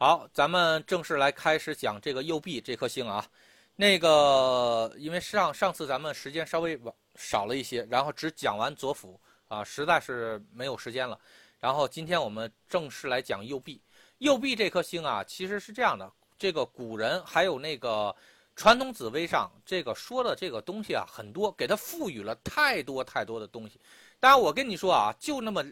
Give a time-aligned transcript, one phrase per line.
[0.00, 3.26] 好，咱们正式来开始讲这个右臂这颗星啊。
[3.74, 6.80] 那个，因为上上次咱们时间稍微
[7.16, 11.18] 少了一些，然后只讲完左辅啊，实在是没有时间了。
[11.58, 13.82] 然后今天我们正式来讲右臂。
[14.18, 16.08] 右臂这颗星啊，其实是这样的，
[16.38, 18.14] 这个古人还有那个
[18.54, 23.80] 传统紫微上这个说的这个东西啊，很多，给它赋予了太多太多的东西。
[24.20, 25.64] 当然，我跟你说啊，就那么。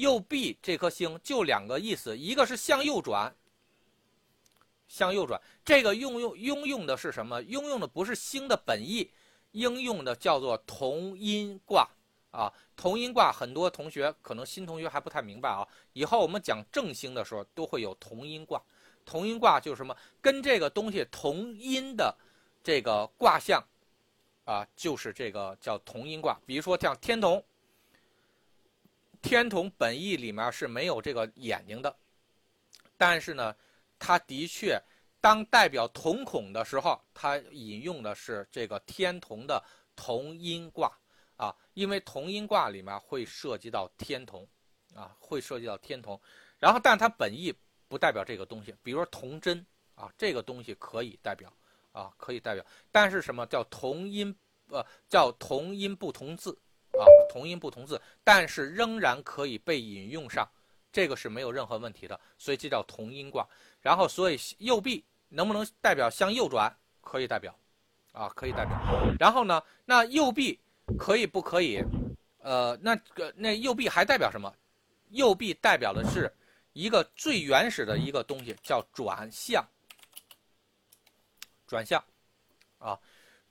[0.00, 3.32] 右臂这颗星就两个意思，一个是向右转，
[4.88, 7.40] 向右转，这个用用应用的是什么？
[7.42, 9.10] 应用的不是星的本意，
[9.52, 11.88] 应用的叫做同音卦
[12.30, 12.52] 啊。
[12.74, 15.68] 同音卦很多同学可能新同学还不太明白啊。
[15.92, 18.60] 以后我们讲正星的时候都会有同音卦，
[19.04, 19.94] 同音卦就是什么？
[20.20, 22.16] 跟这个东西同音的
[22.64, 23.62] 这个卦象
[24.44, 26.36] 啊，就是这个叫同音卦。
[26.46, 27.44] 比如说像天同。
[29.22, 31.94] 天同本意里面是没有这个眼睛的，
[32.96, 33.54] 但是呢，
[33.98, 34.80] 它的确
[35.20, 39.62] 当代表瞳孔的时候，它引用的是这个天同的
[39.94, 40.90] 同音卦。
[41.36, 44.46] 啊，因为同音卦里面会涉及到天同
[44.94, 46.20] 啊，会涉及到天同，
[46.58, 47.50] 然后但它本意
[47.88, 51.50] 不代表这个东西，比如说童真啊，这个东西可以代表
[51.92, 52.62] 啊，可以代表，
[52.92, 53.46] 但是什么？
[53.46, 54.36] 叫同音
[54.68, 56.54] 呃叫同音不同字。
[56.98, 60.48] 啊，同音不同字，但是仍然可以被引用上，
[60.92, 63.46] 这个是没有任何问题的，所以这叫同音卦。
[63.80, 66.74] 然后，所以右臂能不能代表向右转？
[67.00, 67.56] 可以代表，
[68.12, 68.78] 啊，可以代表。
[69.18, 70.60] 然后呢，那右臂
[70.98, 71.82] 可以不可以？
[72.42, 74.54] 呃，那个那右臂还代表什么？
[75.10, 76.32] 右臂代表的是
[76.72, 79.64] 一个最原始的一个东西，叫转向。
[81.66, 82.02] 转向，
[82.78, 82.98] 啊。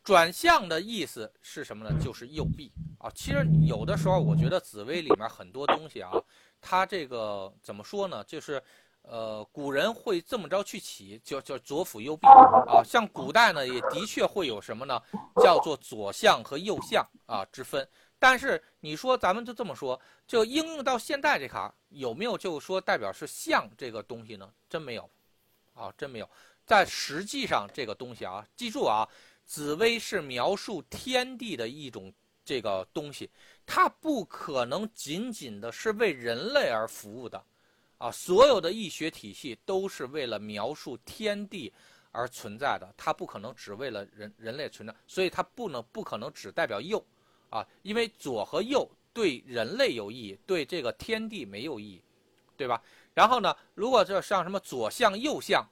[0.03, 2.00] 转向的意思是什么呢？
[2.03, 3.11] 就是右臂啊。
[3.14, 6.11] 其实有的时候，我觉得紫薇里面很多东西啊，
[6.59, 8.23] 它这个怎么说呢？
[8.23, 8.61] 就是，
[9.03, 12.81] 呃，古人会这么着去起，叫叫左辅右臂啊。
[12.83, 15.00] 像古代呢，也的确会有什么呢？
[15.44, 17.88] 叫做左相和右相啊之分。
[18.17, 24.49] 但是你说咱们就这么说，就应用到现代这卡，有没有就说代表是相这个东西呢？
[24.70, 25.09] 真没有，
[25.73, 26.30] 啊，真没有。
[26.65, 29.08] 在实际上这个东西啊，记住啊。
[29.49, 32.14] 紫薇是描述天地的一种
[32.45, 33.27] 这个东西，
[33.65, 37.43] 它不可能仅仅的是为人类而服务的，
[37.98, 41.73] 啊，所有的易学体系都是为了描述天地
[42.11, 47.04] 而存在的，它不可能只为了人人类存在，所以它不能不可能只代表右，
[47.49, 52.04] 啊，因为左和右对人类有意义，对这个天地没有意义，
[52.55, 52.80] 对吧？
[53.15, 55.67] 然后呢，如果这像什么左向右向，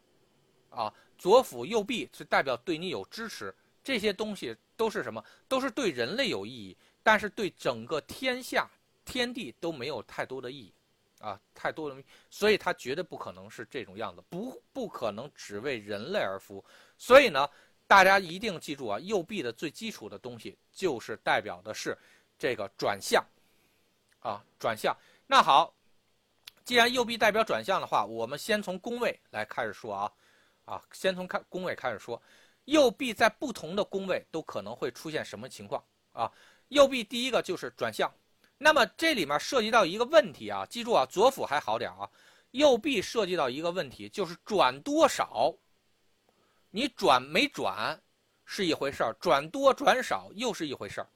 [0.72, 3.54] 啊，左辅右弼是代表对你有支持。
[3.88, 5.24] 这些东西都是什么？
[5.48, 8.70] 都是对人类有意义，但是对整个天下、
[9.06, 10.74] 天地都没有太多的意义，
[11.20, 16.66] 啊，太多的，所以它绝对不可能是这种样子，不不可能只为人类而服务。
[16.98, 17.50] 所以呢，
[17.88, 21.98] 大家一定记住啊，右臂的最基础的东西就是代表的是
[22.38, 23.24] 这个转向，
[24.20, 24.94] 啊，转向。
[25.28, 25.74] 那好，
[26.66, 30.12] 既然右臂代表转向的话，我们先从宫位来开始说啊，
[30.66, 32.22] 啊，先从看宫位开始说。
[32.68, 36.30] 右臂在不同的宫位都可能会出现什么情况啊？
[36.68, 38.14] 右臂第一个就是转向，
[38.58, 42.10] 那么这里面涉及到一个问题啊，记住啊，左辅还好点啊，
[42.52, 45.56] 右臂涉及到一个问题，就是转多少，
[46.70, 47.98] 你转没转
[48.44, 51.08] 是一回事儿，转多转少又是一回事儿，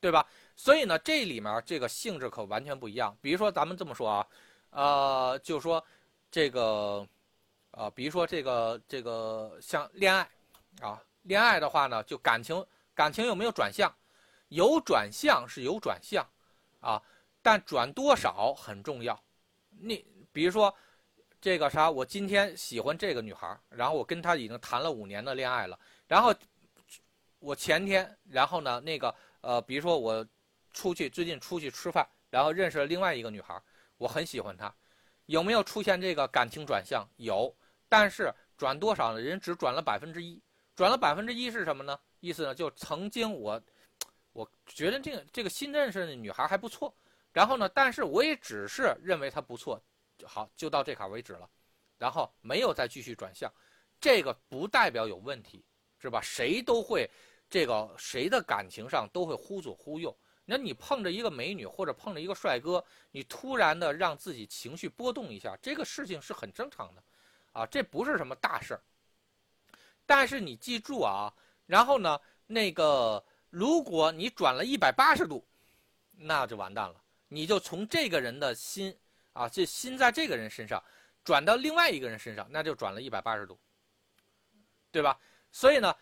[0.00, 0.26] 对吧？
[0.56, 3.14] 所以呢，这里面这个性质可完全不一样。
[3.20, 4.26] 比如说咱们这么说啊，
[4.70, 5.84] 呃，就说
[6.30, 7.06] 这个，
[7.72, 10.26] 啊，比如说这个这个像恋爱。
[10.80, 13.92] 啊，恋爱的话呢，就感情感情有没有转向？
[14.48, 16.26] 有转向是有转向，
[16.80, 17.02] 啊，
[17.42, 19.22] 但转多少很重要。
[19.68, 20.74] 你比如说，
[21.40, 26.34] 这个啥，我今天喜欢这个女孩，然后我跟她已经谈了五年的恋爱了，然后
[27.40, 30.26] 我前天，然后呢，那个呃，比如说我
[30.72, 33.60] 出去最近出去吃饭，然后认识了另外一个女孩，
[33.98, 34.74] 我很喜欢她，
[35.26, 37.06] 有没有出现这个感情转向？
[37.16, 37.54] 有，
[37.88, 39.20] 但是转多少呢？
[39.20, 40.40] 人只转了百分之一。
[40.78, 41.98] 转了百分之一是什么呢？
[42.20, 43.60] 意思呢，就曾经我，
[44.32, 46.94] 我觉得这个这个新认识的女孩还不错，
[47.32, 49.82] 然后呢，但是我也只是认为她不错，
[50.24, 51.50] 好就到这卡为止了，
[51.96, 53.52] 然后没有再继续转向，
[54.00, 55.64] 这个不代表有问题，
[55.98, 56.20] 是吧？
[56.22, 57.10] 谁都会，
[57.50, 60.16] 这个谁的感情上都会忽左忽右。
[60.44, 67.02] 那你碰着一个美女或者碰着一个帅哥，你突然的让自己情绪波动一下，这个事情是很正常的，
[67.50, 68.82] 啊，这不是什么大事儿。
[70.08, 71.30] 但是你记住啊，
[71.66, 75.46] 然后呢，那个如果你转了一百八十度，
[76.12, 76.98] 那就完蛋了。
[77.28, 78.98] 你就从这个人的心
[79.34, 80.82] 啊，这心在这个人身上
[81.22, 83.60] 转到另外一个人身上，那就转了一百八十度，
[84.90, 85.20] 对吧？
[85.52, 85.94] 所以呢，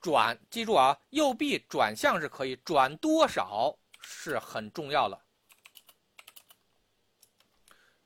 [0.00, 5.16] 转记住啊，右臂转向是可以，转多少是很重要的，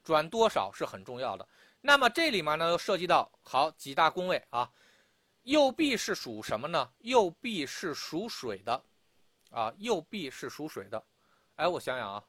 [0.05, 1.49] 转多少是很重要的。
[1.81, 4.71] 那么这里面呢，又涉及到好几大宫位啊。
[5.49, 6.91] 右臂是属什么呢？
[6.99, 8.85] 右臂是属水的，
[9.50, 11.03] 啊，右臂是属水的。
[11.56, 12.25] 哎，我想想啊，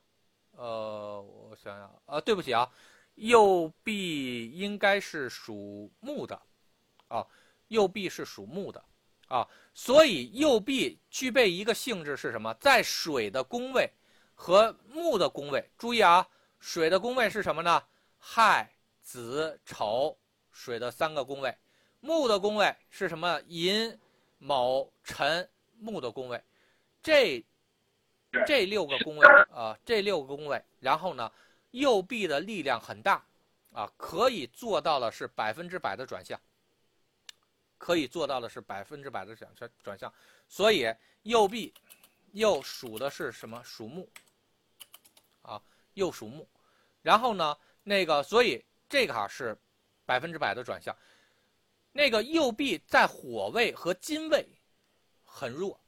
[0.51, 2.71] 呃，我想想，呃，对不起啊，
[3.15, 6.41] 右臂应该是属木的，
[7.09, 7.27] 啊，
[7.67, 8.81] 右臂是属木的，
[9.27, 12.53] 啊，所以右臂具备一个性质是什么？
[12.53, 13.91] 在水的宫位
[14.33, 16.25] 和木的宫位，注意啊，
[16.61, 17.83] 水的宫位是什么呢？
[18.17, 18.73] 亥。
[19.01, 20.15] 子丑
[20.51, 21.57] 水的三个宫位，
[21.99, 23.41] 木的宫位是什么？
[23.47, 23.99] 寅
[24.37, 25.49] 卯辰
[25.79, 26.43] 木的宫位，
[27.01, 27.43] 这
[28.45, 31.31] 这六个宫位啊，这六个宫位，然后呢，
[31.71, 33.23] 右臂的力量很大
[33.73, 36.39] 啊，可以做到的是百分之百的转向，
[37.77, 40.13] 可以做到的是百分之百的转转转向，
[40.47, 40.93] 所以
[41.23, 41.73] 右臂
[42.31, 43.61] 又属的是什么？
[43.63, 44.09] 属木
[45.41, 45.61] 啊，
[45.93, 46.47] 又属木，
[47.01, 48.63] 然后呢，那个所以。
[48.91, 49.55] 这个哈是
[50.03, 50.97] 百分之百的转向，
[51.91, 54.47] 那个右臂在火位和金位
[55.23, 55.79] 很弱，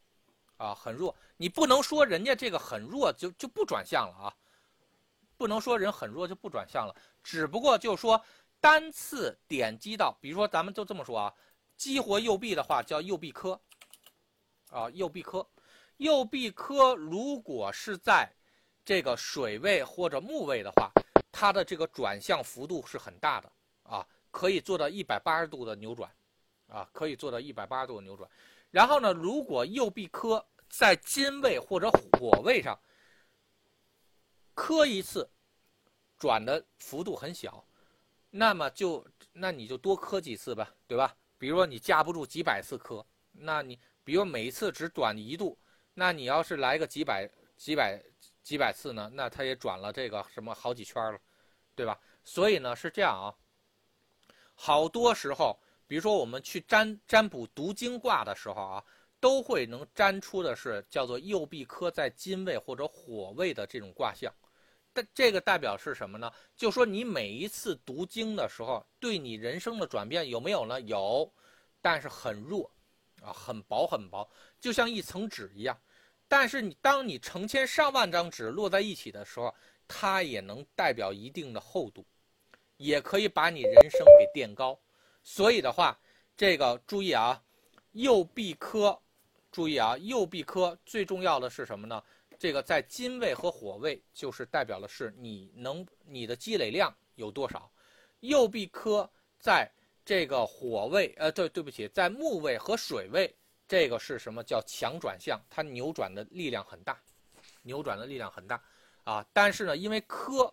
[0.58, 1.16] 啊很弱。
[1.38, 4.36] 你不能说人家这个很弱就就不转向了啊，
[5.38, 6.96] 不能说人很弱就不转向了。
[7.24, 8.24] 只不过就说
[8.60, 11.34] 单次点击到，比如说咱们就这么说啊，
[11.78, 13.60] 激活右臂的话叫右臂科，
[14.70, 15.48] 啊右臂科，
[15.98, 18.32] 右臂科如果是在
[18.84, 20.92] 这个水位或者木位的话。
[21.34, 23.52] 它的这个转向幅度是很大的，
[24.32, 26.10] 可以做到一百八十度的扭转，
[26.68, 28.28] 啊，可以做到一百八十度的扭转。
[28.72, 32.80] 然后呢，如果右臂磕在金位或者火位上
[34.54, 35.30] 磕一次，
[36.18, 37.64] 转的幅度很小，
[38.30, 41.16] 那么就那你就多磕几次吧，对吧？
[41.38, 45.58] 比如说你架不住几百次磕，那你比如每一次只转一度，
[45.94, 48.02] 那你要是来个几百几百
[48.42, 51.20] 几百次呢，那它也转了这个什么好几圈了。
[51.74, 51.98] 对吧？
[52.24, 53.34] 所以呢是这样啊，
[54.64, 58.86] 好多时候，比如说我们去占占卜读经卦的时候啊，
[59.20, 64.32] 都会能占出的是叫做右臂科在金位或者火位的这种卦象。
[64.94, 66.32] 但这个代表是什么呢？
[66.56, 70.80] 就说你每一次读经的时候，对你人生的转变有没有呢？
[70.82, 71.34] 有，
[71.82, 72.72] 但是很弱，
[73.24, 74.30] 啊，很薄很薄，
[74.60, 75.76] 就像一层纸一样。
[76.28, 79.52] 但是你当你成千上万张纸摞在一起的时候。
[79.94, 82.06] 它也能代表一定的厚度，
[82.82, 84.78] 也可以把你人生给垫高。
[85.24, 85.98] 所以的话，
[86.36, 87.42] 这个注意啊，
[87.92, 89.00] 右臂科，
[89.52, 92.04] 注意啊，右臂科最重要的是什么呢？
[92.40, 97.72] 这个在金位和火位，就是代表的是你能你的积累量有多少。
[98.22, 99.08] 右臂科
[99.40, 99.70] 在
[100.04, 103.32] 这个火位，呃，对，对不起，在木位和水位，
[103.68, 105.40] 这个是什么叫强转向？
[105.52, 107.00] 它扭转的力量很大，
[107.62, 108.60] 扭转的力量很大。
[109.04, 110.52] 啊，但是呢，因为科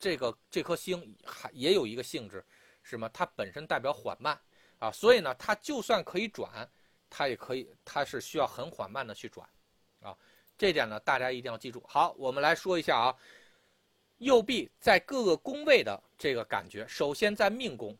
[0.00, 2.44] 这个这颗星还也有一个性质，
[2.82, 3.08] 什么？
[3.10, 4.40] 它本身代表缓慢
[4.78, 6.68] 啊，所以呢，它就算可以转，
[7.10, 9.48] 它也可以，它是需要很缓慢的去转
[10.00, 10.16] 啊。
[10.56, 11.84] 这点呢，大家一定要记住。
[11.86, 13.16] 好，我们来说一下啊，
[14.16, 16.84] 右臂在各个宫位的这个感觉。
[16.88, 17.96] 首先在命宫，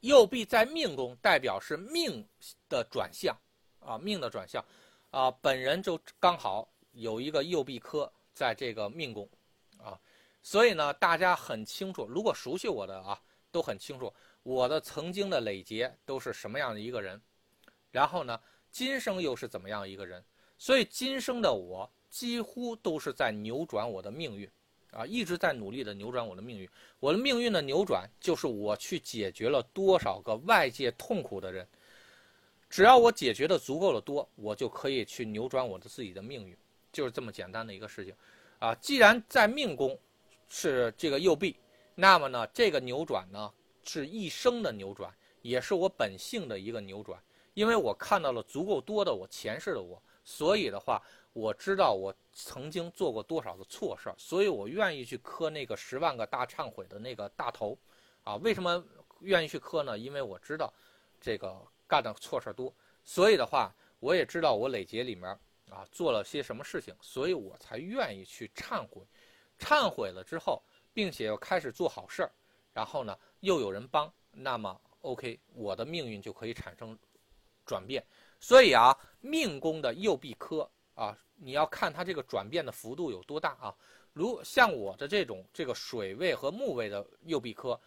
[0.00, 2.28] 右臂在命宫代表是命
[2.68, 3.34] 的转向
[3.80, 4.64] 啊，命的转向
[5.10, 8.12] 啊，本人就刚好有一个右臂科。
[8.32, 9.28] 在这个命宫，
[10.42, 13.20] 所以呢，大家很清楚，如果熟悉我的啊，
[13.50, 17.20] 都很清楚我的曾经的累劫都是什么样的一个人，
[17.90, 20.24] 然后呢，今生又是怎么样一个人，
[20.56, 24.50] 所以今生的我几乎都是在扭转我的命运，
[24.92, 26.68] 啊，一直在努力的扭转我的命运。
[26.98, 31.66] 我的命运的扭转，就是我去解决了多少个外界痛苦的人，
[32.68, 36.56] 只要我解决的足够的多，我就可以去扭转我的自己的命运。
[36.92, 38.14] 就是这么简单的一个事情，
[38.58, 39.96] 啊，既然在命宫
[40.50, 41.56] 是这个右臂，
[41.94, 43.50] 那么呢，这个扭转呢
[43.84, 47.18] 是一生的扭转，也是我本性的一个扭转。
[47.54, 51.00] 因为我看到了足够多的我前世的我，所以的话，
[51.32, 57.78] 我知道我曾经做过多少的错事儿，所以我愿意去磕那个十万个大忏悔的那个大头，
[58.24, 58.84] 啊，为什么
[59.20, 59.96] 愿意去磕呢？
[59.96, 60.72] 因为我知道
[61.20, 65.38] 这个干的错事儿多，所以的话，我也知道我累劫里面。
[65.70, 69.06] 啊，做了些什么事情，所以我才愿意去忏悔。
[69.60, 70.60] 忏悔了之后，
[70.92, 72.32] 并且又开始做好事儿，
[72.72, 76.98] 然后呢，又有人帮，那么 OK，我的命运就可以产生
[77.64, 78.04] 转变。
[78.40, 83.76] 所以啊，命宫的右臂科啊，你要看它这个转变的幅度有多大啊。
[84.12, 87.78] 如像我的这种这个水位和木位的右臂科，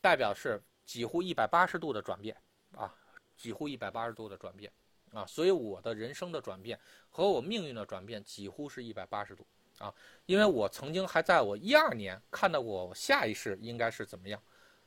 [0.00, 2.36] 代表是几乎一百八十度的转变
[2.72, 2.94] 啊，
[3.36, 4.70] 几乎一百八十度的转变
[5.12, 9.46] 啊，所以我的人生的转变和我命运的转变几乎是一百八十度
[9.80, 9.92] 啊，
[10.26, 14.40] 因为我曾经还在我一二年看到过我下一世应该是怎么样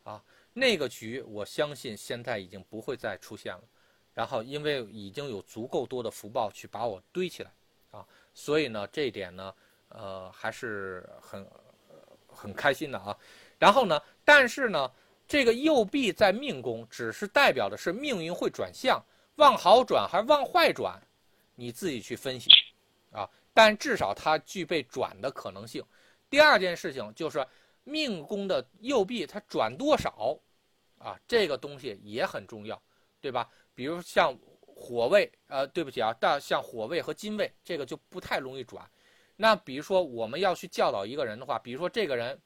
[0.04, 0.24] 啊，
[0.54, 3.64] 那个局我相信现在已经不会再出现了，
[4.14, 7.52] 然后因为已经有足够多的福报去把我堆起来
[7.92, 9.54] 啊，所以呢这一点呢，
[9.90, 11.46] 呃还是很
[12.28, 13.18] 很开心的啊，
[13.60, 14.90] 然后呢，但是呢。
[15.26, 19.04] 这个右臂在命宫，只是代表的是命运会转向，
[19.36, 21.02] 往好转还是往坏转，
[21.56, 22.52] 你自己去分析，
[23.10, 25.84] 啊，但至少它具备转的可能性。
[26.30, 27.46] 第二件事情就是
[27.84, 30.38] 命宫的右臂它转多少，
[30.98, 32.82] 啊，这个东西也很重要，
[33.22, 33.50] 对吧？
[33.74, 38.90] 比如像火位，呃，对不起啊，但像火位和金位，这个就不太容易转。
[39.36, 42.42] 那比如说我们要去教导一个人的话，比如说这个人，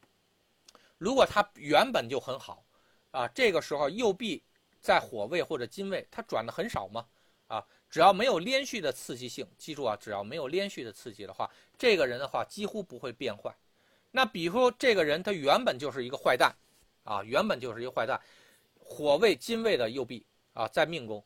[0.98, 2.64] 如果他原本就很好。
[3.12, 4.44] 啊，这个时候右臂
[4.80, 7.08] 在火位或者金位，他转的很少吗？
[7.90, 13.56] 只要没有连续的刺激性，记住啊，只要没有连续的刺激的话，这个人的话几乎不会变坏。
[14.12, 16.56] 那比如说这个人他原本就是一个坏蛋，
[17.04, 18.20] 啊，原本就是一个坏蛋，
[18.80, 21.24] 火位金位的右臂啊，在命宫，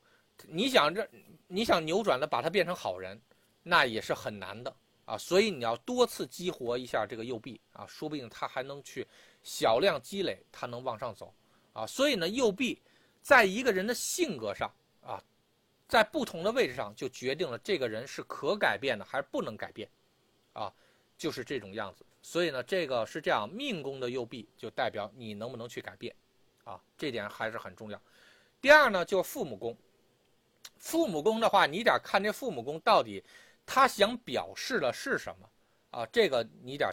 [0.48, 1.08] 你想这
[1.48, 3.20] 你想扭转的把他变成好人，
[3.64, 4.76] 那也是很难的
[5.06, 5.18] 啊。
[5.18, 9.08] 所以你要多次激活一下这个右臂啊，说不定他还能去
[9.42, 11.34] 小量积累，他能往上走。
[11.74, 12.82] 啊，所以呢，右臂
[13.22, 14.70] 在一个人的性格上
[15.02, 15.24] 啊，
[15.92, 19.90] 在不同的位置上就决定了这个人是可改变的还是不能改变，
[20.54, 20.74] 啊，
[21.18, 22.06] 就是这种样子。
[22.22, 26.16] 所以呢，这个是这样，命宫的右臂就代表你能不能去改变，
[26.64, 28.02] 啊，这点还是很重要。
[28.62, 29.78] 第二呢，就是父母宫，
[30.78, 33.22] 父母宫的话，你得看这父母宫到底
[33.66, 35.50] 他想表示的是什么，
[36.00, 36.90] 啊，这个你得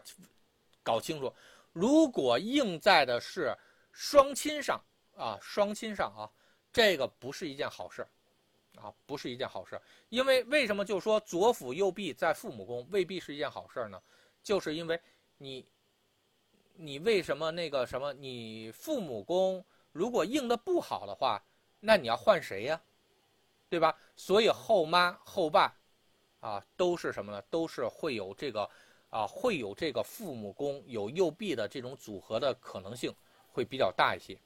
[0.82, 1.32] 搞清楚。
[1.72, 3.56] 如果应在的是。
[3.90, 4.80] 双亲上
[5.16, 6.30] 啊，双亲上啊，
[6.72, 8.06] 这个不是一件好事
[8.80, 14.00] 啊，不是一件好事因为为什么就说左辅右弼在父母宫未必是一件好事呢？
[14.42, 15.00] 就是因为
[15.36, 15.66] 你，
[16.74, 21.42] 你为什么那个什么，你父母宫如果应的不好的话，
[21.80, 22.80] 那你要换谁呀？
[23.68, 23.96] 对吧？
[24.16, 25.74] 所以后妈后爸，
[26.40, 27.42] 啊，都是什么呢？
[27.50, 28.68] 都是会有这个
[29.10, 33.14] 啊，会有这个父母宫有右弼的这种组合的可能性。
[33.50, 34.38] 会比较大一些，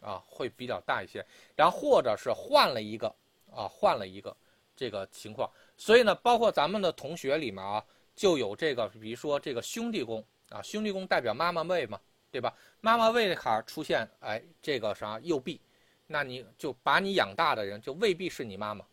[0.00, 3.12] 啊，会比较大一些，然后或者是换了一个，
[3.54, 4.36] 啊，换了一个
[4.76, 12.54] 这个情况，所以呢，包括咱们的同学里面啊，就有这个，比如说这个兄弟宫啊，兄弟宫代表妈妈位嘛，对吧？
[12.80, 15.60] 妈妈位的卡出现，哎，这个啥右臂，
[16.06, 18.84] 那你就把你养大的人就未必是你妈妈，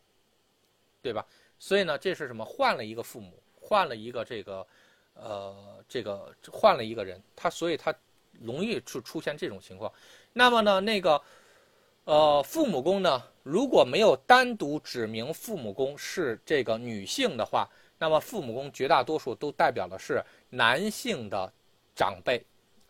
[1.00, 1.26] 对吧？
[1.58, 2.44] 所以呢，这是什么？
[2.44, 4.66] 换了一个父母，换了一个这个，
[5.14, 7.94] 呃，这个换了一个人，他所以他。
[8.40, 9.92] 容易出出现这种情况，
[10.32, 11.20] 那么呢，那个，
[12.08, 21.52] 呃，父母宫呢，如果没有单独指明父母宫是这个女性的话，那么父母宫绝大多数都代表的是男性的
[21.94, 22.42] 长辈，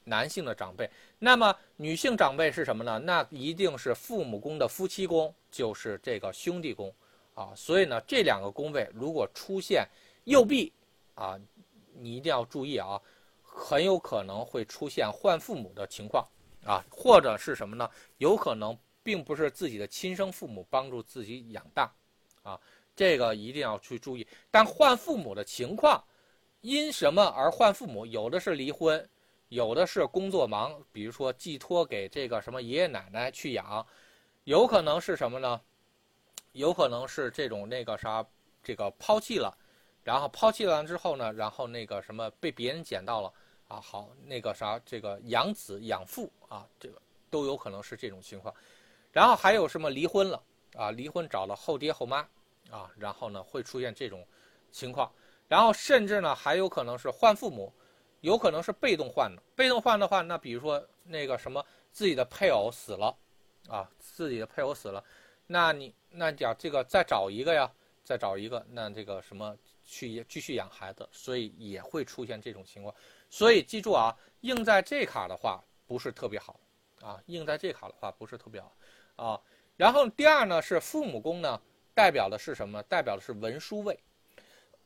[0.05, 0.89] 男性的长辈。
[1.19, 2.97] 那么女性长辈是什么呢？
[3.01, 6.95] 那一定是父母宫的夫妻宫，就是这个兄弟宫，
[7.35, 9.85] 啊，所以呢，这两个宫位如果出现
[10.27, 10.73] 右臂，
[11.17, 11.37] 啊，
[11.93, 13.01] 你一定要注意啊。
[13.43, 16.25] 很有可能会出现换父母的情况，
[16.65, 17.91] 啊，或者是什么呢？
[18.19, 18.79] 有可能
[19.09, 21.91] 并不是自己的亲生父母帮助自己养大，
[22.43, 22.61] 啊，
[22.95, 24.27] 这个一定要去注意。
[24.51, 26.05] 但换父母的情况，
[26.61, 28.05] 因什么而换父母？
[28.05, 29.09] 有的是离婚，
[29.49, 33.87] 有的是工作忙，比如说寄托给这个什么爷爷奶奶去养，
[34.45, 35.59] 有可能是什么呢？
[36.53, 38.23] 有可能是这种那个啥，
[38.63, 39.57] 这个抛弃了，
[40.05, 43.33] 然后抛弃完之后呢，然后那个什么被别人捡到了。
[43.69, 47.01] 啊，好，那个啥，这个养子养父啊，这个
[47.31, 48.55] 都有可能是这种情况。
[49.13, 50.43] 然后还有什么离婚了
[50.75, 50.91] 啊？
[50.91, 52.19] 离婚找了后爹后妈
[52.71, 54.27] 啊，然后呢会出现这种
[54.71, 55.11] 情况。
[55.49, 57.73] 然后甚至呢还有可能是换父母，
[58.21, 59.43] 有可能是被动换的。
[59.57, 63.17] 被动换的话，那比如说那个什么自己的配偶死了
[63.69, 65.03] 啊，自己的配偶死了，
[65.47, 67.71] 那你那讲这个再找一个呀，
[68.05, 72.95] 再找一个，那这个什么去继续养孩子，所以也会出现这种情况。
[73.31, 76.61] 所以记住啊，硬在这卡的话不是特别好，
[77.01, 78.75] 啊，硬在这卡的话不是特别好，
[79.19, 79.39] 啊，
[79.77, 81.61] 然后第二呢是父母宫呢，
[81.93, 82.81] 代表的是什么？
[82.85, 83.99] 代表的是文书位。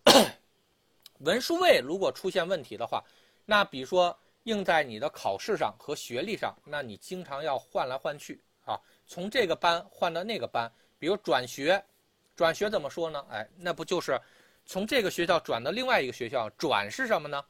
[1.20, 3.04] 文书位如果出现问题的话，
[3.44, 11.80] 那比如说印在你的考试上和学历上，那你经常要换来换去啊，从这个班换到那个班，比如转学，
[12.34, 13.24] 转学怎么说呢？
[13.30, 14.20] 哎，那不就是
[14.64, 16.48] 从这个学校转到另外一个学校？
[16.58, 17.44] 转是什么呢？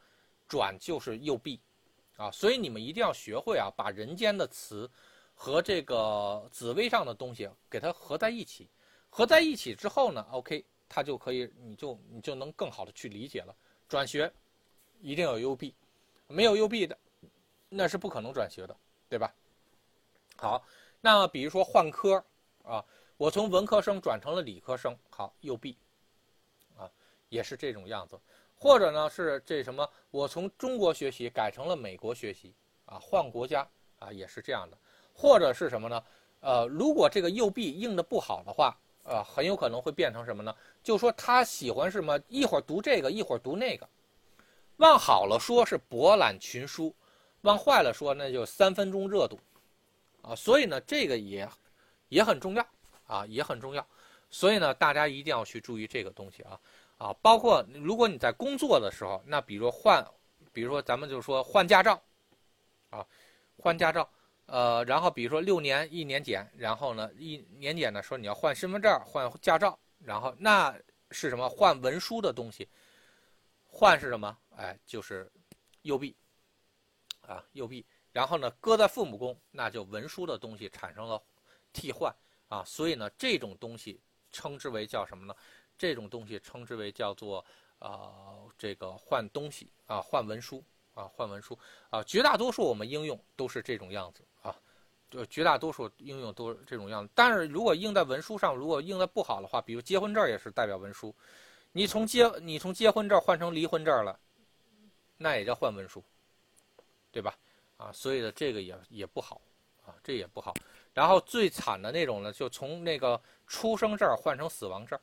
[0.48, 1.58] 转就是右臂，
[2.16, 4.90] 啊，所以你们一定要学会啊，把人间的词
[5.42, 8.70] 和这个紫微上的东西给它合在一起，
[9.10, 13.52] 合在一起之后呢，OK，它就可以，你就你就能更好的去理解了。
[13.88, 14.32] 转学
[15.00, 15.74] 一定要右臂，
[16.28, 16.96] 没有右臂的，
[17.68, 18.76] 那是不可能转学的，
[19.08, 19.34] 对吧？
[20.36, 20.64] 好，
[21.00, 22.24] 那比如说换科
[22.62, 22.84] 啊，
[23.16, 25.76] 我从文科生转成了理科生，好，右臂
[26.76, 26.88] 啊，
[27.30, 28.16] 也是这种样子。
[28.56, 33.68] 或者呢是这什么，我从中国学习改成了美国学习啊，换国家
[33.98, 34.78] 啊，也是这样的。
[35.22, 36.02] 或者是什么呢？
[36.40, 40.52] 呃，如果这个右臂硬的不好的话，呃，很有可能会变成什么呢？
[40.82, 43.88] 就说他喜欢什么，一会儿读这个，一会儿读那个。
[44.78, 46.92] 往好了说是博览群书，
[47.42, 49.38] 往坏了说那就三分钟热度，
[50.22, 51.48] 啊，所以呢，这个也
[52.08, 52.66] 也很重要
[53.06, 53.86] 啊，也很重要。
[54.28, 56.58] 所以呢，大家一定要去注意这个东西啊
[56.98, 60.04] 啊，包括如果你在工作的时候，那比如换，
[60.52, 62.02] 比如说咱们就说换驾照，
[62.90, 63.06] 啊，
[63.56, 64.08] 换驾照。
[64.46, 70.76] 呃，然后比如说六年一年检，然后呢一年检呢说你要换身份证、换驾照，然后那
[71.10, 71.48] 是什么？
[71.48, 72.68] 换文书的东西，
[73.64, 74.36] 换是什么？
[74.56, 75.30] 哎，就是
[75.82, 76.14] 右臂
[77.22, 77.86] 啊，右臂。
[78.10, 81.22] 然后呢，搁在父母宫，那就文书的东西产生了
[81.72, 82.14] 替换
[82.48, 85.34] 啊，所以呢，这种东西称之为叫什么呢？
[85.78, 87.44] 这种东西称之为叫做
[87.78, 90.62] 啊，这个换东西啊，换文书。
[90.94, 91.58] 啊，换文书
[91.88, 94.22] 啊，绝大多数我们应用都是这种样子
[95.12, 97.12] 就绝大多数应用都是这种样子。
[97.14, 101.14] 但是如果印在文书上，如果印的不好的话，比如结婚证也是代表文书，
[101.70, 104.18] 你从结你从结婚证换成离婚证了，
[105.18, 106.02] 那也叫换文书，
[107.12, 107.36] 对吧？
[107.76, 109.40] 啊，所以呢，这个也也不好
[109.84, 110.54] 啊，这也不好。
[110.94, 114.98] 然后最惨的那种呢，就从那个出生证换成死亡证，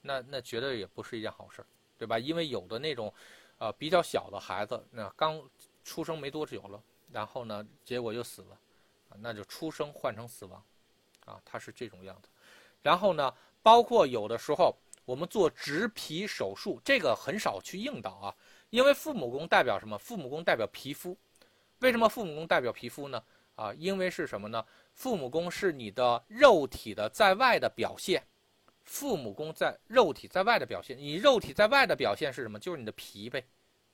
[0.00, 1.64] 那那绝对也不是一件好事，
[1.98, 2.18] 对吧？
[2.18, 3.12] 因为有的那种。
[3.58, 5.40] 呃，比较小的孩子，那刚
[5.84, 6.82] 出生没多久了，
[7.12, 8.58] 然后呢，结果就死了，
[9.20, 10.64] 那就出生换成死亡，
[11.24, 12.28] 啊，它是这种样子。
[12.82, 18.34] 然后呢，包括有的时候我们做植皮手术，这个很少去应到啊，
[18.70, 19.96] 因为父母宫代表什么？
[19.98, 21.16] 父母宫代表皮肤，
[21.80, 23.22] 为什么父母宫代表皮肤呢？
[23.56, 24.64] 啊，因为是什么呢？
[24.92, 28.22] 父母宫是你的肉体的在外的表现。
[28.82, 32.58] 父母宫在肉体在外的表现，你肉体在外的表现是什么？
[32.58, 33.42] 就是你的皮呗，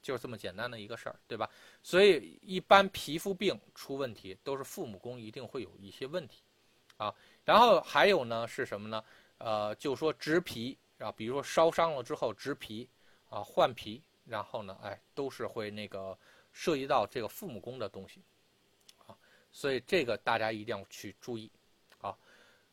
[0.03, 1.49] 就是这么简单的一个事儿，对吧？
[1.83, 6.43] 所以一般皮肤病出问题都是父母宫一定会有一些问题，
[6.97, 9.05] 啊，然后还有呢是什么呢？
[9.39, 12.89] 呃，就说植皮啊，比如说烧伤了之后植皮
[13.29, 16.19] 啊，换皮，然后呢，哎，都是会那个
[16.53, 18.23] 涉及到这个父母宫的东西，
[19.07, 19.17] 啊，
[19.53, 21.51] 所以这个大家一定要去注意。
[22.01, 22.17] 啊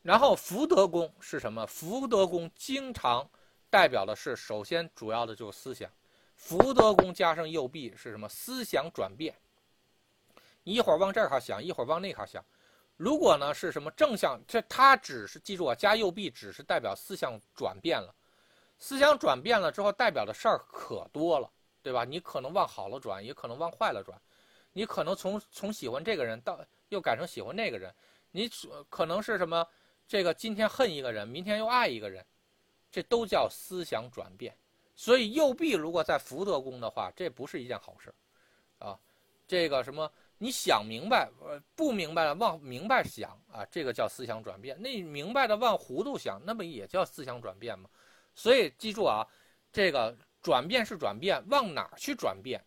[0.03, 1.65] 然后福德宫是什么？
[1.67, 3.29] 福德宫经常
[3.69, 5.91] 代表的是，首先主要的就是思想。
[6.38, 8.30] 福德宫加上右臂是什么？
[8.30, 9.36] 思想转变。
[10.63, 12.43] 你一会儿往这儿哈想，一会儿往那哈想。
[12.95, 14.39] 如果呢是什么正向？
[14.47, 18.13] 这它只是记住啊，加右臂只是代表思想转变了。
[18.78, 22.06] 思想转变了之后，代表的事儿可多了，对吧？
[22.06, 24.19] 你可能往好了转，也可能往坏了转。
[24.73, 27.93] 你可能从从喜欢这个人到又改成喜欢那个人。
[28.32, 28.50] 你
[28.89, 29.67] 可能是什么？
[30.08, 32.26] 这个今天恨一个人，明天又爱一个人，
[32.91, 34.56] 这都叫思想转变。
[34.97, 38.13] 所以右臂如果在福德宫的话，这不是一件好事，
[38.79, 38.99] 啊，
[39.47, 44.75] 这个什么你想明白，呃，不明白了往明白想啊，这个叫思想转变。
[44.81, 47.88] 那明白的往糊涂想，那不也叫思想转变吗？
[48.33, 49.25] 所以记住啊，
[49.71, 52.60] 这个转变是转变，往哪儿去转变，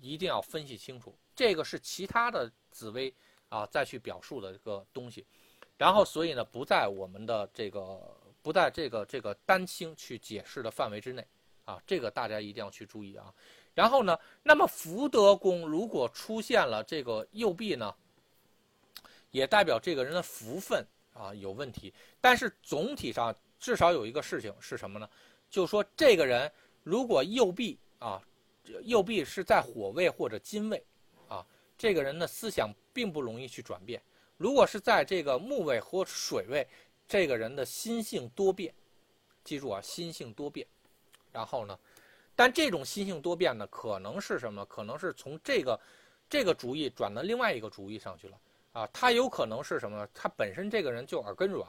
[0.00, 1.18] 一定要分析清楚。
[1.34, 3.12] 这个是其他的紫薇
[3.48, 5.26] 啊再去表述的一个东西。
[5.76, 11.26] 然后，所以呢，不在我们的这个不在这个这个丹青去解释的范围之内，
[11.64, 13.32] 啊，这个大家一定要去注意啊。
[13.74, 17.94] 然后呢，那么福德宫如果出现了这个右臂呢，
[19.30, 21.92] 也代表这个人的福分啊有问题。
[22.20, 25.08] 但是总体上至少有一个事情是什么呢？
[25.50, 26.50] 就说这个人
[26.82, 28.22] 如果右臂啊，
[28.82, 30.84] 右臂是在火位或者金位，
[31.28, 31.44] 啊，
[31.76, 34.00] 这个人的思想并不容易去转变。
[34.36, 36.66] 如果是在这个木位或水位，
[37.08, 38.74] 这个人的心性多变，
[39.42, 40.66] 记住啊，心性多变。
[41.34, 41.76] 然后呢，
[42.36, 44.64] 但这种心性多变呢，可能是什么？
[44.66, 45.78] 可能是从这个
[46.30, 48.38] 这个主意转到另外一个主意上去了
[48.72, 48.88] 啊。
[48.92, 50.08] 他有可能是什么？
[50.14, 51.68] 他本身这个人就耳根软，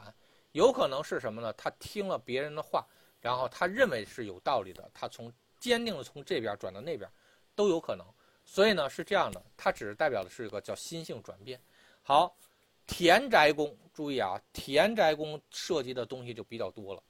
[0.51, 1.51] 有可能是什么呢？
[1.53, 2.85] 他听了别人的话，
[3.19, 7.09] 然后他认为是有道理的，他从坚定的从这边转到那边，
[7.55, 8.05] 都有可能。
[8.45, 11.59] 所以呢，是这样的，它只是代表的是一个叫心性转变。
[12.03, 12.37] 好。
[12.87, 17.01] 田宅宫，注意啊，田宅宫涉及的东西就比较多了。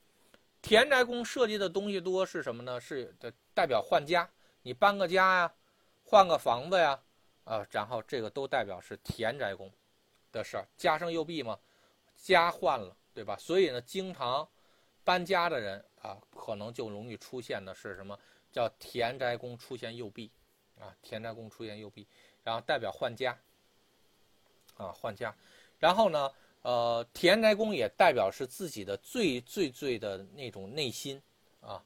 [0.66, 2.82] 田宅宫涉及的东西多是什么呢？
[2.82, 4.28] 是的，代表换家，
[4.64, 5.54] 你搬个家呀，
[6.04, 7.00] 换个房子呀，
[7.44, 9.72] 啊，然后这个都代表是田宅宫，
[10.32, 11.60] 的事儿，加上右弼嘛，
[12.16, 13.38] 家换了，对吧？
[13.38, 14.50] 所以呢，经常
[15.04, 18.18] 搬家的人啊，可能就容易出现的是什么？
[18.52, 20.32] 叫田宅宫出现右弼，
[20.80, 22.08] 啊，田宅宫出现右弼，
[22.44, 23.38] 然后代表换家，
[24.78, 25.36] 啊，换家。
[25.78, 26.32] 然后呢，
[26.66, 31.22] 呃，田宅宫也代表是自己的最最最的那种内心，
[31.62, 31.80] 啊，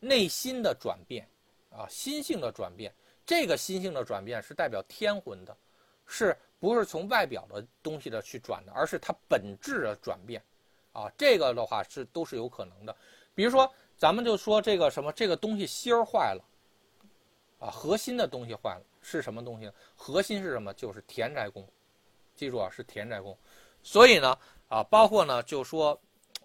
[0.00, 1.28] 内心的转变，
[1.70, 2.92] 啊，心性的转变。
[3.24, 5.56] 这个心性的转变是代表天魂的，
[6.04, 10.42] 是不是从外表的东西的去转的，而是它本质的转变，
[10.92, 12.96] 啊，这个的话是都是有可能的。
[13.34, 13.72] 比如说。
[13.96, 16.44] 咱们就说这个什么，这个东西芯儿坏了，
[17.60, 19.72] 啊，核心的东西坏了，是什么东西呢？
[19.94, 20.74] 核心是什么？
[20.74, 21.64] 就是田宅宫，
[22.34, 23.38] 记住啊，是田宅宫。
[23.84, 24.36] 所以呢，
[24.68, 25.96] 啊，包括呢，就说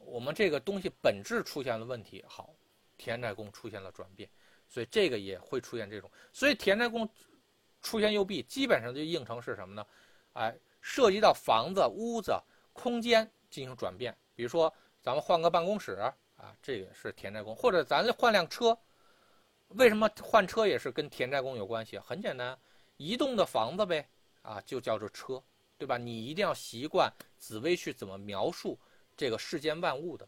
[0.05, 2.53] 我们这个东西本质出现了问题，好，
[2.97, 4.29] 田宅宫出现了转变，
[4.67, 6.11] 所以这个也会出现这种。
[6.31, 7.09] 所以田宅宫
[7.81, 9.83] 出现右臂，基本上就应成是什么呢？
[10.33, 12.39] 哎，涉及到房子、屋子、
[12.73, 14.71] 空间进行转变，比如说
[15.01, 15.97] 咱们换个办公室。
[16.41, 18.79] 啊，这个是田宅宫，或者咱换辆车，
[19.67, 21.99] 为什么换车也是跟田宅宫有关系？
[21.99, 22.57] 很简单，
[22.95, 24.07] 移动的房子呗，
[24.41, 25.43] 啊，就叫做车，
[25.77, 25.97] 对吧？
[25.97, 28.77] 你一定要习惯紫薇去怎么描述
[29.17, 30.27] 这个世间万物的，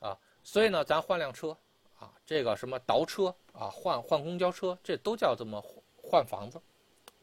[0.00, 1.56] 啊，所以呢，咱换辆车，
[1.98, 5.64] 啊，这个什么倒车啊，换换公交车，这都叫这么
[5.96, 6.60] 换房子，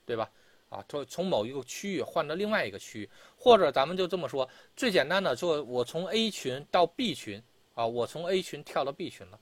[0.05, 0.31] 对吧？
[0.69, 7.43] 啊，从从某一个区域换到另外一个区域，或者咱们就这么说，最简单的，就我从 A 群到 B 群。
[7.75, 9.38] 啊，我从 A 群跳到 B 群了，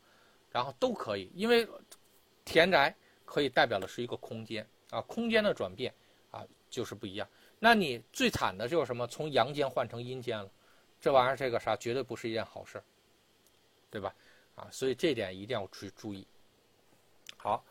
[0.49, 1.67] 然后都可以，因为
[2.43, 2.91] 田宅
[3.25, 5.93] 可以代表的是一个空间啊，空间的转变
[6.31, 7.29] 啊就是不一样。
[7.65, 9.07] 那你最惨的就是什么？
[9.07, 10.51] 从阳间换成阴间了，
[10.99, 12.83] 这玩意儿这个啥绝对不是一件好事，
[13.89, 14.13] 对吧？
[14.55, 16.27] 啊，所以这点一定要去注意。
[17.37, 17.63] 好，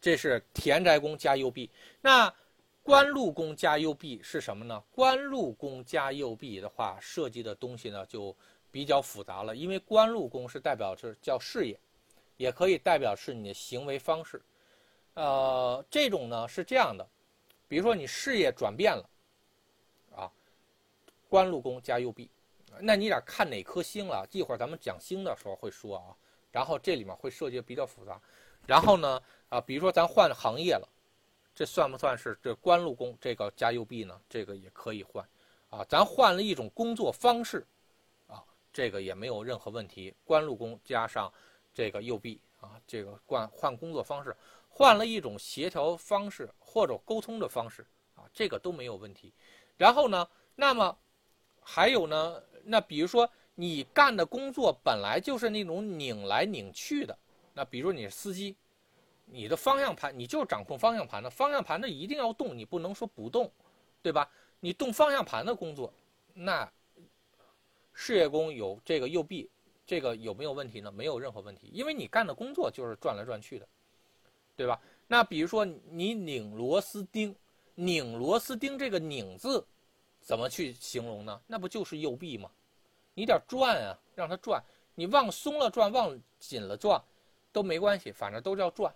[0.00, 1.68] 这是田宅宫加右弼。
[2.00, 2.32] 那
[2.80, 4.80] 官禄宫加右弼是什么呢？
[4.92, 8.32] 官禄宫加右弼的话，涉及的东西呢就。
[8.72, 11.76] 比较复杂了，因为官禄宫是代表是叫事业，
[12.36, 14.40] 也可以代表是你的行为方式。
[15.14, 17.04] 呃，这种呢是这样的，
[17.66, 19.09] 比如说你事业转变了，
[21.30, 22.28] 官禄宫加右弼，
[22.80, 24.26] 那你得看哪颗星了。
[24.32, 26.16] 一会儿咱们讲星的时候会说啊。
[26.50, 28.20] 然后这里面会涉及比较复杂。
[28.66, 30.88] 然后呢，啊，比如说咱换行业了，
[31.54, 34.20] 这算不算是这官禄宫这个加右弼呢？
[34.28, 35.24] 这个也可以换，
[35.68, 37.64] 啊，咱换了一种工作方式
[38.26, 38.42] 啊。
[38.72, 41.32] 这个也没有任何问题，官禄宫加上
[41.72, 44.36] 这个右弼啊，这个换换工作方式，
[44.68, 49.32] 换了一种协调方式或者沟通的方式啊，这个都没有问题。
[49.76, 50.98] 然后呢，那么
[51.72, 57.16] 还有呢，那比如说你干的工作本来就是那种拧来拧去的，
[57.54, 58.56] 那比如你是司机，
[59.24, 63.48] 你的方向盘你就掌控方向盘的，方向盘的一定要动，你不能说不动，
[64.02, 64.28] 对吧？
[64.58, 65.92] 你动方向盘的工作，
[66.34, 66.68] 那。
[67.92, 69.50] 事业宫有这个右臂，
[69.84, 70.90] 这个有没有问题呢？
[70.90, 73.68] 没有任何问题，因为你干的工作就是转来转去的，
[74.56, 74.80] 对吧？
[75.06, 77.36] 那比如说你拧螺丝钉，
[77.74, 79.66] 拧螺丝钉这个拧字
[80.20, 81.40] 怎么去形容呢？
[81.46, 82.50] 那不就是右臂吗？
[83.14, 84.62] 你得转啊，让它转，
[84.94, 87.02] 你往松了转，往紧了转
[87.52, 88.94] 都没关系，反正都叫转，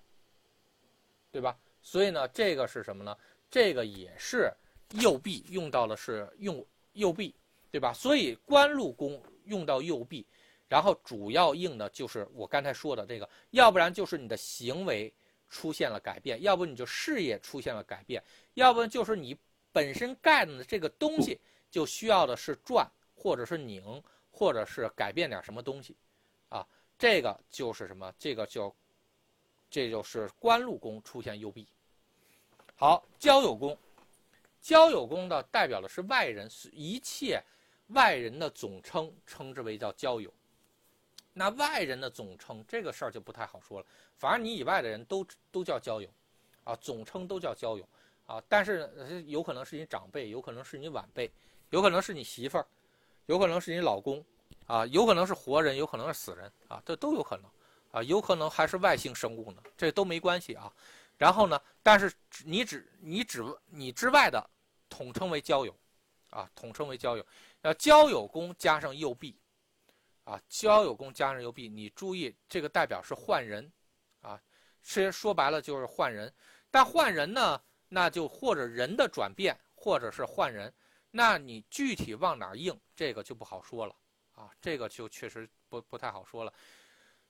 [1.33, 1.59] 对吧？
[1.83, 3.17] 所以呢，这个是什么呢？
[3.51, 4.53] 这个也是
[5.01, 7.35] 右臂用到的是用右臂。
[7.75, 7.93] 对吧？
[7.93, 10.25] 所以官禄宫用到右臂，
[10.69, 15.13] 然后主要应的就是我刚才说的这个，要不然就是你的行为
[15.51, 18.23] 出现了改变，要不你就事业出现了改变，
[18.55, 19.37] 要不就是你
[19.75, 25.97] 本身盖的这个东西就需要的是转，或者是拧，或者是改变点什么东西，
[26.49, 26.65] 啊，
[26.97, 28.15] 这个就是什么？
[28.17, 28.73] 这个叫，
[29.69, 31.67] 这就是官禄宫出现右臂。
[32.77, 33.77] 好，交友宫，
[34.61, 37.43] 交友宫的代表的是外人，一切。
[37.89, 40.33] 外人的总称称之为叫交友，
[41.35, 43.87] 那外人的总称这个事儿就不太好说了。
[44.17, 46.09] 反正你以外的人都都叫交友，
[46.65, 47.87] 啊，总称都叫交友，
[48.27, 51.31] 啊，但是有可能是你长辈，有可能是你晚辈，
[51.71, 52.67] 有可能是你媳妇儿，
[53.27, 54.25] 有可能是你老公，
[54.67, 57.51] 啊，有可能是活人，有可能是死人，啊，这都有可能，
[57.91, 60.73] 啊，有可能还是外星生物呢，这都没关系啊。
[61.17, 62.13] 然后呢，但是
[62.45, 64.51] 你只你只你之外的
[64.89, 65.77] 统称为交友，
[66.31, 67.25] 啊，统称为交友。
[67.63, 69.39] 要交友宫加上右臂，
[70.25, 73.71] 啊，交友宫加上右臂，你注意这个代表是换人，
[74.23, 74.41] 啊，
[74.83, 76.33] 其实说白了就是换人。
[76.71, 77.61] 但换人呢，
[77.95, 80.73] 那就或者人的转变，或者是换人，
[81.13, 83.95] 那你具体往哪应，这个就不好说了，
[84.35, 86.53] 啊，这个就确实不不太好说了。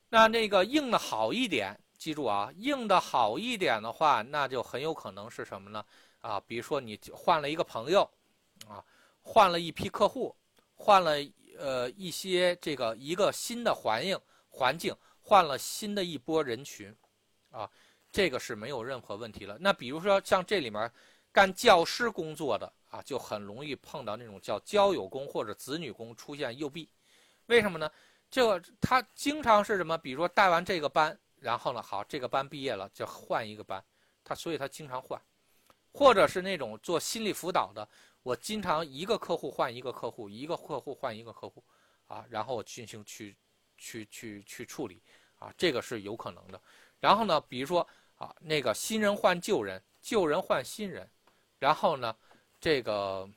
[0.09, 5.85] 那那个应的好一点，记住啊，应的好一点的话，那就很有可能是什么呢？
[6.21, 8.11] 啊，比如说你换了一个朋友，
[8.67, 8.83] 啊。
[9.27, 10.37] 换了一批客户，
[10.75, 11.13] 换了
[11.57, 16.95] 呃一些这个一个新的环境环境，换了新的一波人群，
[17.51, 17.65] 啊，
[18.15, 19.59] 这个是没有任何问题了。
[19.59, 20.89] 那比如说像这里面
[21.33, 26.89] 干教师工作的啊，就很容易碰到那种叫交友工或者子女工出现右臂，
[27.47, 27.91] 为什么呢？
[28.31, 29.99] 这个他经常是什么？
[29.99, 33.85] 比如说带完这个班，然后呢，好，这个班毕业了就换一个班，
[34.23, 35.21] 他所以他经常换，
[35.93, 37.89] 或者是那种做心理辅导的。
[38.23, 41.65] 我经常一个客户换一个客户，一个客户换一个客户，
[42.07, 43.37] 啊，然后进行去，
[43.77, 45.03] 去去去处理，
[45.35, 46.61] 啊，这个是有可能的。
[47.01, 51.09] 然后呢，比如说啊，那个新人换旧人，旧人换新人，
[51.59, 52.17] 然后呢，
[52.61, 53.29] 这个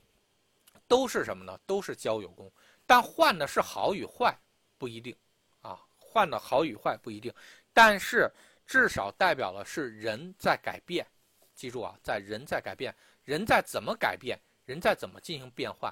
[0.87, 1.59] 都是什么呢？
[1.65, 2.51] 都是交友工，
[2.85, 4.37] 但换的是好与坏
[4.77, 5.15] 不一定，
[5.61, 7.33] 啊，换的好与坏不一定，
[7.73, 8.31] 但是
[8.65, 11.05] 至少代表了是人在改变。
[11.55, 14.39] 记住啊，在人在改变，人在怎么改变？
[14.65, 15.91] 人在怎么进行变换，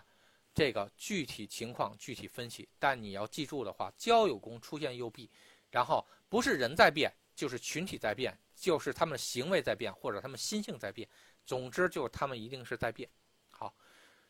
[0.53, 2.67] 这个具体情况具体分析。
[2.77, 5.31] 但你要记住的话，交友宫出现右臂，
[5.71, 11.07] 然后不是人在变，就是群体在变，就是他们行为在变，或者他们心性在变。
[11.45, 13.09] 总之就是他们一定是在变。
[13.51, 13.75] 好，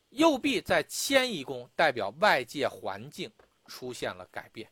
[0.09, 3.31] 右臂在迁移宫代表外界环境
[3.67, 4.69] 出现了改变，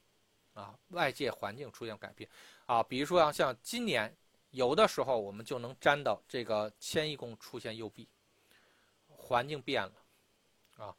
[0.54, 2.30] 啊，外界环境出现改变，
[2.66, 4.14] 啊，比如说像像今年
[4.52, 8.08] 有的时候我们就能沾到这个迁移宫出现右臂。
[9.08, 9.94] 环境变了，
[10.76, 10.94] 啊，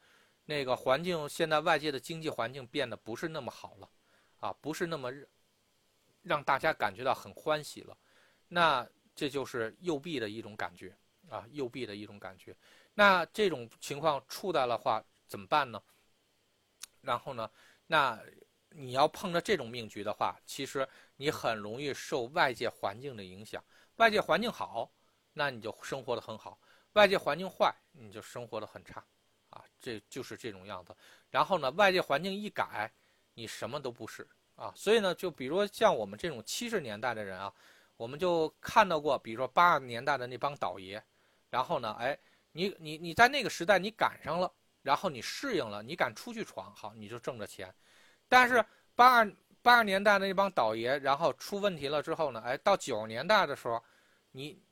[0.47, 3.91] 那个环境现在外界的经济环境变得不是那么好了，
[4.41, 5.13] 啊，不是那么
[6.23, 7.95] 让大家感觉到很欢喜了，
[8.49, 10.97] 那这就是右臂的一种感觉，
[11.29, 12.55] 啊，右臂的一种感觉。
[12.95, 15.83] 那这种情况触到的话怎么办呢？
[17.01, 17.51] 然后呢，
[17.87, 18.21] 那
[18.71, 23.63] 你要碰着这种命局的话，其实你很容易受外界环境的影响。
[23.97, 24.91] 外界环境好，
[25.33, 26.59] 那你就生活的很好。
[26.95, 29.05] 外界环境坏，你就生活的很差，
[29.51, 30.97] 啊，这就是这种样子。
[31.31, 32.93] 然后呢，外界环境一改，
[33.35, 34.27] 你什么都不是
[34.57, 34.73] 啊。
[34.77, 37.53] 所以呢，就比如说像我们这种七十年代的人啊，
[37.97, 41.03] 我们就看到过，比如说八十年代的那帮倒爷，
[41.51, 42.19] 然后呢，哎，
[42.53, 44.53] 你你你在那个时代你赶上了，
[44.83, 47.75] 然后你适应了，你敢出去闯，好，你就挣着钱。
[48.29, 53.83] 但是八二八十年代的那帮倒爷，然后出问题了之后呢，哎，到九十年代的时候，
[54.33, 54.63] 你。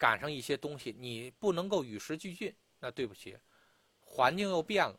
[0.00, 3.36] 赶上一些东西，你不能够与时俱进，那对不起，
[3.98, 4.96] 环境又变了，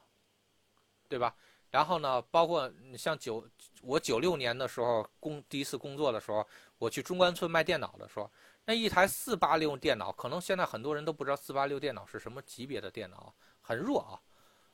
[1.08, 1.34] 对吧？
[1.69, 3.47] 然后呢，包括像九
[3.82, 6.45] 我九六年的时候工第一次工作的时候，
[6.77, 8.32] 我去中关村卖电脑的时候，
[8.65, 14.21] 那一台四八六电脑，可能现在很多人都不知道四八六电脑是什么级别的电脑，很弱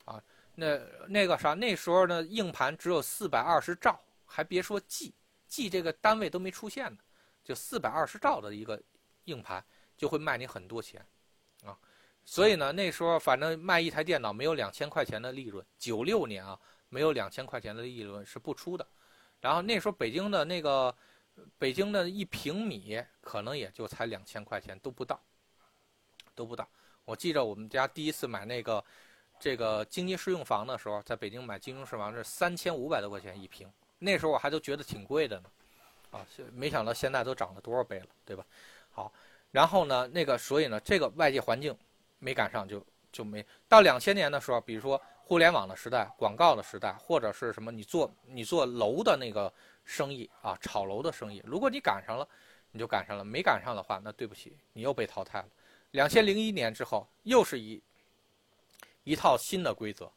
[0.05, 0.23] 啊，啊，
[0.55, 6.97] 那那个啥，那时候呢硬盘只有四百二十兆，还别说 G，G 这个单位都没出现呢，
[7.43, 8.81] 就四百二十兆的一个
[9.25, 9.63] 硬盘。
[9.97, 10.99] 就会卖你很多钱，
[11.63, 11.71] 啊，
[12.25, 15.65] 所以呢，那时候反正卖一台电脑没有两千块钱的利润。
[15.77, 18.87] 九六年啊，没有两千块钱的利润是不出的。
[19.41, 20.95] 然后那时候北京的那个，
[21.57, 25.21] 北京的一平米可能也就才两千块钱都不到，
[26.33, 26.67] 都不到。
[27.03, 28.83] 我记着我们家第一次买那个
[29.39, 35.49] 这个经济适用房的时候，在北京买经济适用房是三千五百多块钱一平，那时候我还都觉得挺贵的呢，
[36.11, 38.45] 啊，没想到现在都涨了多少倍了，对吧？
[38.91, 39.13] 好。
[39.51, 41.73] 然后呢，那个，所以呢，这个外界环境
[42.19, 49.51] 没赶上，就就没到两千年的时候，比如说互联网的时代、广告的时代，或者是什么，你做你做楼的那个
[49.85, 52.27] 生意啊，炒楼的生意，如果你赶上了，
[52.71, 55.47] 你就赶上了；没赶上的话，那对不起，你又被淘汰了。
[55.91, 57.81] 两千零一年之后，又是一
[59.05, 60.11] 一套新的规则，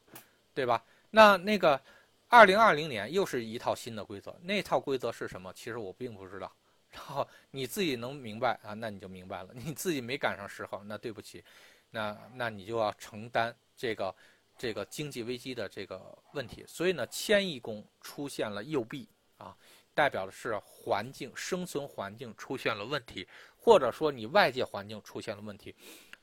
[0.53, 0.83] 对吧？
[1.11, 1.81] 那那个
[2.27, 5.53] 二零二零年又是一套新的规则，那套规则是什么？
[5.55, 6.51] 其实我并不知道。
[6.91, 9.51] 然后你自己能明白啊，那你就明白了。
[9.53, 11.45] 你自己没赶上时候，那对不起，
[11.91, 14.15] 那那你就要承担这个
[14.57, 16.65] 这个经济危机的这个问题。
[16.67, 19.57] 所以呢，迁移宫出现了右臂啊，
[19.95, 25.75] 代表的是环境生存环境出现了问题，或者说你外界环境出现了问题。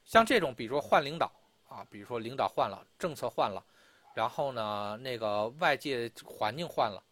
[0.04, 1.32] 像这种，比如说换领导
[1.67, 3.65] 啊，比如说领导换了，政策换了，
[4.13, 7.04] 然后呢，那个外界环境换了，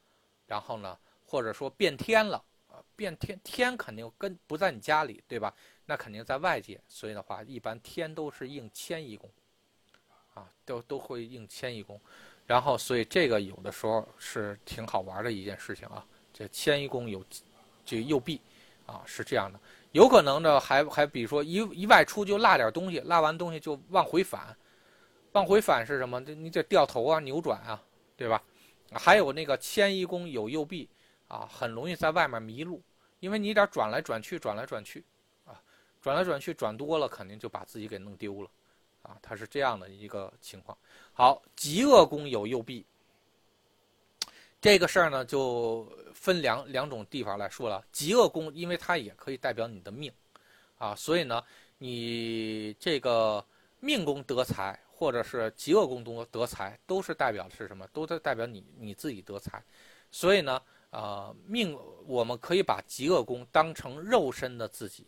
[0.45, 2.43] 然后呢，或者说变天了。
[2.95, 5.53] 变天天肯定跟不在你家里，对吧？
[5.85, 9.29] 那肯定在外界，所以的话，一般天都是应迁移宫，
[10.33, 11.99] 啊，都都会应迁移宫。
[12.45, 16.05] 然后，所以这个有的时候是挺好玩的一件事情啊。
[16.33, 17.23] 这迁移宫有
[17.85, 18.39] 这右臂，
[18.85, 19.59] 啊，是这样的。
[19.91, 24.55] 有可能呢，还还比如说一一外出就落点东西，落完东西就往回返，
[25.33, 26.23] 往回返是什么？
[26.23, 27.81] 这你得掉头啊，扭转啊，
[28.17, 28.41] 对吧？
[28.91, 30.89] 还有那个迁移宫有右臂。
[31.29, 32.79] 啊，很容易在外面迷路，
[33.19, 35.03] 因为你得转来转去，转来转去，
[36.03, 38.49] 转来转去转多了，肯定就把自己给弄丢了，
[39.03, 40.77] 啊，它是这样的一个情况。
[41.13, 42.85] 好，极恶宫有右弼，
[44.59, 47.81] 这个事儿呢就分两两种地方来说了。
[47.93, 50.11] 极恶宫，因为它也可以代表你的命，
[50.77, 51.41] 啊，所以呢，
[51.77, 53.43] 你这个
[53.79, 57.87] 命宫得财，或者是极恶宫中得财，都是代表的是什么？
[57.93, 59.63] 都是代表你你自己得财。
[60.11, 65.07] 所以呢，啊，命我们可以把极恶宫当成肉身的自己，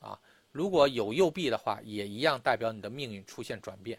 [0.00, 0.18] 啊，
[0.58, 3.96] 如果有右臂的话，也一样代表你的命运出现转变。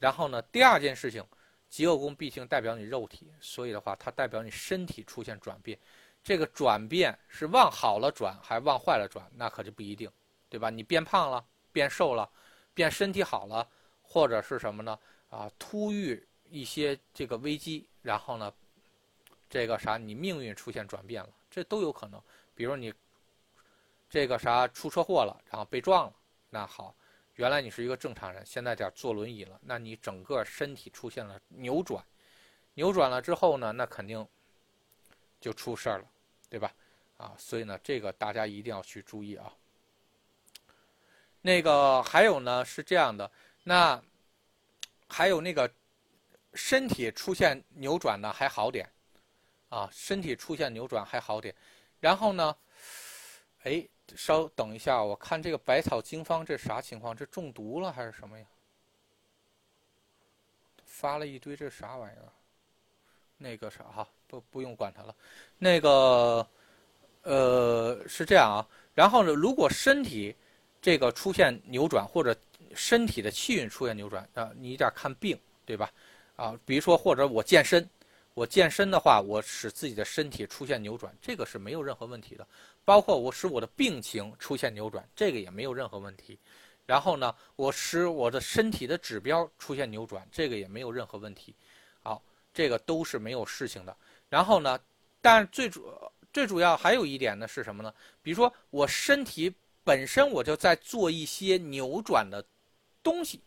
[0.00, 1.24] 然后呢，第二件事情。
[1.68, 5.78] 极恶宫毕竟代表你肉体，所以的话，它代表你身体出现转变。
[6.20, 9.24] 这个转变是往好了转，还往坏了转？
[9.36, 10.10] 那可就不一定，
[10.48, 10.68] 对吧？
[10.68, 12.28] 你变胖了，变瘦了，
[12.74, 13.64] 变身体好了，
[14.02, 14.98] 或者是什么呢？
[15.28, 16.20] 啊，突遇
[16.50, 18.52] 一些这个危机，然后呢，
[19.48, 22.20] 这个啥，你命运出现转变了，这都有可能。
[22.52, 22.92] 比如你
[24.10, 26.12] 这个啥出车祸了，然后被撞了，
[26.50, 26.94] 那好。
[27.36, 32.04] 原来你是一个正常人，现在点坐轮椅了，那你整个身体出现了扭转，
[32.74, 34.26] 扭转了之后呢，那肯定
[35.40, 36.04] 就出事儿了，
[36.50, 36.74] 对吧？
[37.16, 39.50] 啊，所以呢，这个大家一定要去注意啊。
[41.40, 43.30] 那个还有呢是这样的，
[43.62, 44.02] 那
[45.08, 45.72] 还有那个
[46.52, 48.86] 身体出现扭转的还好点，
[49.70, 51.54] 啊，身体出现扭转还好点，
[52.00, 52.54] 然后呢，
[53.62, 53.88] 哎。
[54.16, 57.16] 稍等一下，我看这个百草经方这啥情况？
[57.16, 58.44] 这中毒了还是什么呀？
[60.84, 62.28] 发了一堆这啥玩意儿？
[63.38, 65.14] 那个啥哈，不不用管它了。
[65.58, 66.46] 那个
[67.22, 68.66] 呃是这样啊。
[68.94, 70.34] 然后呢，如果身体
[70.82, 72.36] 这个出现扭转，或者
[72.74, 75.90] 身体的气运出现扭转啊，你得看病，对吧？
[76.36, 77.88] 啊，比如说或者我健身。
[78.34, 82.46] 我健身的话，我使自己的身体出现扭转，这个是没有任何问题的。
[82.84, 86.38] 包括我使我的病情出现扭转，这个也没有任何问题。
[86.86, 91.54] 然后呢，我使我的身体的指标出现扭转，这个也没有任何问题。
[92.02, 93.96] 好，这个都是没有事情的。
[94.28, 94.78] 然后呢，
[95.20, 95.92] 但最主
[96.32, 97.94] 最主要还有一点呢是什么呢？
[98.22, 99.52] 比如说我身体
[99.84, 102.44] 本身我就在做一些扭转的
[103.02, 103.40] 东西，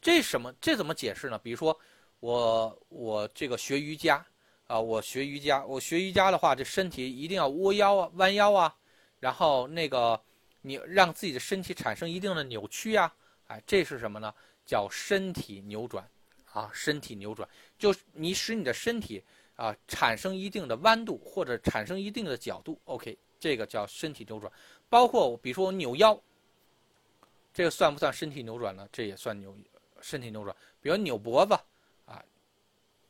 [0.00, 0.52] 这什么？
[0.60, 1.38] 这怎么解释呢？
[1.42, 1.78] 比如说。
[2.20, 4.22] 我我这个学瑜伽
[4.70, 8.72] 啊，我学瑜伽，我学瑜伽的话，这身体一定要窝腰啊，弯腰啊，
[9.18, 10.22] 然后那个
[10.60, 13.12] 你让自己的身体产生一定的扭曲啊，
[13.48, 14.32] 哎，这是什么呢？
[14.64, 16.08] 叫身体扭转
[16.52, 19.20] 啊，身体扭转，就是你使你的身体
[19.56, 24.52] 啊产生一定的弯度或者产生一定的角度，OK，这个叫身体扭转。
[24.88, 26.16] 包括比如说我扭腰，
[27.52, 28.88] 这个算不算身体扭转呢？
[28.92, 29.52] 这也算扭
[30.00, 30.54] 身体扭转。
[30.80, 31.54] 比如扭脖子
[32.04, 32.22] 啊。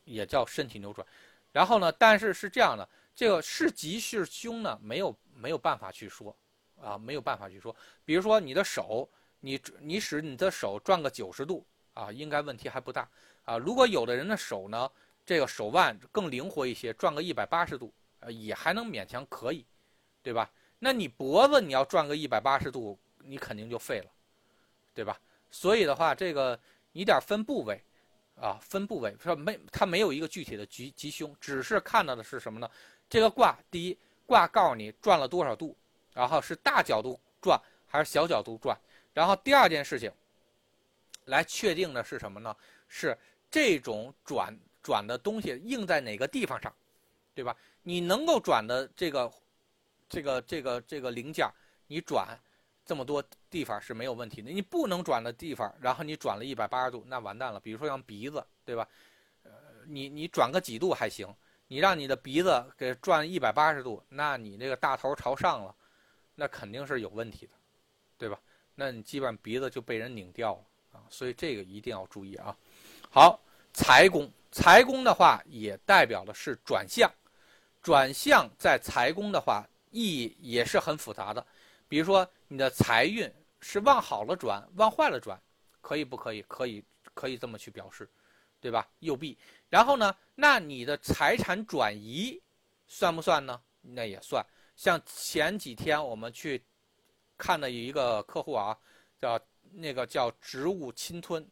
[0.04, 1.06] 也叫身体扭转，
[1.52, 1.90] 然后呢？
[1.92, 4.78] 但是是这样的，这个是吉是凶呢？
[4.82, 6.36] 没有没有办法去说，
[6.80, 7.74] 啊，没有办法去说。
[8.04, 9.08] 比如说你的手，
[9.40, 13.08] 你你使你的手转个九十度啊，应该问题还不大
[13.44, 13.58] 啊。
[13.58, 14.90] 如果有的人的手呢，
[15.26, 19.66] 这个手腕更灵活一些，转个一百八十度，呃，也还能勉强可以，
[20.22, 20.48] 对吧？
[20.78, 24.06] 那你脖子你要转个一百八十度，你肯定就废了，
[24.94, 25.18] 对吧？
[25.50, 26.58] 所以的话，这个
[26.92, 27.82] 你得分部位。
[28.40, 32.68] 啊，分部位说没，它没有一个具体的吉吉凶，只是看到的是什么呢？
[33.08, 35.76] 这个卦，第一卦告诉你转了多少度，
[36.14, 38.74] 然后是大角度转还是小角度转，
[39.12, 40.10] 然后第二件事情，
[41.26, 42.56] 来确定的是什么呢？
[42.88, 43.14] 是
[43.50, 46.74] 这种转转的东西应在哪个地方上，
[47.34, 47.54] 对吧？
[47.82, 49.30] 你能够转的这个，
[50.08, 51.46] 这个这个这个零件，
[51.86, 52.26] 你转。
[52.90, 57.60] 这么多地方是没有问题的，你不能转的地方，然后你转了一百八十度，那完蛋了。
[57.60, 58.84] 比如说像鼻子，对吧？
[59.44, 59.52] 呃，
[59.86, 61.32] 你你转个几度还行，
[61.68, 65.72] 你让你的鼻子给转一百八十度，那你这个大头朝上了，
[66.34, 67.52] 那肯定是有问题的，
[68.18, 68.40] 对吧？
[68.74, 72.56] 那你基本上鼻子就被人拧掉了啊，所以这个一定要注意啊。
[73.08, 73.40] 好，
[73.72, 77.08] 财宫，财宫的话也代表的是转向，
[77.80, 81.46] 转向在财宫的话意义也是很复杂的。
[81.90, 83.28] 比如说，你的财运
[83.60, 85.36] 是往好了转，往坏了转，
[85.80, 86.40] 可以不可以？
[86.42, 86.84] 可以，
[87.14, 88.08] 可以这么去表示，
[88.60, 88.88] 对吧？
[89.00, 89.36] 右臂。
[89.68, 92.40] 然后呢，那你的财产转移
[92.86, 93.60] 算不算呢？
[93.80, 94.46] 那也算。
[94.76, 96.64] 像前几天我们去
[97.36, 98.78] 看的一个客户啊，
[99.18, 99.38] 叫
[99.72, 101.44] 那个叫植物侵吞，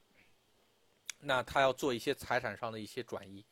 [1.19, 3.45] 那他要做一些财产上的一些转移，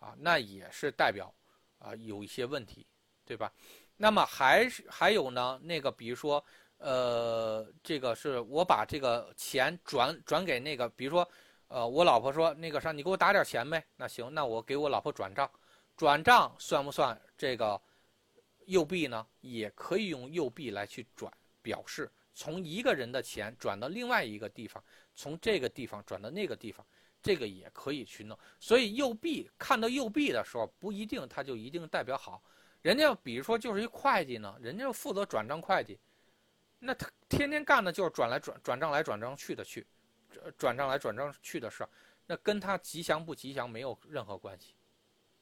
[0.00, 1.32] 啊，那也是代表
[1.78, 2.84] 啊有一些问题，
[3.24, 3.52] 对吧？
[4.02, 6.44] 那么还是还有呢，那个比如说，
[6.78, 11.30] 呃，这个是我把这个钱转转给那个，比如说，
[11.68, 13.86] 呃，我老婆说那个啥，你给我打点钱呗。
[13.94, 15.48] 那行，那我给我老婆转账，
[15.96, 17.80] 转账算不算这个
[18.66, 19.24] 右臂呢？
[19.40, 21.32] 也可以用右臂来去转，
[21.62, 24.82] 表示从一个人的钱转到另外一个地方，
[25.14, 26.84] 从这个地方转到那个地方，
[27.22, 28.36] 这个也可以去弄。
[28.58, 32.42] 所以右臂看到右臂的时候，不一定它就一定代表好。
[32.82, 35.98] 人家比如说就是一会计呢，人家负责转账会计，
[36.80, 39.86] 那他天天干的就是转来转转账来转账去的去，
[40.58, 41.86] 转账来转账去的事，
[42.26, 44.74] 那跟他吉祥不吉祥没有任何关系，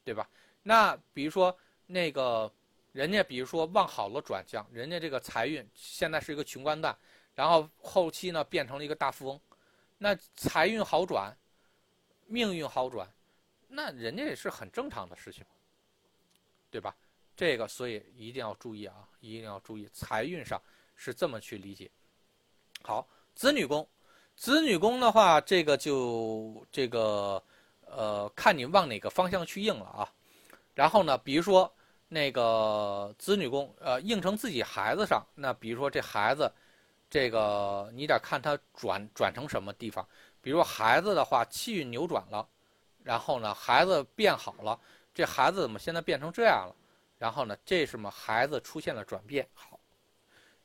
[0.04, 0.28] 对吧？
[0.62, 2.52] 那比如说那个
[2.92, 6.94] 人家比如说往好了转向，人家这个财运现在是一个穷光蛋，
[7.34, 9.40] 然后后期呢变成了一个大富翁，
[9.96, 11.34] 那财运好转，
[12.26, 13.10] 命运好转，
[13.66, 15.42] 那人家也是很正常的事情，
[16.70, 16.94] 对吧？
[17.40, 20.60] 这个，所以一定要注意啊，一定要注意财运上
[20.94, 21.90] 是这么去理解。
[22.82, 23.88] 好，子女宫，
[24.36, 27.42] 子女宫的话，这个就这个
[27.86, 30.12] 呃，看你往哪个方向去应了啊。
[30.74, 31.72] 然后呢，比如说
[32.08, 36.52] 那个子女宫，呃，应成自己孩子上，那比如说这孩子，
[37.08, 40.06] 这个你得看他转转成什么地方。
[40.42, 42.46] 比如孩子的话，气运扭转了，
[43.02, 44.78] 然后呢，孩子变好了，
[45.14, 46.76] 这孩子怎么现在变成这样了？
[47.20, 49.78] 然后呢，这是么孩子出现了转变，好，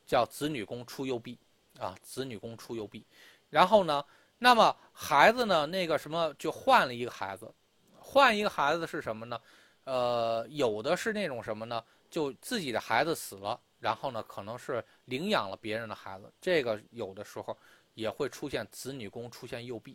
[0.06, 1.38] 叫子女宫出右臂，
[1.78, 3.04] 啊，子女宫出右臂。
[3.50, 4.02] 然后呢，
[4.38, 7.52] 那么孩子呢，那个什么就换了一个孩子，
[8.00, 9.38] 换一个孩子是什么呢？
[9.84, 11.84] 呃，有的是那种什么呢？
[12.08, 17.54] 就自己的孩子死了，然后呢，可能是领养了别人的孩子，这个有的时候
[17.92, 19.94] 也会出现子女宫出现右臂，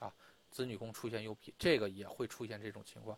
[0.00, 0.12] 啊，
[0.50, 3.16] 子女宫出现右臂，这个也会出现这种情况，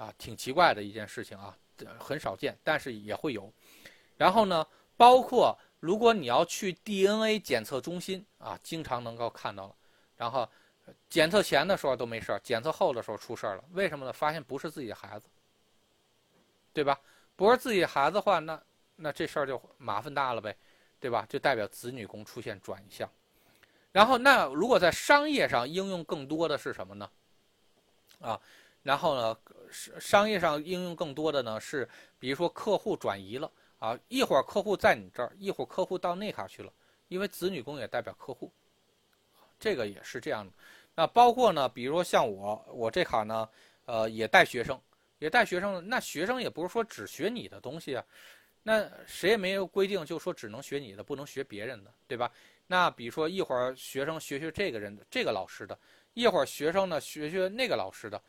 [0.00, 1.54] 啊，挺奇怪的一件事情啊。
[1.98, 3.50] 很少见，但是也会有。
[4.16, 9.74] 然后呢，包括如果你要去 DNA 检测中心啊，经常能够看到了。
[10.16, 10.46] 然后
[11.08, 13.64] 检测前的时候都没事儿，检测后的时候出事儿了。
[13.72, 14.12] 为什么呢？
[14.12, 15.26] 发现不是自己的孩子，
[16.74, 16.98] 对吧？
[17.34, 18.62] 不是自己孩子的话，那
[18.96, 20.54] 那这事儿就麻烦大了呗，
[20.98, 21.24] 对吧？
[21.30, 23.10] 就代表子女宫出现转向。
[23.90, 27.10] 然后那如果在商业上应用更多的是什么呢？
[28.20, 28.38] 啊？
[28.82, 29.38] 然后呢，
[29.70, 31.86] 商商业上应用更多的呢是，
[32.18, 36.72] 比如说客户转移了啊，一会儿客户在你这儿，一会儿客户到那卡去了，
[37.08, 38.50] 因为子女宫也代表客户，
[39.58, 40.52] 这个也是这样的。
[40.94, 43.48] 那包括呢，比如说像我，我这卡呢，
[43.84, 44.80] 呃，也带学生，
[45.18, 48.04] 也带学生，那学生也不是说只学你的东西啊，
[48.62, 52.32] 那谁也没有规定就说只能学你的，不能学别人的，对吧？
[52.66, 55.78] 那比如说一会儿学生学学这个人的这个老师的，
[56.14, 58.20] 一会儿学生呢学学那个老师的。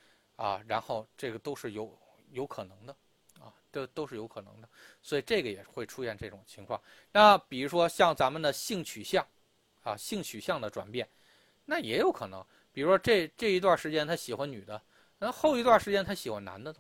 [0.41, 1.95] 啊，然后这个都是有
[2.31, 2.95] 有可能的，
[3.39, 4.67] 啊，都都是有可能的，
[4.99, 6.81] 所以这个也会出现这种情况。
[7.11, 9.23] 那比如说像咱们的性取向，
[9.83, 11.07] 啊，性取向的转变，
[11.63, 12.43] 那也有可能。
[12.73, 14.81] 比如说这这一段时间他喜欢女的，
[15.19, 16.79] 那后一段时间他喜欢男的的，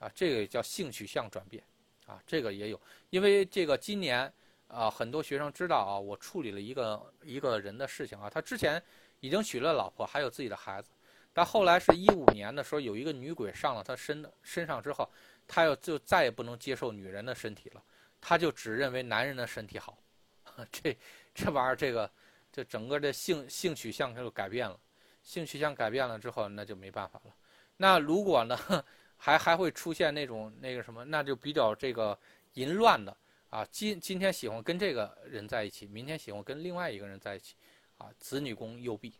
[0.00, 1.62] 啊，这个叫性取向转变，
[2.06, 2.80] 啊，这个也有。
[3.10, 4.32] 因为这个今年
[4.66, 8.82] 啊，很多学生知道啊，我处理了一个一个人的事情啊，他之前
[9.20, 10.90] 已经娶了老婆，还有自己的孩子。
[11.32, 15.08] 但后来是一五年的时候，有一个女鬼上了他身的身上之后，
[15.48, 17.82] 他又就再也不能接受女人的身体了，
[18.20, 19.96] 他就只认为男人的身体好，
[20.70, 20.96] 这
[21.34, 22.10] 这玩意儿，这个
[22.52, 24.78] 这整个的性性取向就改变了，
[25.22, 27.34] 性取向改变了之后，那就没办法了。
[27.78, 28.56] 那如果呢，
[29.16, 32.18] 还还会出现那种那个什么，那就比较这个
[32.54, 33.16] 淫乱的
[33.48, 37.56] 啊，今今天喜欢跟这个人在一起，明天喜欢跟另外一个人在一起，
[37.96, 39.14] 啊，子女宫右臂。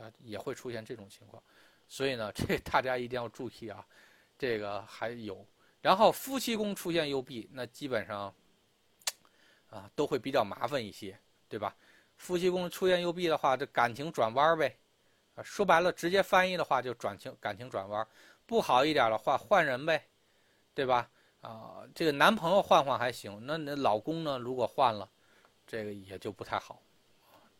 [0.00, 1.42] 啊，也会出现这种情况，
[1.86, 3.86] 所以呢，这大家一定要注意啊。
[4.38, 5.46] 这个还有，
[5.82, 8.34] 然后夫妻宫出现右臂，那基本上
[9.68, 11.76] 啊都会比较麻烦一些，对吧？
[12.16, 14.74] 夫妻宫出现右臂的话，这感情转弯呗。
[15.34, 18.06] 啊，说白了，直接翻译的话就转情感情转弯。
[18.46, 20.04] 不好一点的话，换人呗，
[20.74, 21.10] 对吧？
[21.42, 24.38] 啊，这个男朋友换换还行，那那老公呢？
[24.38, 25.08] 如果换了，
[25.66, 26.82] 这个也就不太好，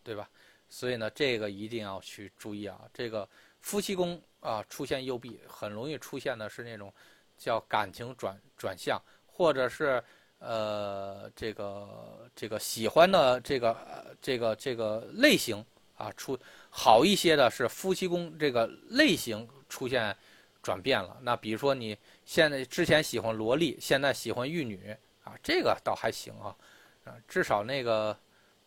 [0.02, 0.28] 对吧？
[0.70, 2.80] 所以呢，这个一定要去注意啊。
[2.94, 3.28] 这个
[3.60, 6.90] 夫妻宫啊出现右臂，很容易出现的是那种
[7.36, 10.02] 叫感情转转向，或者是
[10.38, 13.76] 呃这个这个喜欢的这个
[14.22, 15.62] 这个这个类型
[15.96, 16.38] 啊出
[16.70, 20.16] 好一些的是夫妻宫这个类型出现
[20.62, 21.18] 转变了。
[21.20, 26.56] 那比如说你现在之前喜欢萝莉，现在喜欢玉女啊，这个倒还行啊，
[27.04, 28.16] 啊至少那个。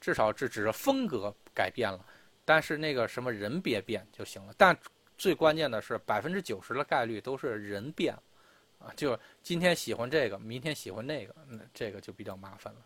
[0.03, 2.05] 至少这只是风格改变了，
[2.43, 4.53] 但是那个什么人别变就行了。
[4.57, 4.77] 但
[5.17, 8.13] 最关键的是，百分之九十的概率都是人变，
[8.79, 12.79] 啊，就今天喜欢这个，明天喜欢那个，那这个就比较麻烦了。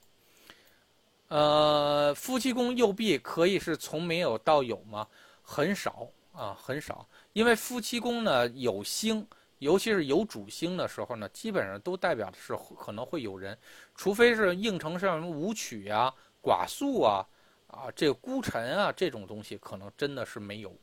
[1.29, 5.07] 呃，夫妻宫右臂可以是从没有到有吗？
[5.41, 7.07] 很少啊，很少。
[7.33, 9.27] 因为夫妻宫呢有星，
[9.59, 13.57] 尤其是有主星的时候呢，基本上都代表的是可能会有人，
[13.95, 16.13] 除非是应承上什么舞曲呀。
[16.41, 17.25] 寡宿啊，
[17.67, 20.75] 啊，这个孤臣啊，这种东西可能真的是没有，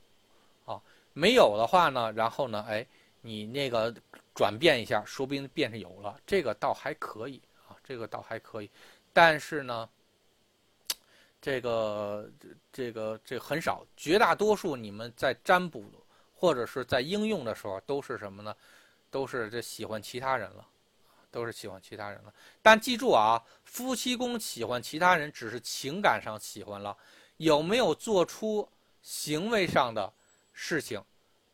[0.65, 0.81] 啊。
[1.13, 2.85] 没有的话呢，然后呢，哎，
[3.21, 3.93] 你那个
[4.33, 8.69] 转变一下，说不定变成有了，这个倒还可以啊，这个倒还可以。
[9.13, 9.89] 但是呢，
[11.41, 12.29] 这个
[12.73, 15.85] 这个这很少，绝大多数你们在占卜
[16.33, 18.53] 或者是在应用的时候，都是什么呢？
[19.09, 20.67] 都是这喜欢其他人了，
[21.35, 22.33] 都是喜欢其他人了。
[22.61, 26.97] 但记住啊，夫妻宫喜欢其他人只是情感上喜欢了，
[27.35, 28.67] 有没有做出
[29.01, 30.13] 行为上的？
[30.53, 31.03] 事情，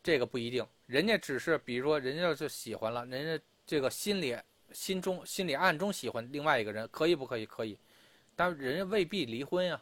[0.03, 4.37] 这个不一定，人家只是比如说，人家就喜欢了，人家这个心里、
[4.71, 7.45] 心中、心里暗中喜欢另外一个人，可以不可以？
[7.47, 7.75] 可以，
[8.35, 9.81] 但人家未必离婚呀，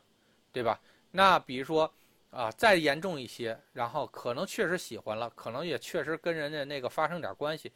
[0.54, 0.80] 对吧？
[1.12, 1.93] 那比如说
[2.32, 7.70] 啊，再严重一些，然后可能确实喜欢了，可能也确实跟人家那个发生点关系，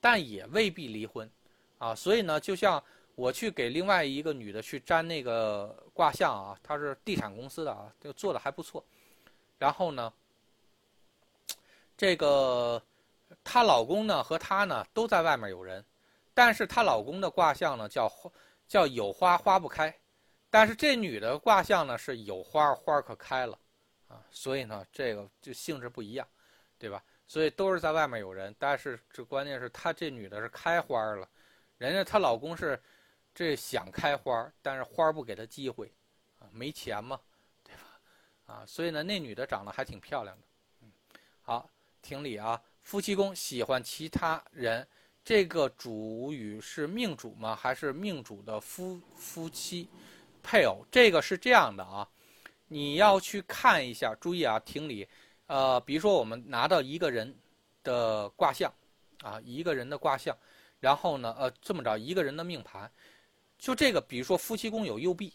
[0.00, 1.30] 但也未必离婚，
[1.78, 2.82] 啊，所以呢，就像
[3.14, 8.84] 我去给另外一个女的去占那个卦象啊，她是地产公司的啊，就做的还不错，
[9.58, 10.12] 然后呢。
[11.98, 12.82] 这个
[13.42, 15.82] 她老公呢和她呢都在外面有人，
[16.34, 18.12] 但是她老公的卦象呢叫
[18.68, 19.98] 叫有花花不开，
[20.50, 23.58] 但是这女的卦象呢是有花花可开了，
[24.08, 26.28] 啊，所以呢这个就性质不一样，
[26.78, 27.02] 对吧？
[27.26, 31.26] 所以都是在外面有人，但是这关键是她这女的是开花了，
[31.78, 32.80] 人家她老公是
[33.34, 35.92] 这想开花，但是花不给她机会，
[36.38, 37.20] 啊，没钱嘛，
[37.64, 38.54] 对吧？
[38.54, 40.88] 啊，所以呢那女的长得还挺漂亮的，
[41.42, 41.68] 好。
[42.02, 44.86] 听理啊，夫妻宫喜欢其他人，
[45.24, 47.56] 这个主语是命主吗？
[47.56, 49.88] 还是命主的夫夫妻
[50.40, 50.86] 配偶？
[50.88, 52.08] 这个是这样的啊，
[52.68, 55.08] 你要去看一下，注意啊，听理，
[55.48, 57.36] 呃，比如说我们拿到一个人
[57.82, 58.72] 的卦象，
[59.20, 60.38] 啊，一个人的卦象，
[60.80, 62.90] 然后呢，呃，这么着一个人的命盘，
[63.58, 65.32] 就这个，比如说夫妻宫有右臂，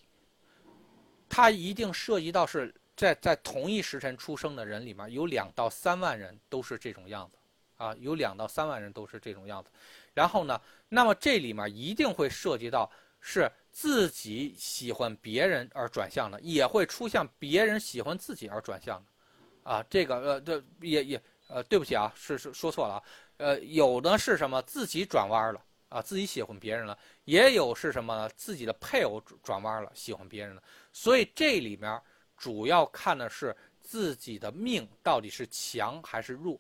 [1.30, 2.74] 它一定涉及到是。
[2.94, 7.38] 在在同一时辰出生的人里面，有两到三万人都是这种样子，
[7.78, 9.72] 啊，有两到三万人都是这种样子。
[10.14, 23.04] 然后呢，那么这里面一定会涉及到是自己喜欢别人而转向的，也会出现别人喜欢自己而转向的，啊，这个呃，这也也呃，对不起啊，是是说错了啊，
[23.42, 30.64] 呃，有的是什么自己转弯了啊，自己喜欢别人了，也有是什么自己的配偶转弯了，喜欢别人了，
[30.94, 32.02] 所以这里面。
[32.38, 36.60] 主要看的是自己的命到底是强还是弱，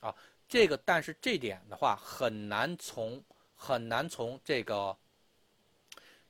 [0.00, 0.14] 啊，
[0.48, 3.22] 这个但是这点的话很难从
[3.54, 4.96] 很难从这个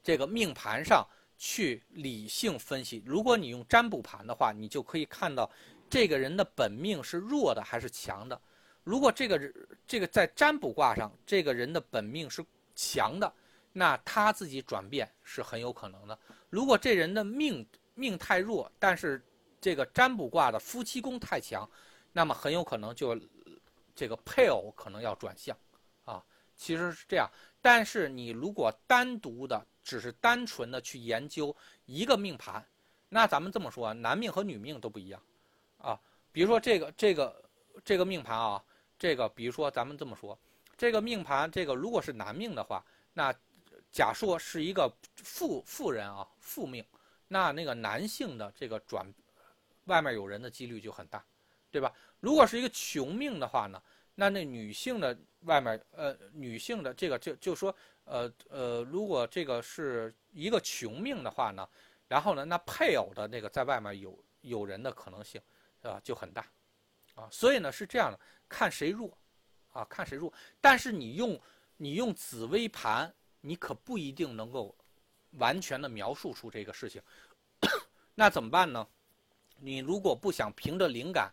[0.03, 1.07] 这个命盘上
[1.38, 3.01] 去理性分析。
[3.07, 5.49] 如果你用占卜盘的话，你就可以看到
[5.88, 8.43] 这个人的本命是弱的还是强的。
[8.84, 9.52] 如果这个
[9.86, 13.32] 这个在占卜卦上这个人的本命是强的，
[13.72, 16.18] 那他自己转变是很有可能的。
[16.48, 19.22] 如果这人的命，命太弱，但是
[19.60, 21.68] 这个占卜卦的夫妻宫太强，
[22.12, 23.18] 那么很有可能就
[23.94, 25.56] 这个配偶可能要转向
[26.04, 26.24] 啊。
[26.56, 31.54] 其实是这样，但是你如果单独的只是单纯的去研究
[31.86, 32.66] 一个命盘，
[33.08, 35.22] 那咱们这么说，男命和女命都不一样
[35.78, 36.00] 啊。
[36.32, 37.44] 比如说这个这个
[37.84, 38.62] 这个命盘啊，
[39.01, 40.38] 这个比如说咱们这么说，
[40.76, 42.84] 这个命盘这个如果是男命的话，
[43.14, 43.34] 那
[43.90, 46.84] 假说是一个富富人啊，富命。
[47.26, 49.07] 那那个男性的这个转，
[49.84, 51.24] 外面有人的几率就很大，
[51.70, 51.90] 对吧？
[52.18, 53.82] 如果是一个穷命的话呢，
[54.16, 57.74] 那那女性的外面呃女性的这个就就说
[58.05, 61.66] 呃呃，如果这个是一个穷命的话呢，
[62.07, 65.40] 然后呢，那配偶的那个在外面有有人的可能性，
[65.82, 66.44] 啊就很大，
[67.14, 68.18] 啊，所以呢是这样的，
[68.51, 69.16] 看谁弱，
[69.72, 70.30] 啊看谁弱，
[70.61, 71.40] 但是你用
[71.78, 74.76] 你用紫微盘，你可不一定能够。
[75.34, 77.01] 完全的描述出这个事情，
[78.16, 78.84] 那怎么办呢？
[79.59, 81.32] 你如果不想凭着灵感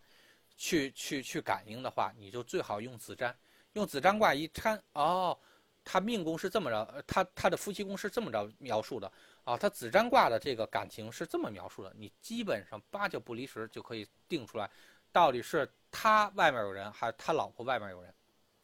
[0.56, 3.36] 去去去感应的话，你就最好用子占，
[3.74, 5.36] 用子占卦一掺，哦，
[5.84, 9.12] 他命宫是这么着，他他的夫妻宫是这么着描述的
[9.44, 14.70] 啊，他子占卦的这个感情是这么描述的，你基本上八九不离十就可以定出来，
[15.18, 18.14] 到底是他外面有人，还是他老婆外面有人，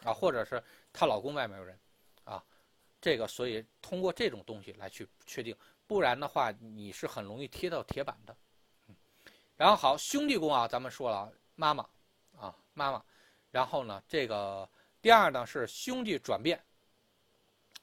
[0.03, 1.75] 啊，或者是他老公外面有人。
[2.25, 2.43] 啊
[3.01, 8.37] 这个，所以通过这种东西来去确定，不然的话你是很容易贴到铁板的。
[9.57, 11.83] 然后好，兄弟宫啊，咱们说了妈妈
[12.37, 13.03] 啊妈妈，
[13.49, 14.69] 然后呢，这个
[15.01, 16.63] 第二呢是兄弟转变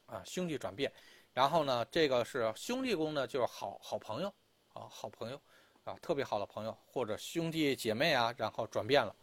[0.07, 0.93] 啊兄弟转变，
[1.33, 4.29] 然后呢这个是兄弟宫呢就是好好朋友
[4.75, 5.43] 啊好朋友
[5.91, 9.15] 啊特别好的朋友或者兄弟姐妹啊，然后转变了，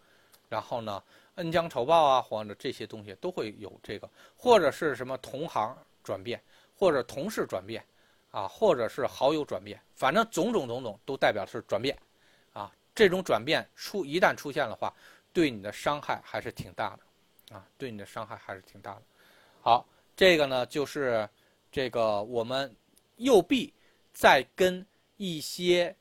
[0.49, 1.01] 然后呢
[1.35, 5.77] 恩将仇报啊或者这些东西都会有这个，或者是什么同行。
[6.03, 6.41] 转变，
[6.73, 7.85] 或者同事转变，
[8.31, 11.97] 啊，或者是好友转变，反正种种种种都代表是转变，
[12.53, 14.93] 啊，这种转变出一旦出现的话，
[15.33, 19.01] 对你的伤害还是挺大的，啊，对你的伤害还是挺大的。
[19.61, 21.29] 好，这个呢就是
[21.69, 22.73] 这个我们
[23.17, 23.73] 右臂
[24.13, 24.85] 在跟
[25.17, 25.93] 一些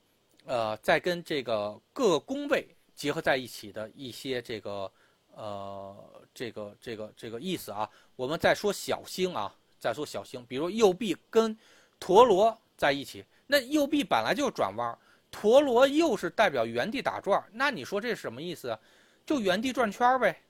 [0.47, 4.91] 呃，在跟这个各个宫位结合在一起的一些这个
[5.35, 7.89] 呃这个这个这个意思啊。
[8.15, 11.57] 我们再说小星啊，再说小星，比如右臂跟
[11.99, 14.97] 陀螺在一起，那右臂本来就转弯，
[15.31, 18.79] 陀螺又是代表原地打转，那你说这是什么意思？
[19.27, 20.41] 就原地转圈呗，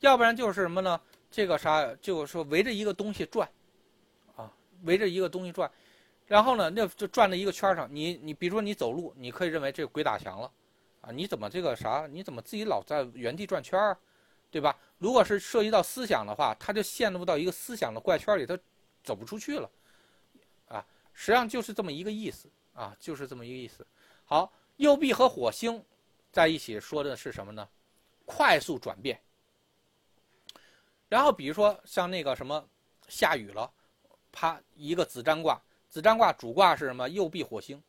[0.00, 1.00] 要不然就是什么呢？
[1.30, 3.48] 这个啥，就是说围着一个东西转，
[4.34, 5.70] 啊，围着一个东西转，
[6.26, 7.88] 然后呢，那就转在一个圈上。
[7.90, 10.52] 你你比如说你走路，你可以认为这个鬼打墙了，
[11.00, 12.06] 啊，你怎么这个啥？
[12.10, 13.96] 你怎么自己老在原地转圈儿，
[14.50, 14.76] 对吧？
[14.98, 18.58] 如果是涉及到思想的话，他就陷入到一个思想的怪圈里，他
[19.04, 19.70] 走不出去了，
[20.68, 23.86] 啊，实际上就是这么一个意思啊，就是这么一个意思。
[24.24, 25.80] 好，右臂和火星
[26.32, 27.68] 在一起说的是什么呢？
[28.24, 29.20] 快速转变。
[31.08, 32.68] 然后比如说像那个什么
[33.06, 33.72] 下雨了，
[34.32, 35.62] 啪一个子占卦，
[35.96, 37.08] 子占卦主卦是什么？
[37.08, 37.82] 右臂火星。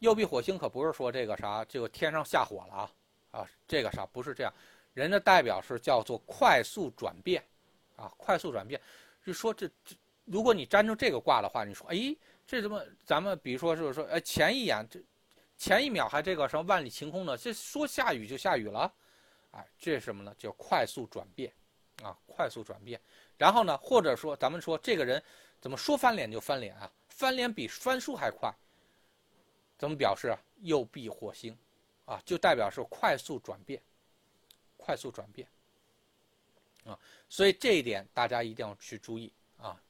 [0.00, 2.90] 右臂火星可不是说这个啥，这个天上下火了啊
[3.30, 4.52] 啊，这个啥不是这样，
[4.92, 7.40] 人的代表是叫做快速转变，
[7.94, 8.80] 啊，快速转变，
[9.24, 9.94] 就说这这，
[10.24, 12.12] 如果你粘住这个卦的话，你说哎，
[12.44, 15.00] 这怎么咱们比如说就是说，哎，前一眼这
[15.56, 17.36] 前一秒还这个什么万里晴空呢？
[17.36, 18.92] 这说下雨就下雨了，
[19.52, 20.34] 哎，这是什么呢？
[20.36, 21.52] 叫快速转变。
[22.02, 23.00] 啊，快速转变，
[23.36, 25.20] 然后呢，或者说咱们说这个人
[25.60, 26.90] 怎么说翻脸就翻脸啊？
[27.08, 28.54] 翻脸比翻书还快，
[29.76, 30.38] 怎么表示啊？
[30.60, 31.56] 右臂火星，
[32.04, 33.80] 啊，就代表是快速转变，
[34.76, 35.48] 快速转变，
[36.84, 36.98] 啊，
[37.28, 39.80] 所以这一点大家一定要去注意啊，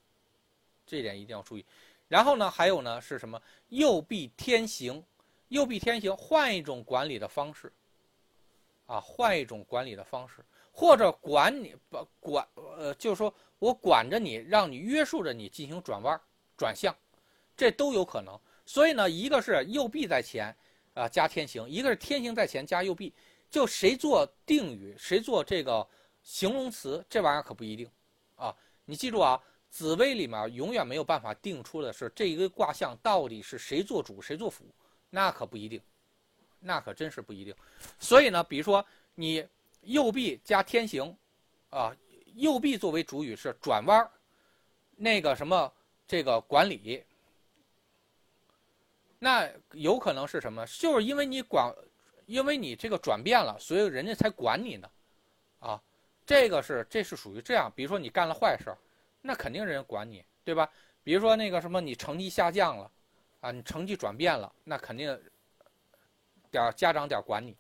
[0.87, 1.65] 这一点一定要注意。
[2.09, 3.41] 然后呢，还有呢是什么？
[3.69, 5.05] 右臂天行，
[5.49, 7.71] 右臂天行，换一种管理的方式，
[8.87, 10.45] 啊，换一种管理的方式。
[10.71, 16.21] 或者管你不管，呃，就是说我管着你，让你约束着你进行转弯、
[16.57, 16.95] 转向，
[17.57, 18.39] 这都有可能。
[18.65, 20.57] 所以呢，一个是右臂在前，
[20.95, 23.13] 啊，加天行；一个是天行在前加右臂。
[23.51, 25.87] 就谁做定语，谁做这个
[26.23, 27.91] 形容词，这玩意儿可不一定，
[28.37, 28.55] 啊，
[28.85, 34.65] 你记住啊，紫薇里面永远没有办法定出的是这一个卦象到底是谁做主，谁做辅，
[35.11, 35.81] 那可不一定，
[36.61, 37.55] 那可真是不一定。
[37.99, 38.85] 所以呢，比如说
[39.15, 39.47] 你。
[39.83, 41.17] 右臂加天行，
[41.71, 41.97] 啊，
[42.39, 44.11] 右臂作为主语是转弯
[44.97, 45.73] 那个什么
[46.07, 47.05] 这个管理，
[49.19, 50.65] 那有可能是什么？
[50.67, 51.75] 就是因为你管，
[52.27, 54.91] 因为你这个转变了，所以人家才管你呢，
[55.61, 55.83] 啊，
[56.25, 57.73] 这个是这是属于这样。
[57.75, 58.75] 比如说你干了坏事
[59.21, 60.71] 那肯定人家管你，对吧？
[61.05, 62.91] 比如说那个什么你成绩下降了，
[63.41, 65.07] 啊，你成绩转变了，那肯定
[66.51, 67.57] 点家长点管你，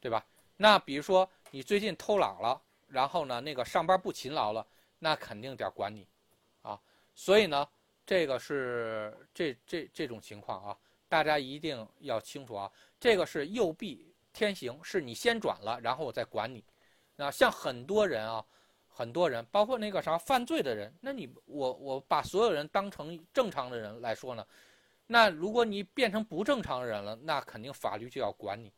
[0.00, 0.24] 对吧？
[0.56, 1.28] 那比如说。
[1.52, 2.60] 你最近偷懒了，
[2.96, 4.66] 然后呢，那个上班不勤劳了，
[4.98, 6.08] 那肯定得管你，
[6.62, 6.80] 啊，
[7.14, 7.68] 所以呢，
[8.06, 16.64] 这个是这这这种情况啊，大家一定要清楚啊，这个是右臂天行，是你先转了，然后我再管你。
[17.16, 18.42] 那像很多人啊，
[18.88, 24.46] 很多人，包括那个啥犯罪的人，那你我我把所有人当成正常的人来说呢，
[25.06, 28.72] 那如果你变成不正常人了，那肯定法律就要管你，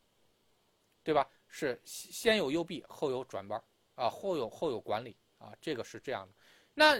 [1.03, 1.25] 对吧？
[1.47, 3.63] 是先有右臂，后有转弯
[3.99, 6.33] 啊，后有后有管理啊，这个是这样的。
[6.73, 6.95] 那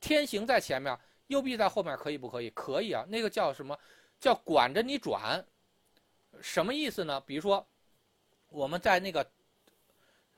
[0.00, 0.98] 天行在前面，
[1.28, 2.50] 右臂在后面，可以不可以？
[2.50, 3.04] 可以啊。
[3.08, 3.78] 那个叫什么？
[4.18, 5.42] 叫管着你转，
[6.42, 7.20] 什么意思呢？
[7.20, 7.64] 比如说
[8.48, 9.24] 我们在那个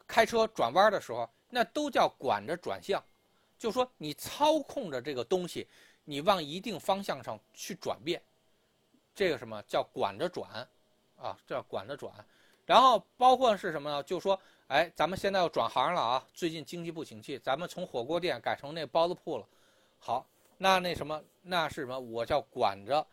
[0.07, 3.03] 开车转弯的时候，那都叫管着转向，
[3.59, 5.67] 就说你操控着这个东西，
[6.05, 8.23] 你往一定方向上去转变，
[9.15, 10.69] 这个什么叫管着转
[11.17, 11.37] 啊？
[11.47, 12.13] 叫管着转。
[12.65, 14.03] 然后包括是什么呢？
[14.05, 14.41] 就说，
[14.73, 16.27] 哎，咱们现在要转行了啊！
[16.33, 19.47] 最近经济不景气，咱们从火锅店改成那包子铺了。
[19.99, 22.01] 好，那那什么，那是什么？
[22.01, 23.07] 我叫管着、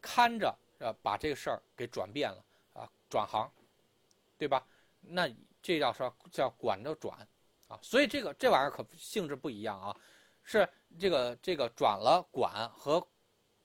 [0.00, 3.48] 看着，呃，把这个事儿给转变了啊，转行，
[4.36, 4.66] 对吧？
[5.00, 7.16] 那这叫说叫管着转
[7.68, 7.78] 啊。
[7.80, 9.96] 所以这个这玩意儿可性质不一样啊，
[10.42, 13.00] 是这个这个转了管和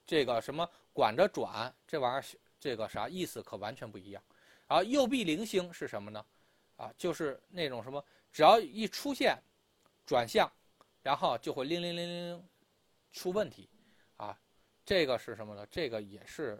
[0.06, 2.24] 这个什么管着转这玩意儿
[2.60, 4.22] 这个啥意思可完全不一样。
[4.68, 6.24] 啊，右臂零星是什么呢？
[6.80, 8.02] 啊，就是那种什么，
[8.32, 9.38] 只要一出现
[10.06, 10.50] 转向，
[11.04, 12.44] 然后就会铃铃铃铃
[13.12, 13.68] 出问题，
[14.16, 14.40] 啊，
[14.86, 15.68] 这个是什么呢？
[15.70, 16.58] 这个也是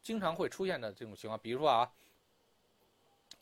[0.00, 1.36] 经常会出现的这种情况。
[1.40, 1.92] 比如说啊，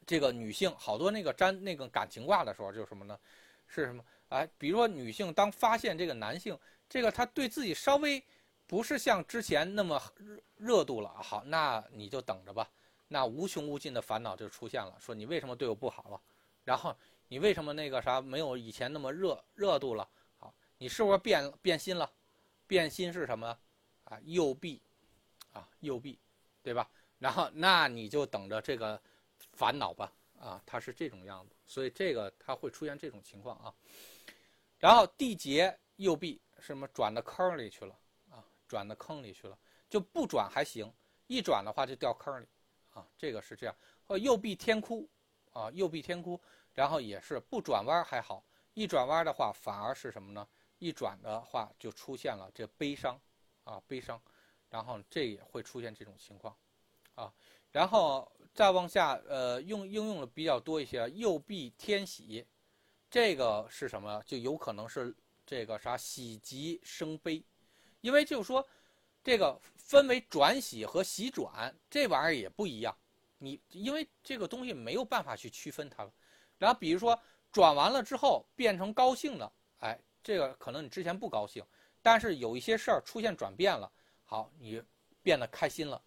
[0.06, 3.20] 这个女性好多那个粘那个感情卦的时候，就是什么呢？
[3.66, 4.02] 是什么？
[4.30, 6.58] 哎，比如说女性当发现这个男性，
[6.88, 8.24] 这个他对自己稍微
[8.66, 12.66] 不是像之前那么热热度了，好，那你就等着吧。
[13.08, 16.20] 那无穷无尽的烦恼就出现了，说你为什么对我不好了？
[16.64, 16.96] 然后
[17.28, 20.08] 你为什么那个啥没有以前那么热热度了？
[20.38, 22.10] 好，你是不是变变心了？
[22.66, 23.56] 变心是什么？
[24.04, 24.80] 啊，右臂，
[25.52, 26.18] 啊，右臂，
[26.62, 26.88] 对吧？
[27.18, 29.00] 然后那你就等着这个
[29.52, 33.74] 烦恼吧，啊，它是这种样子，所以这个它会出现这种情况啊。
[34.78, 37.98] 然后地劫右臂什么转到坑里去了
[38.30, 40.92] 啊，转到坑里去了，就不转还行，
[41.26, 42.46] 一转的话就掉坑里，
[42.96, 43.76] 啊，这个是这样。
[44.06, 45.06] 或右臂天哭，
[45.52, 46.40] 啊，右臂天哭，
[46.72, 48.42] 然后也是不转弯还好，
[48.72, 50.48] 一转弯的话反而是什么呢？
[50.78, 53.20] 一转的话就出现了这悲伤，
[53.64, 54.18] 啊，悲伤，
[54.70, 56.56] 然后这也会出现这种情况。
[57.14, 57.32] 啊，
[57.72, 62.46] 然后再往下，呃，用应用的比较多一些，右臂天喜，
[63.10, 64.22] 这个是什么？
[64.26, 65.14] 就有可能是
[65.46, 67.42] 这个啥喜极生悲，
[68.02, 68.66] 因为就是说，
[69.24, 72.94] 这个分为转喜和喜转，这玩意儿也不一样。
[73.38, 76.12] 你因为这个东西没有办法去区分它了。
[76.58, 77.16] 然后比如说
[77.52, 81.64] 转完了之后变成高兴了，哎，这个可能你之前不高兴，
[82.02, 83.88] 但是有一些事儿出现转变了，
[84.24, 84.82] 好，你
[85.22, 86.02] 变得开心了。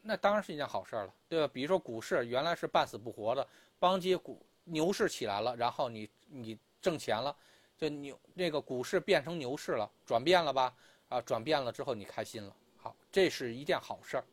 [0.00, 1.50] 那当然是一件好事了，对吧？
[1.52, 3.44] 比如说股市原来是半死不活的，
[3.80, 7.36] 邦基股牛市起来了，然后你你挣钱了，
[7.76, 10.72] 就牛那个股市变成牛市了，转变了吧？
[11.08, 14.24] 啊，转变了之后你开心了，好，这是一件好事儿，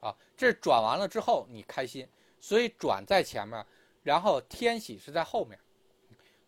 [0.00, 2.08] 啊，这转完了之后你开心，
[2.40, 3.64] 所以转在前面，
[4.02, 5.56] 然后天喜是在后面。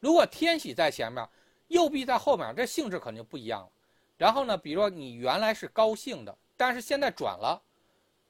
[0.00, 1.28] 如果天喜在前面，
[1.68, 3.70] 右臂在后面，这性质肯定不一样了。
[4.16, 7.62] 然后呢，比如说你原来是高兴的，但是现在转了。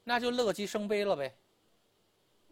[0.05, 1.33] 那就乐极生悲了呗，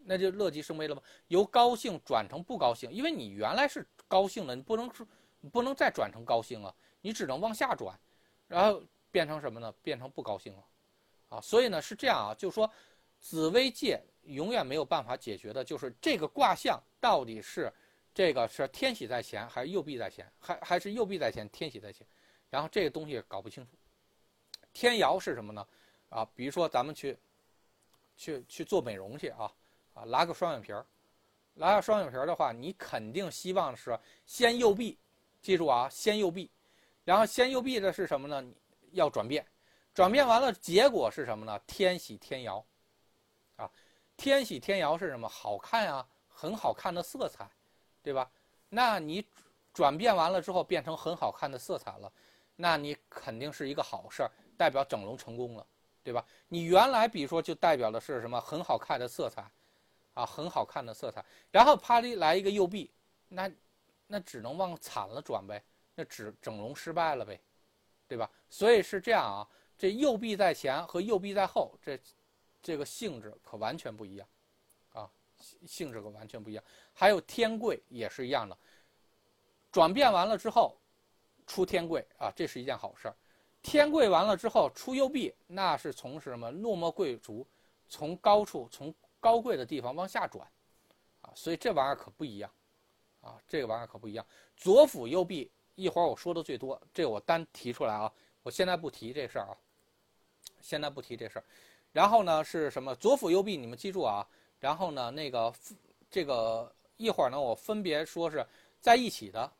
[0.04, 1.02] 那就乐极生悲了吧？
[1.28, 5.06] 由高兴转成不高兴，因为你原来是高兴的，你不能说，
[5.52, 7.94] 不能再转成高兴了，你只能往下转，
[8.48, 8.82] 然后
[9.12, 9.72] 变成什么呢？
[9.82, 10.64] 变成不高兴了，
[11.28, 12.68] 啊，所以呢是这样啊，就是说，
[13.20, 17.72] 紫微界永远没有办法解决的，就是这个卦象到底是
[18.12, 22.04] 这个是天喜在前还是右臂在前，还还是右臂在前天喜在前，
[22.50, 23.70] 然后这个东西搞不清楚。
[24.72, 25.64] 天姚是什么呢？
[26.08, 27.16] 啊，比如说咱们去。
[28.14, 29.50] 去去做美容去啊，
[29.94, 30.86] 啊，拉个双眼皮儿，
[31.54, 34.96] 拉个双眼皮儿的话，你肯定希望是先右臂，
[35.40, 36.48] 记住啊，先右臂，
[37.04, 38.44] 然后先右臂的是什么呢？
[38.92, 39.46] 要转变，
[39.92, 41.58] 转变完了，结果是什么呢？
[41.66, 42.64] 天喜天姚，
[43.56, 43.70] 啊，
[44.16, 45.28] 天喜天姚是什么？
[45.28, 47.50] 好看啊，很好看的色彩，
[48.02, 48.30] 对吧？
[48.68, 49.26] 那你
[49.72, 52.12] 转变完了之后变成很好看的色彩了，
[52.56, 55.66] 那你肯定是一个好事儿，代表整容成功了。
[56.04, 56.26] 对吧？
[56.48, 59.48] 你原来比如说就代表的是什么很好看的色彩，
[60.14, 61.24] 啊，很好看的色彩。
[61.48, 62.90] 然后啪哩来一个右臂，
[63.28, 63.48] 那
[64.08, 65.62] 那只能往惨了转呗，
[65.94, 67.40] 那只整容失败了呗，
[68.12, 68.30] 对吧？
[68.50, 69.48] 所以是这样啊，
[69.78, 71.98] 这右臂在前和右臂在后，这
[72.62, 74.28] 这个性质可完全不一样，
[74.92, 75.10] 啊，
[75.66, 76.62] 性质可完全不一样。
[76.92, 78.54] 还有天贵也是一样的，
[79.70, 80.76] 转变完了之后
[81.46, 83.16] 出天贵啊，这是一件好事儿。
[83.62, 87.46] 天贵完了之后出右臂，那是从什么落寞贵族，
[87.88, 90.46] 从高处从高贵的地方往下转，
[91.22, 92.52] 啊，所以这玩意儿可不一样，
[93.22, 94.26] 啊，这个玩意儿可不一样。
[94.54, 98.12] 左辅右臂，一会儿我说的最多，这我单提出来啊，
[98.42, 99.56] 我现在不提这事儿啊，
[100.60, 101.44] 现在不提这事儿。
[101.92, 102.94] 然后呢是什么？
[102.96, 104.26] 左辅右臂，你们记住啊。
[104.60, 105.52] 然后呢那个
[106.10, 108.46] 这个一会儿呢我分别说是
[108.80, 109.52] 在一起的，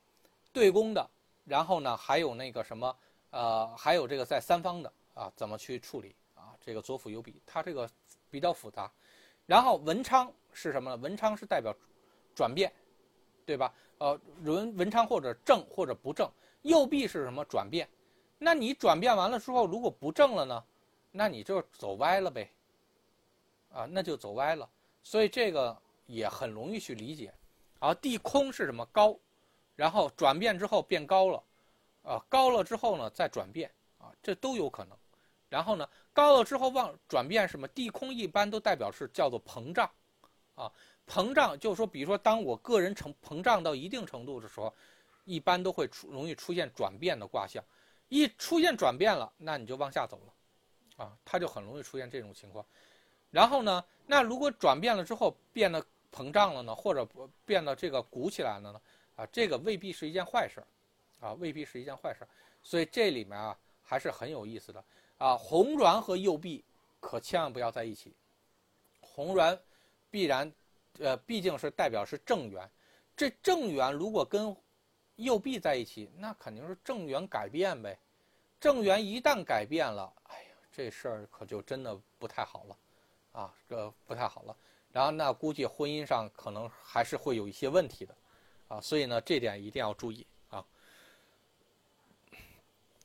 [0.53, 1.11] 对攻的，
[1.45, 2.97] 然后呢还有那个什么。
[3.31, 6.53] 呃，还有这个在三方的啊，怎么去处理啊？
[6.61, 7.89] 这个左辅右弼，它这个
[8.31, 8.93] 比较复杂。
[9.47, 10.97] 然后文昌是什么呢？
[10.99, 11.75] 文昌是代表
[12.35, 12.71] 转变，
[13.45, 13.73] 对吧？
[13.99, 16.31] 呃，文文昌或者正或者不正，
[16.63, 17.45] 右臂是什么？
[17.45, 17.89] 转变。
[18.39, 20.65] 那你转变完了之后，如果不正了呢？
[21.11, 22.51] 那你就走歪了呗。
[23.73, 24.69] 啊，那就走歪了。
[25.03, 25.77] 所以这个
[26.07, 27.33] 也很容易去理解。
[27.79, 28.85] 啊，地空是什么？
[28.87, 29.17] 高，
[29.77, 31.43] 然后转变之后变高了。
[32.03, 34.97] 啊，高了之后呢，再转变啊，这都有可能。
[35.49, 37.69] 然后呢，高了之后往转变什么？
[37.69, 39.89] 地空一般都代表是叫做膨胀，
[40.55, 40.73] 啊，
[41.13, 44.73] 膨胀就是说，比如说，当我个人成膨胀到一定程度的时候，
[45.27, 47.63] 一般都会出容易出现转变的卦象。
[48.09, 52.65] 一出现转变了，那你就往下走了，啊，它就很容易出现这种情况。
[53.31, 57.07] 然后呢，那如果转变了之后变得膨胀了呢，或者
[57.45, 58.81] 变得这个鼓起来了呢，
[59.17, 60.65] 啊，这个未必是一件坏事。
[61.21, 62.27] 啊，未必是一件坏事，
[62.65, 64.85] 所以这里面啊还是很有意思的
[65.19, 65.37] 啊。
[65.37, 66.65] 红鸾和右臂
[66.99, 68.13] 可千万不要在一起。
[69.01, 69.57] 红鸾
[70.11, 70.53] 必然，
[70.99, 72.71] 呃，毕竟是代表是正缘，
[73.17, 74.55] 这正缘如果跟
[75.17, 77.99] 右臂在一起，那肯定是正缘改变呗。
[78.61, 82.77] 正缘一旦改变了，哎呀，这事儿可就真的不太好了，
[83.33, 84.57] 啊，这不太好了。
[84.93, 88.15] 然后那估计婚姻上可能还是会有一些问题的，
[88.69, 90.65] 啊，所以呢这点一定要注意啊。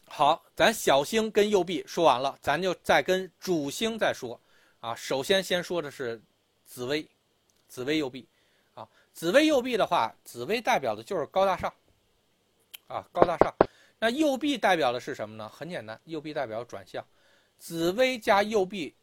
[0.05, 4.39] 好，咱小星跟右臂说完了，咱就再跟主星再说
[4.79, 4.93] 啊。
[4.95, 6.21] 首先先说的是
[6.65, 7.07] 紫薇，
[7.67, 8.27] 紫薇右臂，
[8.73, 11.73] 啊，紫薇右臂的话，紫薇代表的就是高大上，
[12.87, 13.53] 啊，高大上。
[13.99, 15.49] 那右臂代表的是什么呢？
[15.49, 17.03] 很简单，右臂代表转向，
[17.57, 18.93] 紫薇加右臂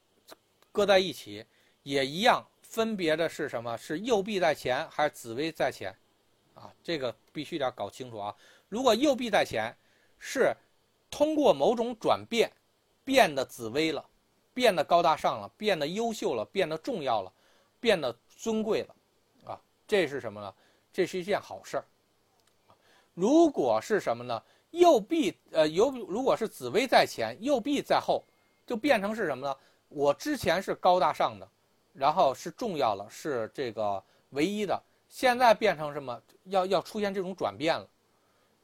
[0.71, 1.45] 搁在一起
[1.83, 3.77] 也一样，分别的是什么？
[3.77, 5.95] 是右臂在前还是紫薇在前？
[6.55, 8.35] 啊，这个必须得搞清楚啊！
[8.69, 9.77] 如果右臂在前，
[10.21, 10.57] 是
[11.11, 12.49] 通过某种转变
[13.05, 14.09] 变得紫薇了，
[14.53, 17.33] 变得高大上了，变得优秀了，变得重要了，
[17.81, 18.95] 变得尊贵了，
[19.47, 20.55] 啊，这是什么呢？
[20.93, 21.85] 这是一件好事儿。
[23.15, 24.43] 如果是什么呢？
[24.71, 28.25] 右臂呃，有如果是紫薇在前，右臂在后，
[28.67, 29.57] 就变成是什么呢？
[29.89, 31.49] 我之前是高大上的，
[31.93, 36.21] 然后是重要了，是这个唯一的，现在变成什么？
[36.45, 37.89] 要要出现这种转变了，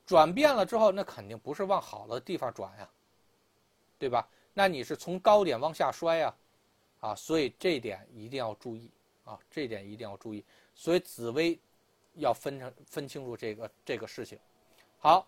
[0.04, 2.88] 转变了之后，那肯定不是往好的地方转呀，
[3.98, 4.28] 对吧？
[4.52, 6.34] 那你是从高点往下摔呀，
[6.98, 8.90] 啊，所以这点一定要注意
[9.30, 10.44] 啊，这点一定要注意。
[10.74, 11.58] 所以紫薇
[12.14, 14.38] 要分成分清楚这个这个事情。
[14.98, 15.26] 好。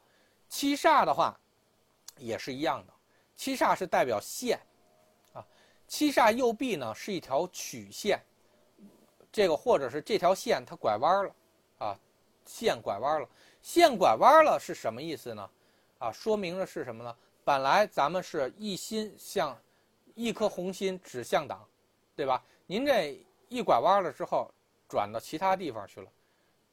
[0.55, 1.35] 七煞的话，
[2.19, 2.93] 也是一样的。
[3.35, 4.61] 七煞是代表线，
[5.33, 5.43] 啊，
[5.89, 8.21] 七煞右臂呢是一条曲线，
[9.33, 11.35] 这个或者是这条线它拐弯了，
[11.79, 11.99] 啊，
[12.45, 13.27] 线拐弯了，
[13.63, 15.51] 线拐弯了是什么意思呢？
[16.01, 17.17] 啊，说明的是什么呢？
[17.45, 19.59] 本来咱们是一心向，
[20.15, 21.67] 一颗红心指向党，
[22.15, 22.45] 对吧？
[22.67, 24.51] 您这一拐弯了之后，
[24.89, 26.11] 转到其他地方去了，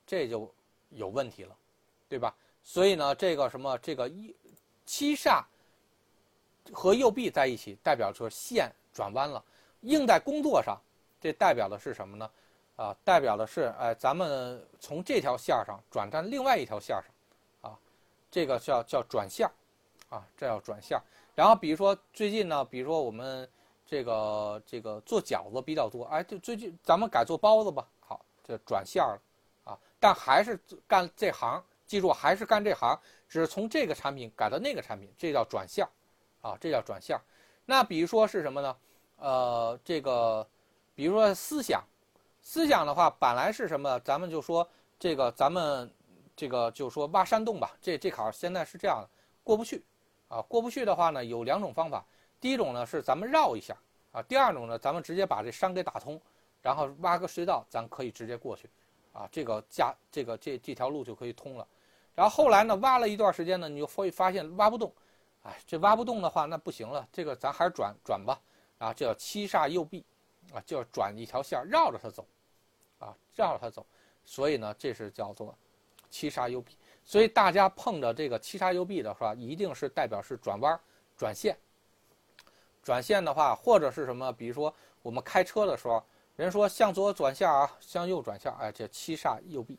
[0.07, 0.49] 这就
[0.89, 1.53] 有问题了，
[2.07, 2.33] 对吧？
[2.63, 4.33] 所以呢，这个什么，这个一
[4.85, 5.43] 七煞
[6.71, 9.43] 和右臂在一起，代表说线转弯了。
[9.81, 10.79] 应在工作上，
[11.19, 12.31] 这代表的是什么呢？
[12.77, 17.77] 啊，代表的是，哎，咱们从这条线上转战另外一条线上，啊，
[18.31, 19.49] 这个叫叫转线，
[20.09, 20.97] 啊，这叫转线。
[21.35, 23.49] 然后比如说最近呢，比如说我们
[23.89, 29.19] 这个这个做饺子比较多，哎，就最近咱们改做包子吧，好，这转向了，
[29.63, 31.63] 啊，但还是干这行。
[31.87, 32.95] 记住，还是干这行，
[33.27, 35.89] 只是从这个产品改到那个产品，这叫转向，
[36.39, 37.19] 啊，这叫转向。
[37.65, 38.77] 那比如说是什么呢？
[39.17, 40.47] 呃，这个，
[40.93, 41.83] 比如说思想，
[42.43, 43.99] 思想的话，本来是什么？
[44.01, 44.69] 咱们就说
[44.99, 45.91] 这个，咱们
[46.35, 47.75] 这个就说挖山洞吧。
[47.81, 49.09] 这这坎现在是这样的，
[49.43, 49.83] 过不去，
[50.27, 52.05] 啊，过不去的话呢，有两种方法。
[52.39, 53.75] 第一种呢是咱们绕一下，
[54.11, 56.19] 啊，第二种呢，咱们直接把这山给打通，
[56.61, 58.69] 然后挖个隧道，咱可以直接过去，
[59.13, 61.67] 啊，这个加这个这这条路就可以通了。
[62.15, 64.93] 然后后来呢，挖了一段时间呢，你就会发现挖不动，
[65.43, 68.39] 哎，这挖不动的话，那不行了，这个咱还是转转吧，
[68.77, 70.05] 啊，这叫七煞右臂，
[70.53, 72.25] 啊，就要转一条线绕着它走，
[72.99, 73.85] 啊，绕着它走，
[74.25, 75.55] 所以呢，这是叫做
[76.09, 76.77] 七煞右臂。
[77.05, 80.79] 所以大家碰着这个七煞右臂的话，一定是代表是转弯、
[81.17, 81.57] 转线。
[82.89, 84.73] 转线的话，或者是什么，比如说
[85.03, 86.03] 我们开车的时候，
[86.35, 89.77] 人说向左转向啊，向右转向，哎，这七煞右臂，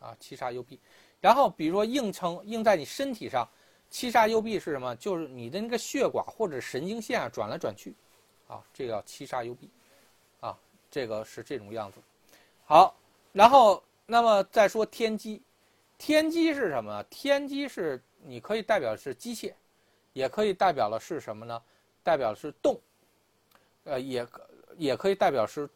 [0.00, 0.80] 啊，七煞右臂。
[1.20, 3.46] 然后，比如说硬撑硬在你身体上，
[3.90, 4.96] 七煞右臂是什么？
[4.96, 7.94] 就是你的那个血管或者神经线转来转去，
[8.48, 9.68] 啊，这个叫七煞右臂，
[10.40, 10.56] 啊，
[10.90, 12.00] 这个是这种样子。
[12.64, 12.96] 好，
[13.34, 15.42] 然后那么再说天机，
[15.98, 17.02] 天机是什么？
[17.10, 19.52] 天机是你可以代表是机械，
[20.14, 21.62] 也可以代表的是什么呢？
[22.06, 22.80] 代表是动，
[23.82, 24.24] 呃，也
[24.76, 25.68] 也可以代表是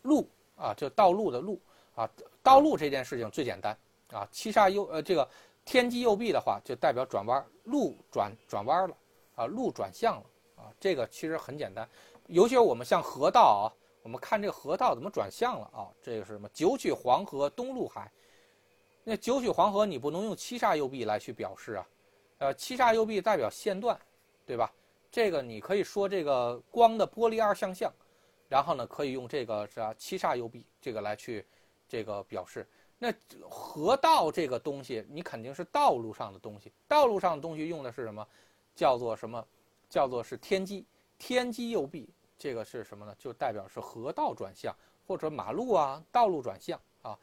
[0.00, 1.60] 路啊，就道路的路
[1.94, 2.08] 啊，
[2.42, 3.76] 道路这件事情最简单。
[4.10, 5.28] 啊，七煞右呃，这个
[5.66, 8.96] 天机右臂的话，就代表转弯，路转转弯了，
[9.34, 10.24] 啊，路转向了，
[10.56, 11.86] 啊，这个其实很简单，
[12.28, 13.68] 尤其是我们像河道啊，
[14.02, 15.92] 我们看这个河道怎么转向了啊？
[16.00, 16.48] 这个是什么？
[16.54, 18.10] 九曲黄河东入海，
[19.04, 21.86] 那九曲黄河你不能用七煞右臂来去表示啊，
[22.38, 24.00] 呃，七煞右臂代表线段，
[24.46, 24.72] 对吧？
[25.10, 27.92] 这个你可以说这个光的玻璃二象象，
[28.48, 29.94] 然后呢，可以用这个是吧？
[29.94, 31.46] 七煞右臂这个来去
[31.88, 32.66] 这个表示。
[32.98, 33.14] 那
[33.48, 36.72] 河道这个东西，你肯定是道路上的东西。
[36.88, 38.26] 道路上的东西用的是什么？
[38.74, 39.46] 叫做什么？
[39.88, 40.84] 叫做是天机。
[41.16, 43.14] 天机右臂，这个是什么呢？
[43.18, 44.74] 就代表是河道转向，
[45.06, 47.18] 或者马路啊，道路转向啊。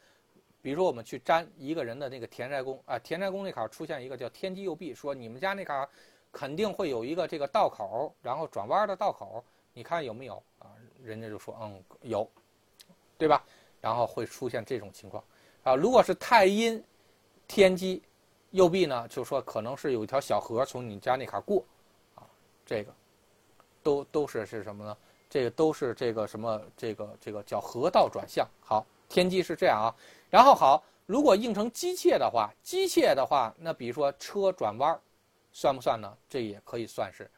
[0.61, 5.89] 比如说我们去占一个人的那个田宅宫啊，田宅宫那坎儿出现一个叫天机右臂，说你们家那坎儿
[6.36, 10.67] 肯定会有一个这个道口，然后转弯的道口，你看有没有啊？
[11.01, 12.29] 人家就说嗯有，
[13.17, 13.41] 对吧？
[13.79, 15.23] 然后会出现这种情况。
[15.63, 16.83] 啊，如果是太阴
[17.47, 18.03] 天机
[18.51, 21.63] 右臂呢，就说可能是有一条小河从你家那坎过，
[22.15, 22.27] 啊，
[22.65, 22.93] 这个
[23.81, 24.97] 都都是是什么呢？
[25.29, 28.45] 这个都是这个什么这个这个叫河道转向。
[28.59, 29.95] 好，天机是这样啊。
[30.29, 34.99] 然后好，如果应成机械的话，机械的话，那比如说车转弯，
[35.56, 36.18] 算不算呢？
[36.28, 37.32] 这也可以算是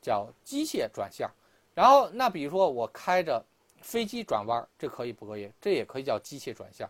[0.00, 1.28] 叫机械转向。
[1.74, 3.44] 然后那比如说我开着
[3.82, 5.50] 飞机转弯，这可以不可以？
[5.60, 6.88] 这也可以叫机械转向。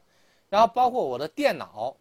[0.51, 1.97] 然后包括我的电脑，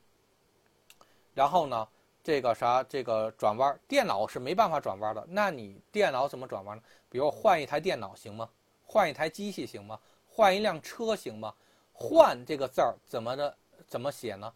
[1.34, 1.88] 然后呢？
[2.26, 5.26] 这个啥，这个转弯，电脑是没办法转弯的。
[5.30, 6.84] 那你电脑怎么转弯呢？
[7.10, 8.50] 比如换一台电脑行吗？
[8.86, 10.00] 换一台机器行吗？
[10.26, 11.54] 换一辆车行吗？
[11.92, 13.58] 换这个字儿怎么的？
[13.88, 14.54] 怎么写呢？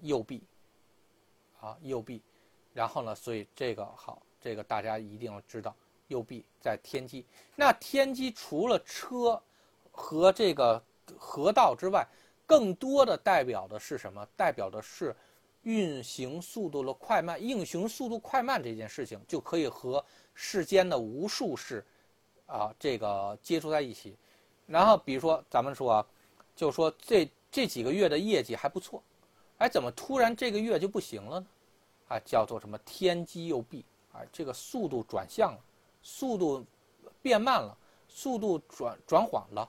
[0.00, 0.42] 右臂，
[1.60, 2.22] 啊，右臂。
[2.72, 5.74] 然后呢，所以这个好，这个大家一定要知道，
[6.08, 7.24] 右臂在天机。
[7.56, 9.40] 那天机除了车
[9.90, 10.82] 和这个
[11.18, 12.06] 河道之外，
[12.46, 14.26] 更多的代表的是什么？
[14.36, 15.14] 代表的是。
[15.64, 20.04] 运行速度的快慢，运行速度快慢这件事情就可以和
[20.34, 21.86] 世间的无数事，
[22.46, 24.16] 啊，这个接触在一起。
[24.66, 26.04] 然后比如说咱们说，
[26.56, 29.00] 就说这这几个月的业绩还不错，
[29.58, 31.46] 哎，怎么突然这个月就不行了呢？
[32.12, 33.82] 啊，叫做什么天机右臂，
[34.12, 35.58] 啊，这个速度转向了，
[36.02, 36.62] 速度
[37.22, 37.74] 变慢了，
[38.06, 39.68] 速度转转缓了，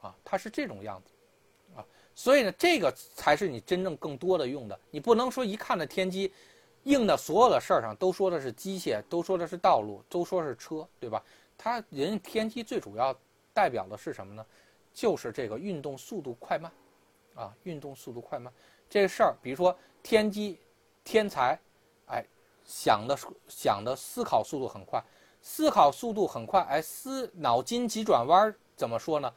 [0.00, 1.12] 啊，它是这种样子。
[1.76, 4.80] 啊所以呢，这个才是你真正更多的用的。
[4.90, 6.32] 你不能说一看的天机，
[6.84, 11.22] 应的所有的事儿上都说的是机械，都说的是道路，都说是车，对吧？
[11.58, 13.14] 它人天机最主要
[13.52, 14.46] 代表的是什么呢？
[14.94, 16.72] 就是这个运动速度快慢，
[17.34, 18.50] 啊，运动速度快慢
[18.88, 19.36] 这事儿。
[19.42, 20.58] 比如说天机，
[21.04, 21.60] 天才，
[22.66, 23.16] 想的
[23.48, 25.02] 想的思考速度很快，
[25.40, 29.32] 思考速度很快，哎，思脑筋急转弯怎么说呢？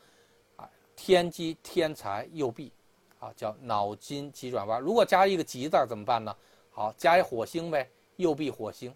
[0.58, 2.74] 啊天机天才右臂，
[3.20, 4.82] 啊，叫脑筋急转弯。
[4.82, 6.36] 如果加一个急字怎么办呢？
[6.72, 8.94] 好，加一火星呗，右臂火星，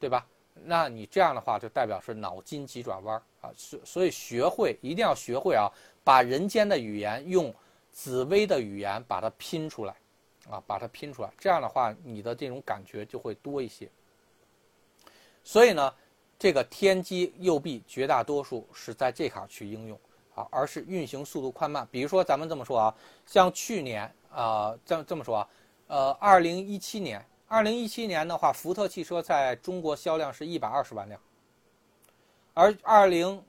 [0.00, 0.26] 对吧？
[0.64, 3.52] 那你这样的话就代表是脑筋急转弯啊。
[3.56, 5.70] 所所以学会一定要学会啊，
[6.02, 7.54] 把人间的语言用
[7.92, 9.94] 紫薇的语言把它拼出来，
[10.50, 11.30] 啊，把它拼出来。
[11.38, 13.88] 这样的话，你的这种感觉就会多一些。
[15.44, 15.94] 所以呢，
[16.38, 19.98] 这个天机右臂绝大多数是在这卡去应用。
[20.34, 21.84] 啊，而是运行速度快慢。
[21.90, 22.94] 比如说，咱们这么说啊，
[23.26, 25.48] 像去年啊，这这么说啊，
[25.88, 31.20] 呃，二零一七年，二零一七年的话，福特汽车在中国销量是一百二十万辆，
[32.54, 33.42] 而二零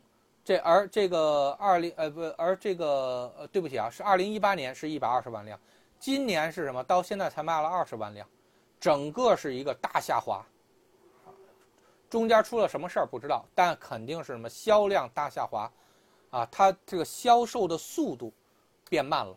[0.44, 5.60] 这而这个二零呃不，而这个呃对不起啊，是二零一八年是一百二十万辆，
[6.00, 6.84] 今年是什么？
[6.84, 8.28] 到现在才卖了二十万辆，
[8.80, 10.46] 整个是一个大下滑。
[12.10, 15.72] 中间出了什么事儿不知道，但肯定是什么销量大下滑。
[16.32, 18.32] 啊，它这个销售的速度
[18.88, 19.36] 变慢了。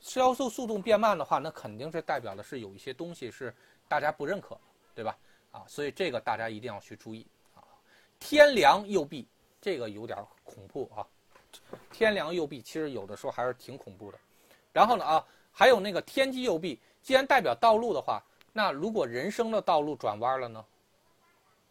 [0.00, 3.54] 销售速度变慢的话，那肯定是代表的是有一些东西是
[3.88, 4.56] 大家不认可，
[4.94, 5.18] 对吧？
[5.50, 7.62] 啊，所以这个大家一定要去注意啊。
[8.18, 9.28] 天梁右臂，
[9.60, 11.06] 这个有点恐怖啊。
[11.92, 14.18] 天梁右臂其实有的时候还是挺恐怖的。
[14.74, 18.22] 然后呢啊，还有那个天机右臂，既然代表道路的话，
[18.52, 20.62] 那如果人生的道路转弯了呢？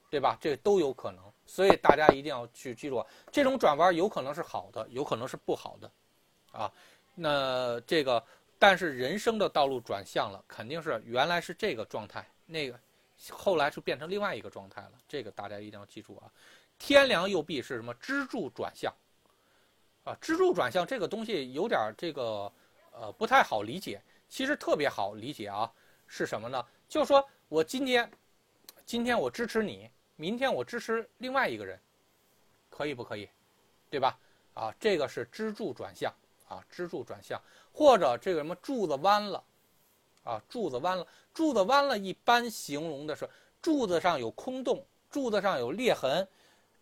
[0.10, 0.36] 对吧？
[0.42, 1.24] 这都有可能。
[1.46, 5.92] 所以大家一定要去记住，这种转弯有可能是好的，有可能是不好的，
[6.54, 6.72] 啊，
[7.14, 8.24] 那这个，
[8.58, 12.80] 但是人生的道路转向了，肯定是原来是这个状态，那个
[13.30, 16.32] 后来就变成另外一个状态了，这个大家一定要记住啊。
[16.80, 17.94] 天梁右臂是什么？
[17.96, 18.94] 支柱转向，
[20.06, 22.50] 啊，支柱转向这个东西有点这个
[22.94, 25.72] 呃不太好理解，其实特别好理解啊，
[26.08, 26.66] 是什么呢？
[26.88, 28.10] 就是说我今天，
[28.86, 29.90] 今天我支持你。
[30.16, 31.78] 明天我支持另外一个人，
[32.70, 33.28] 可以不可以？
[33.90, 34.18] 对吧？
[34.54, 36.14] 啊，这个是支柱转向
[36.48, 37.42] 啊，支柱转向，
[37.74, 39.44] 或者这个什么柱子弯了，
[40.24, 43.28] 啊，柱子弯了，柱子弯了，一般形容的是
[43.60, 46.26] 柱子上有空洞，柱子上有裂痕，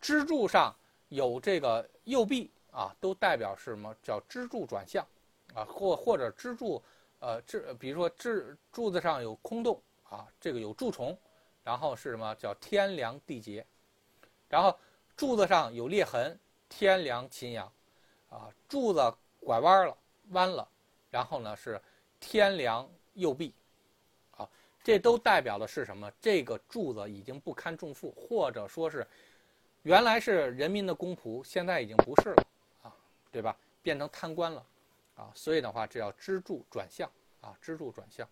[0.01, 0.75] 支柱上
[1.07, 3.95] 有这个右臂啊，都代表是什么？
[4.03, 5.07] 叫支柱转向
[5.53, 6.83] 啊，或或者支柱，
[7.19, 11.17] 呃，支，比如说支柱子上有空洞啊，这个有蛀虫。
[11.63, 13.63] 然后是什么叫天梁地劫，
[14.49, 14.75] 然后
[15.15, 16.35] 柱子上有裂痕，
[16.67, 17.71] 天梁秦阳，
[18.31, 19.95] 啊，柱子拐弯了，
[20.31, 20.67] 弯了，
[21.11, 21.79] 然后呢是
[22.19, 23.53] 天梁右臂，
[24.31, 24.49] 啊，
[24.83, 26.11] 这都代表的是什么？
[26.19, 29.05] 这个柱子已经不堪重负，或者说是
[29.83, 32.47] 原来是人民的公仆，现在已经不是了，
[32.81, 32.95] 啊，
[33.31, 33.55] 对吧？
[33.83, 34.65] 变成贪官了，
[35.15, 37.09] 啊，所以的话，这叫支柱转向，
[37.41, 38.27] 啊，支柱转向，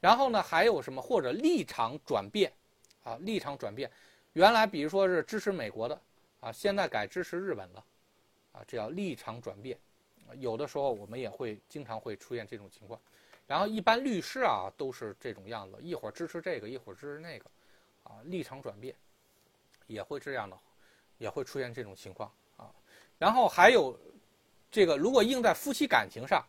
[0.00, 1.00] 然后呢还有什么？
[1.00, 2.52] 或者立场转变。
[3.04, 3.90] 啊，立场转变，
[4.34, 6.00] 原来比如说是支持美国的，
[6.38, 7.84] 啊，现在改支持日本了，
[8.52, 9.76] 啊，这叫立场转变。
[10.36, 13.00] 有的时候我们也会经常会出现这种情况，
[13.44, 17.50] 然后一般律师啊都是这种样子，一会儿支持这个，一会儿支持那个，
[18.04, 18.94] 啊，立场转变，
[19.88, 20.56] 也会这样的，
[21.18, 22.72] 也会出现这种情况啊。
[23.18, 23.98] 然后还有
[24.72, 26.42] 这个，如果应在夫妻感情上，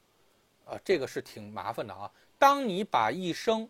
[0.65, 2.09] 啊，这个是挺麻烦的啊。
[2.39, 3.69] 当你把一生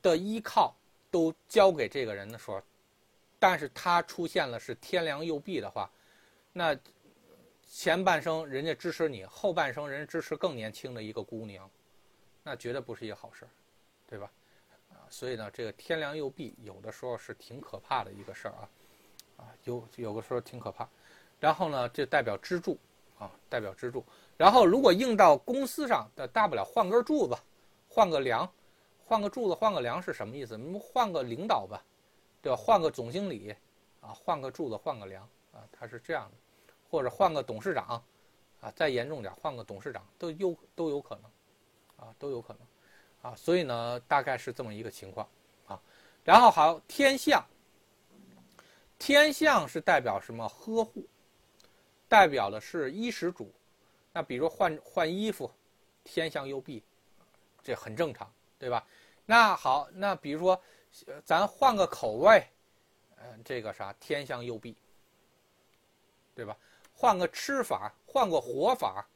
[0.00, 0.74] 的依靠
[1.10, 2.62] 都交给这个人的时候，
[3.38, 5.90] 但是他出现了是天梁右弼的话，
[6.52, 6.76] 那
[7.68, 11.68] 前半生人家支持你，后半生人支持更年轻的一个姑娘，
[12.44, 13.48] 那绝对不是一个好事儿
[14.08, 14.30] 对吧？
[14.90, 18.68] 啊，所以呢，这个天梁右弼有的时候是挺可怕的一个事儿啊，
[19.38, 20.88] 啊，有有的时候挺可怕。
[21.40, 22.78] 然后呢，这代表支柱
[23.20, 24.04] 啊，代表支柱。
[24.36, 27.36] 然后如果硬到公司上，的大不了换根柱子。
[27.92, 28.48] 换个梁，
[29.04, 30.56] 换个柱子，换个梁是什么意思？
[30.56, 31.82] 你们换个领导吧，
[32.40, 32.56] 对吧？
[32.56, 33.52] 换个总经理，
[34.00, 38.00] 啊，换个柱子，换个梁，啊，他是这样的，或者换个董事长，
[38.60, 45.28] 啊，再严重点，换个董事长都有都有可能，啊，都有可能，啊，所以呢，大概是这么一个情况，
[45.66, 45.82] 啊，
[46.22, 47.44] 然后好，天象，
[49.00, 50.48] 天象是代表什么？
[50.48, 51.04] 呵护，
[52.10, 53.54] 代表的是衣食主，
[54.12, 55.48] 那比如换换衣服，
[56.02, 56.82] 天象右弼。
[57.62, 58.84] 这很正常，对吧？
[59.26, 60.60] 那好，那比如说，
[61.24, 62.42] 咱换个口味，
[63.18, 64.74] 嗯，这个啥天象右弼，
[66.34, 66.56] 对吧？
[66.92, 69.06] 换个吃法，换个活法，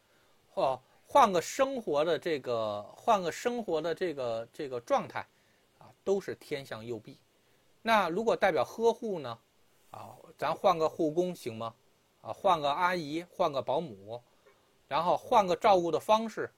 [0.53, 5.27] 或换个生活的这个，换个生活的这个这个状态，
[5.79, 7.19] 啊，都是天象右弼。
[7.83, 9.37] 那如果代表呵护呢？
[9.91, 11.75] 啊，咱换个护工行吗？
[12.25, 14.23] 啊，换个阿姨，换个保姆，
[14.89, 16.51] 然后换个照顾的方式。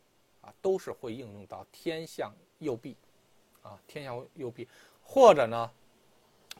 [0.42, 2.96] 啊都是会应用到天象右弼，
[3.62, 4.68] 啊，天象右弼，
[5.02, 5.68] 或者呢，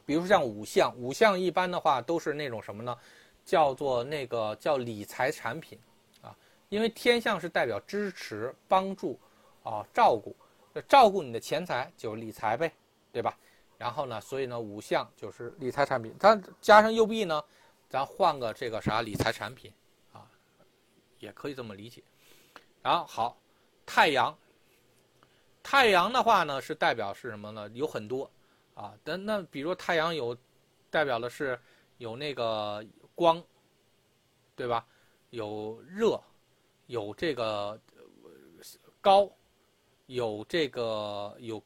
[0.05, 2.97] 比如像五象，五象一般的话都是那种什么呢？
[3.45, 5.79] 叫做那个叫理财产品，
[6.21, 6.35] 啊，
[6.67, 9.17] 因为天象是代表支持、帮助，
[9.63, 10.35] 啊，照顾，
[10.85, 12.69] 照顾你的钱财就是理财呗，
[13.13, 13.37] 对吧？
[13.77, 17.41] 然后呢，所以呢，五象就是理财产品，它加上右弼呢，
[17.89, 19.73] 咱换个这个啥理财产品，
[20.13, 20.29] 啊，
[21.19, 22.03] 也可以这么理解。
[22.81, 23.37] 然后好。
[23.89, 24.37] 太阳，
[25.63, 27.69] 太阳的话呢，是代表是什么呢？
[27.69, 28.29] 有很多，
[28.73, 30.37] 啊，但那比如太阳有，
[30.89, 31.57] 代表的是
[31.99, 32.85] 有那个
[33.15, 33.41] 光，
[34.57, 34.85] 对吧？
[35.29, 36.21] 有热，
[36.87, 37.79] 有这个
[38.99, 39.31] 高，
[40.07, 41.63] 有这个有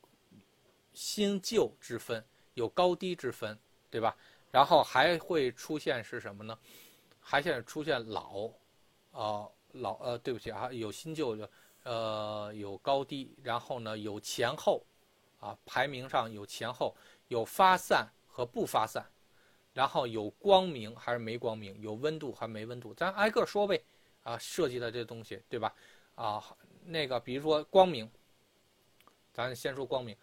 [0.93, 3.57] 新旧之分，有高低之分，
[3.89, 4.15] 对吧？
[4.52, 6.58] 然后还会出现是什么呢？
[7.20, 8.47] 还现在出现老，
[9.12, 11.49] 啊，老呃，对不起啊，有新旧的。
[11.84, 14.86] 呃，有高低，然后呢有前后，
[15.39, 16.95] 啊，排名上有前后，
[17.28, 19.04] 有发散和不发散，
[19.74, 23.84] 然后有光明还是没光明，有温度还没温度，咱挨个说呗，
[24.22, 25.74] 啊，设计的这东西对吧？
[26.14, 28.08] 啊，那个比如说光明，
[29.34, 30.16] 咱先说光明，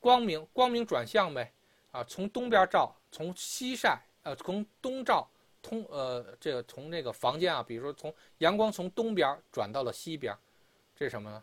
[0.00, 1.52] 光明光明转向呗，
[1.92, 5.26] 啊，从东边照，从西晒，呃，从东照，
[5.62, 10.36] 通呃这个从那个房间啊，比如说从阳光从东边转到了西边。
[10.94, 11.42] 这是什么呢？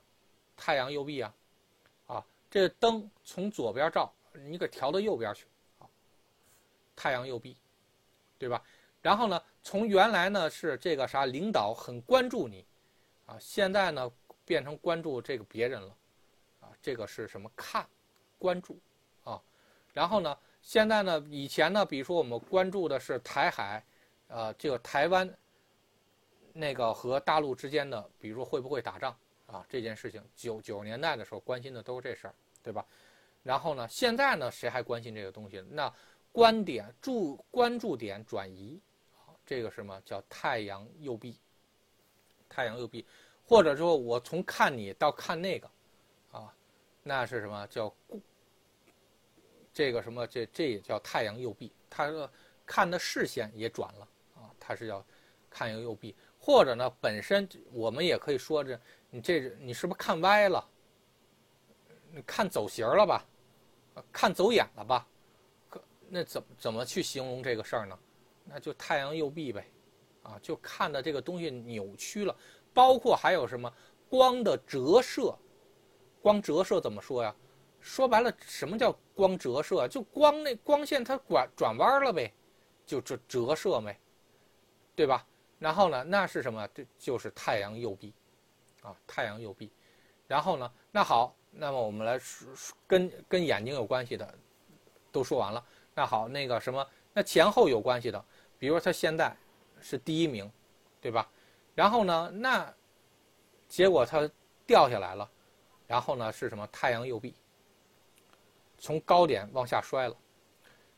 [0.56, 1.34] 太阳右臂啊，
[2.08, 5.46] 啊，这灯从左边照，你给调到右边去，
[5.80, 5.88] 啊，
[6.96, 7.58] 太阳右臂，
[8.38, 8.64] 对吧？
[9.02, 12.66] 然后呢，从原来呢是这个啥领导很关注你，
[13.26, 14.10] 啊，现在呢
[14.46, 15.96] 变成关注这个别人了，
[16.62, 17.50] 啊，这个是什么？
[17.56, 17.88] 看，
[18.38, 18.80] 关注，
[19.24, 19.42] 啊，
[19.94, 23.84] 然后呢，现在呢，以前呢，比如说我们关注的是台海，
[24.28, 25.30] 呃，这个台湾，
[26.54, 29.16] 那个和大陆之间的，比如说会不会打仗？
[29.48, 32.86] 啊，这件事情九九十年代的时候关心的都是这事儿，对吧？
[33.42, 35.60] 然后呢，现在呢，谁还关心这个东西？
[35.72, 35.92] 那
[36.32, 38.80] 观点注关注点转移，
[39.46, 41.36] 这个什么叫太阳右臂？
[42.48, 43.04] 太阳右臂，
[43.48, 45.68] 或者说我从看你到看那个，
[46.32, 46.54] 啊，
[47.02, 47.92] 那是什么叫
[49.80, 50.28] 这个什么？
[50.28, 51.72] 这这也叫太阳右臂？
[51.90, 52.30] 他说
[52.66, 55.02] 看的视线也转了啊，他是要
[55.50, 58.78] 看一个右臂，或者呢，本身我们也可以说这。
[59.10, 60.70] 你这你是不是看歪了？
[62.12, 63.26] 你看走形了吧？
[64.12, 65.08] 看走眼了吧？
[66.10, 67.98] 那怎么怎么去形容这个事儿呢？
[68.44, 69.66] 那就太阳右臂呗，
[70.24, 72.36] 啊，就看的这个东西扭曲了。
[72.74, 73.74] 包括还有什么
[74.10, 75.34] 光的折射？
[76.22, 77.34] 光折射怎么说呀？
[77.90, 79.88] 说白了，什么叫光折射？
[79.88, 82.32] 就光那光线它转转弯了呗，
[82.86, 84.00] 就折折射呗，
[84.96, 85.26] 对吧？
[85.58, 86.68] 然后呢，那是什么？
[86.68, 88.14] 这就是太阳右臂。
[88.82, 89.70] 啊，太阳右臂，
[90.26, 90.72] 然后呢？
[90.90, 92.48] 那好，那么我们来说
[92.88, 94.34] 跟跟眼睛有关系的
[95.12, 95.62] 都说完了。
[95.94, 98.24] 那好，那个什么，那前后有关系的，
[98.58, 99.36] 比如说他现在
[99.82, 100.50] 是第一名，
[101.02, 101.30] 对吧？
[101.76, 102.74] 然后呢，那
[103.68, 104.30] 结果他
[104.66, 105.30] 掉下来了，
[105.86, 106.66] 然后呢是什么？
[106.68, 107.36] 太阳右臂，
[108.80, 110.16] 从高点往下摔了。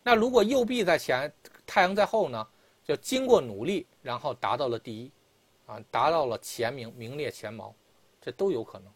[0.03, 1.31] 那如果右臂在前，
[1.65, 2.47] 太阳在后呢？
[2.83, 5.11] 就经过努力，然后达到了第一，
[5.67, 7.73] 啊，达到了前名，名列前茅，
[8.19, 8.91] 这都有可能，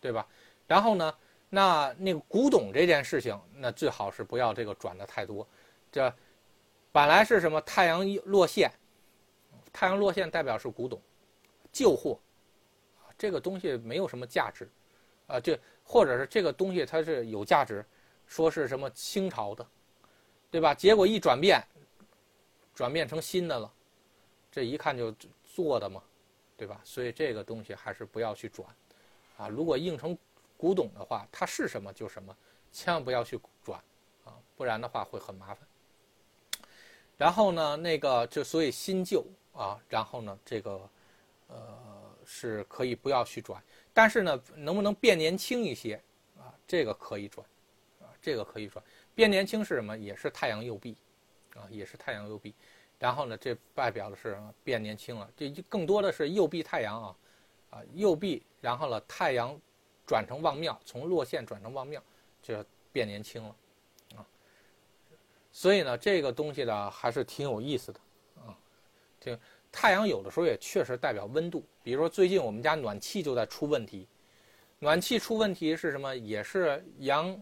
[0.00, 0.26] 对吧？
[0.66, 1.14] 然后呢，
[1.50, 5.46] 那那个古董这件事情，那最好是不要这个转的太多。
[5.92, 6.12] 这
[6.90, 7.60] 本来是什么？
[7.60, 8.72] 太阳落线，
[9.70, 11.00] 太阳落线代表是古董，
[11.70, 12.18] 旧货，
[13.18, 14.68] 这个东西没有什么价值，
[15.26, 17.84] 啊，这或者是这个东西它是有价值，
[18.30, 19.66] 说是什么清朝的，
[20.50, 20.72] 对吧？
[20.72, 21.62] 结果一转变。
[22.72, 23.70] 转变成新的了，
[24.50, 26.02] 这一看就做的嘛，
[26.56, 26.80] 对吧？
[26.82, 28.66] 所以这个东西还是不要去转，
[29.36, 30.16] 啊，如果印成
[30.56, 32.34] 古董的话，它是什么就什么，
[32.72, 33.78] 千万不要去转，
[34.24, 35.58] 啊，不然的话会很麻烦。
[37.18, 40.88] 然后呢，那个就所以新旧啊，然后呢，这个
[41.48, 41.78] 呃
[42.24, 43.62] 是可以不要去转，
[43.92, 46.00] 但是呢，能不能变年轻一些
[46.38, 46.54] 啊？
[46.66, 47.46] 这个可以转，
[48.20, 48.84] 这个可以转。
[49.14, 49.96] 变年轻是什么？
[49.96, 50.96] 也是太阳右臂。
[51.56, 52.54] 啊，也是太阳右臂，
[52.96, 55.28] 然后呢，这代表的是变年轻了。
[55.36, 57.16] 这更多的是右臂太阳啊，
[57.70, 59.60] 啊，右臂，然后呢，太阳
[60.06, 62.00] 转成旺庙，从落线转成旺庙，
[62.40, 63.56] 就变年轻了
[64.14, 64.24] 啊。
[65.50, 68.00] 所以呢，这个东西呢还是挺有意思的
[68.36, 68.56] 啊。
[69.20, 69.36] 这
[69.72, 74.06] 太阳有的时候也确实代表温度，比如说最近我们家暖气就在出问题，
[74.78, 76.16] 暖气出问题是什么？
[76.16, 77.36] 也是阳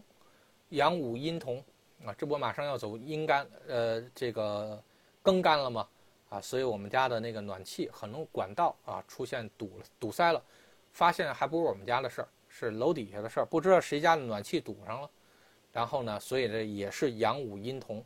[0.69, 1.63] 阳五阴同。
[2.05, 4.81] 啊，这不马上要走阴干，呃，这个
[5.21, 5.85] 更干了吗？
[6.29, 10.41] 啊，所以我们家的那个暖气很多管道啊出现堵、堵塞了，
[10.93, 15.09] 发现还不是我们家的事儿，是楼底下的事儿，不知道谁家的暖气堵上了。
[15.73, 18.01] 然后呢，所以这也是阳五阴同，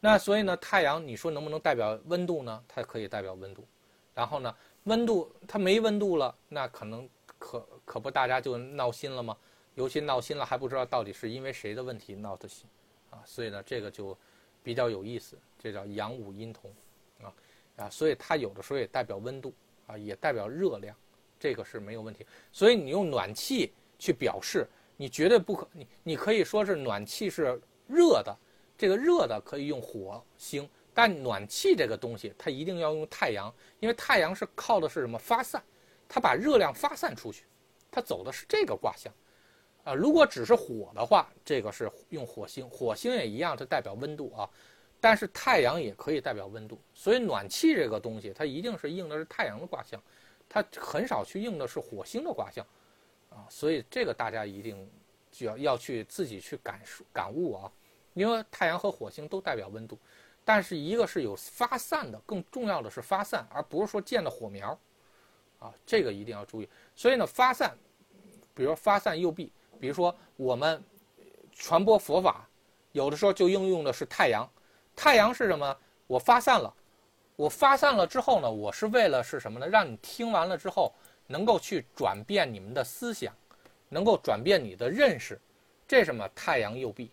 [0.00, 2.62] 那所以呢，太阳你说能不能代表温度呢？
[2.68, 3.66] 它可以代表温度。
[4.14, 4.54] 然后呢，
[4.84, 7.08] 温度它没温度了，那可能
[7.38, 9.34] 可可不大家就闹心了吗？
[9.74, 12.68] 尤其闹心了还不知道到底是因为谁的问题闹的心。
[13.10, 14.16] 啊，所以呢，这个就
[14.62, 16.72] 比较有意思，这叫阳五阴同，
[17.20, 17.34] 啊
[17.76, 19.52] 啊，所以它有的时候也代表温度
[19.88, 20.96] 啊，也代表热量，
[21.36, 22.24] 这个是没有问题。
[22.52, 24.64] 所以你用暖气去表示，
[24.96, 28.32] 你绝对不可，你你可以说是暖气是热的，
[28.78, 35.60] 这个热的可以用火星，但暖气这个东西它一定要用太阳，因为太阳是靠的是什么发散，
[36.08, 37.42] 它把热量发散出去，
[37.90, 39.12] 它走的是这个卦象。
[39.84, 44.48] 啊，如果只是火的话，这个是用火星，火星也一样，它代表温度啊。
[45.02, 49.98] 但是太阳也可以代表温度，所以暖气这个东西，它一定是应的是太阳的卦象，
[50.46, 52.62] 它很少去应的是火星的卦象，
[53.30, 54.86] 啊，所以这个大家一定
[55.30, 57.72] 就要要去自己去感受感悟啊。
[58.12, 59.98] 因为太阳和火星都代表温度，
[60.44, 64.78] 但是一个是有发散的，更重要的是发散，而不是说见的火苗，
[65.58, 66.68] 啊，这个一定要注意。
[66.94, 67.74] 所以呢，发散，
[68.54, 69.50] 比如说发散右臂。
[69.80, 70.82] 比如说，我们
[71.52, 72.46] 传播佛法，
[72.92, 74.48] 有的时候就应用的是太阳。
[74.94, 75.76] 太阳是什么？
[76.06, 76.72] 我发散了，
[77.36, 79.66] 我发散了之后呢，我是为了是什么呢？
[79.66, 80.92] 让你听完了之后，
[81.26, 83.34] 能够去转变你们的思想，
[83.88, 85.40] 能够转变你的认识。
[85.88, 86.28] 这什么？
[86.34, 87.10] 太阳右臂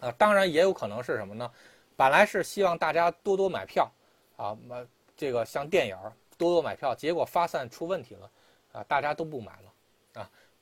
[0.00, 0.10] 啊！
[0.12, 1.50] 当然也有可能是什么呢？
[1.96, 3.90] 本来是希望大家多多买票
[4.36, 4.84] 啊，买
[5.16, 5.96] 这个像电影
[6.38, 8.30] 多多买票，结果发散出问题了
[8.72, 9.72] 啊，大家都不买了。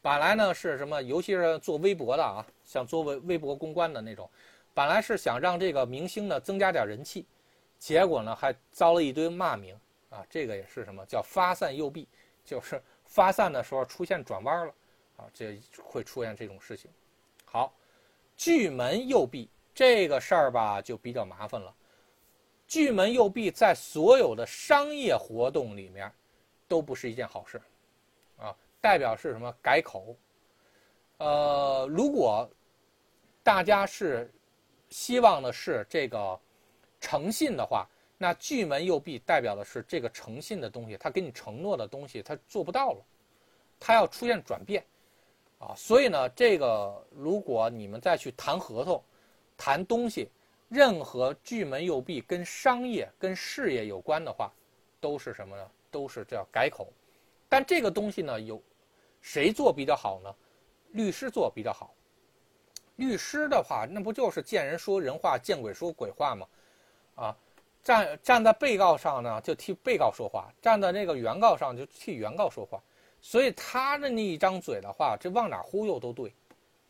[0.05, 1.01] 本来呢是什么？
[1.01, 4.28] 尤其是做微博的啊，像做微微博公关的那种，
[4.74, 7.24] 本来是想让这个明星呢增加点人气，
[7.78, 9.74] 结果呢还遭了一堆骂名
[10.10, 10.22] 啊！
[10.28, 12.06] 这个也是什么叫发散右臂，
[12.44, 14.74] 就是发散的时候出现转弯了
[15.16, 16.90] 啊，这会出现这种事情。
[17.47, 17.72] 好，
[18.36, 21.74] 巨门右臂这个事儿吧就比较麻烦了。
[22.68, 26.12] 巨门右臂在所有的商业活动里面
[26.68, 27.59] 都不是一件好事。
[28.85, 29.51] 代表是什么？
[29.62, 30.15] 改口。
[31.16, 32.47] 呃，如果
[33.43, 34.31] 大家是
[34.90, 36.39] 希望的是这个
[37.01, 37.89] 诚信的话，
[38.19, 43.02] 那巨门右臂代表的是这个诚信的东西，他给你承诺的东西，他做不到了，
[43.81, 44.85] 他要出现转变
[45.59, 45.73] 啊。
[45.74, 49.02] 所以呢，这个如果你们再去谈合同、
[49.56, 50.28] 谈东西，
[50.69, 54.52] 任何巨门右臂跟商业、跟事业有关的话，
[55.01, 55.70] 都是什么呢？
[55.90, 56.93] 都是叫改口。
[57.48, 58.62] 但这个东西呢，有。
[59.24, 60.34] 谁做比较好呢？
[60.92, 61.94] 律师做比较好。
[62.96, 66.46] 律师的话，那不就是见人说人话，见鬼说鬼话吗？
[67.14, 67.36] 啊，
[67.82, 72.78] 站站在被告上呢，就替被告说话；站在那个原告上，就替原告说话。
[73.22, 76.34] 所以他的那一张嘴的话，这往哪忽悠都对，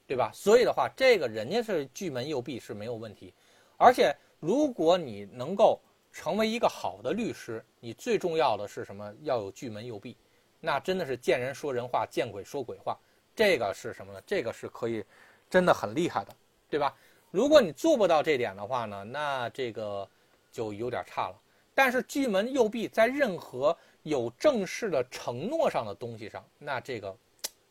[0.05, 0.32] 对吧？
[0.35, 3.32] 所以的话，这个人家是巨门右臂是没有问题。
[3.77, 5.81] 而且，如果你能够
[6.11, 9.15] 成为一个好的律师，你最重要的是什么？
[9.23, 10.16] 要有巨门右臂。
[10.65, 12.99] 那真的是见人说人话，见鬼说鬼话，
[13.36, 14.23] 这个是什么呢？
[14.27, 15.05] 这个是可以，
[15.51, 16.35] 真的很厉害的，
[16.70, 16.97] 对吧？
[17.31, 20.09] 如果你做不到这点的话呢，那这个
[20.51, 21.39] 就有点差了。
[21.74, 27.15] 但是巨门右弼在任何有正式的承诺上的东西上，那这个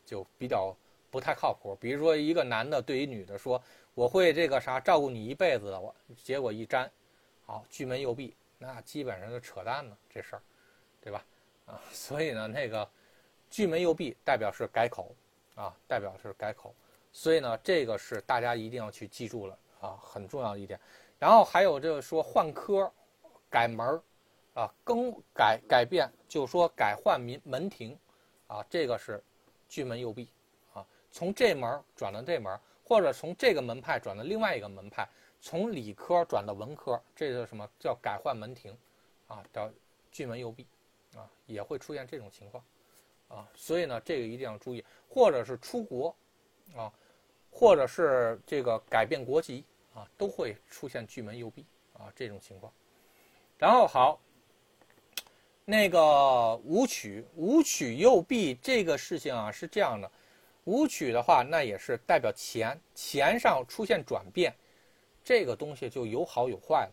[0.06, 0.72] 就比较
[1.10, 1.76] 不太靠谱。
[1.80, 3.60] 比如说一个男的对于女的说
[3.94, 5.92] 我会这个啥照顾你一辈子的，我
[6.22, 6.88] 结果一沾，
[7.44, 10.42] 好巨门右弼，那基本上就扯淡了这事儿，
[11.00, 11.24] 对吧？
[11.66, 12.88] 啊，所以呢，那个
[13.50, 15.14] 巨门右臂代表是改口，
[15.54, 16.74] 啊，代表是改口，
[17.12, 20.78] 所以呢，这个是大家一定要去记住了啊，很重要的一点。
[21.18, 22.92] 然后还有就是说换科。
[23.50, 24.02] 改门，
[24.54, 27.96] 啊，更改改变，就说改换门门庭，
[28.48, 29.22] 啊，这个是
[29.68, 30.28] 巨门右臂，
[30.72, 35.08] 啊，从这门转到这门，或者从这个门派转到另外一个门派，
[35.40, 38.76] 从理科转到文科，这叫什么叫改换门庭，
[39.28, 39.70] 啊，叫
[40.10, 40.66] 巨门右臂，
[41.46, 42.64] 也会出现这种情况，
[43.28, 46.14] 啊，所以呢，这个一定要注意，或者是出国，
[46.74, 46.92] 啊，
[47.50, 49.64] 或者是这个改变国籍，
[49.94, 52.72] 啊，都会出现巨门右弼，啊，这种情况。
[53.58, 54.20] 然后好，
[55.64, 60.10] 那个武曲武曲右弼这个事情啊是这样的，
[60.64, 64.54] 武曲的话那也是代表钱钱上出现转变，
[65.22, 66.92] 这个东西就有好有坏了，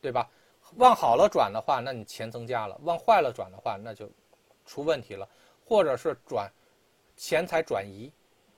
[0.00, 0.30] 对吧？
[0.76, 4.10] 往好了转的话，那你钱增加了；往坏了转的话，那就
[4.64, 5.28] 出问题了，
[5.64, 6.50] 或者是转
[7.16, 8.10] 钱财转移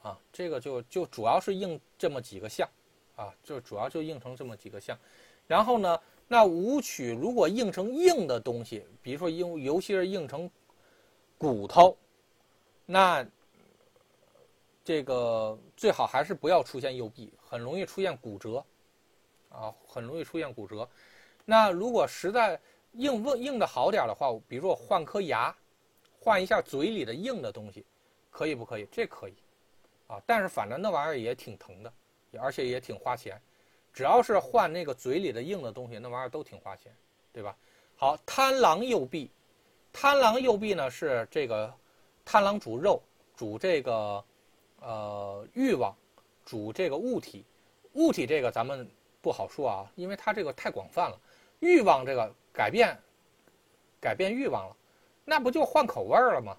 [0.03, 2.69] 啊，这个就就主要是应这么几个象
[3.17, 4.99] 啊，就主要就应成这么几个象，
[5.47, 6.01] 然后呢？
[6.27, 10.51] 那武曲如果硬成硬的东西，比如说硬，尤其是硬成
[11.37, 11.95] 骨头，
[12.87, 13.25] 那
[14.83, 18.65] 这个最好还是不要出现右臂，很容易出现骨折，
[19.51, 20.89] 啊，很容易出现骨折。
[21.45, 22.59] 那如果实在
[22.93, 25.55] 硬硬硬的好点的话，比如说我换颗牙，
[26.21, 27.85] 换一下嘴里的硬的东西，
[28.31, 28.87] 可以不可以？
[28.91, 29.35] 这可以，
[30.07, 31.93] 啊，但是反正那玩意儿也挺疼的，
[32.41, 33.41] 而且也挺花钱。
[33.93, 36.93] 只要是换那个嘴里的硬的东西，那玩意儿都挺花钱，
[37.33, 37.57] 对吧？
[37.97, 39.31] 好，贪狼右臂，
[39.93, 41.73] 贪狼右臂呢是这个
[42.25, 43.01] 贪狼主肉，
[43.37, 44.25] 主这个
[44.81, 45.95] 呃欲望，
[46.45, 47.45] 主这个物体，
[47.93, 48.89] 物体这个咱们
[49.21, 51.21] 不好说啊，因为它这个太广泛了。
[51.65, 52.95] 欲望这个改变，
[53.99, 54.77] 改变欲望了，
[55.25, 56.55] 那不就换口味了吗？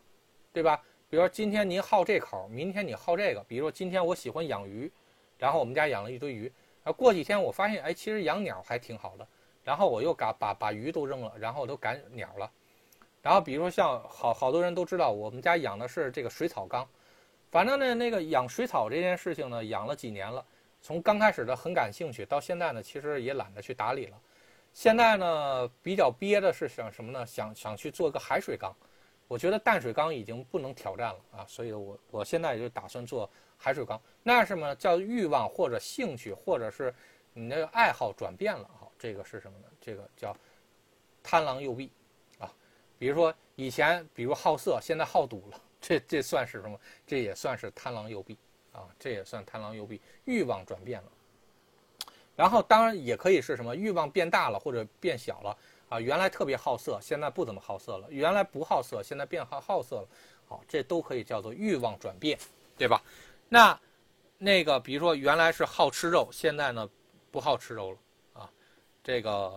[0.52, 0.82] 对吧？
[1.10, 3.44] 比如说今天您好这口，明天你好这个。
[3.48, 4.92] 比如说今天我喜欢养鱼，
[5.38, 6.52] 然后我们家养了一堆鱼。
[6.84, 9.28] 啊，过几天我发现，哎，其实养鸟还挺好的。
[9.64, 12.52] 然后我又把把把鱼都扔了，然后都赶鸟了。
[13.22, 16.88] 然后比如说像好好多人都知道，我们家养的是这个水草缸。
[17.52, 20.44] 反正呢，那个养水草这件事情呢，养了几年了。
[20.82, 24.18] 从刚开始的很感兴趣，到现在呢，其实也懒得去打理了。
[24.76, 27.26] 现在呢，比较憋的是想什么呢？
[27.26, 28.76] 想想去做个海水缸。
[29.26, 33.28] 我觉得淡水缸已经不能挑战了啊，所以我我现在就打算做。
[33.58, 36.94] 海水缸，那什么叫欲望或者兴趣，或者是
[37.32, 38.70] 你那个爱好转变了？
[38.78, 39.66] 好，这个是什么呢？
[39.80, 40.36] 这个叫
[41.24, 41.90] 贪狼右臂
[42.38, 42.54] 啊。
[43.00, 46.78] 比如说以前，比如好色，现在好赌了， 这这算是什么？
[47.08, 48.38] 这也算是贪狼右臂
[48.74, 51.12] 啊，这也算贪狼右臂，欲望转变了。
[52.36, 55.58] 然后当然也可以是什么欲望变大了或者变小了
[55.90, 56.00] 啊。
[56.00, 60.08] 原来特别好色，现在不怎么好色了；原来不好色，现在变好好色了。
[60.48, 62.38] 好，这都可以叫做欲望转变，
[62.78, 63.02] 对吧？
[63.50, 63.80] 那，
[64.38, 66.88] 那个，比如说原来是好吃肉，现在呢
[67.32, 67.98] 不好吃肉了
[68.34, 68.52] 啊，
[69.04, 69.52] 这个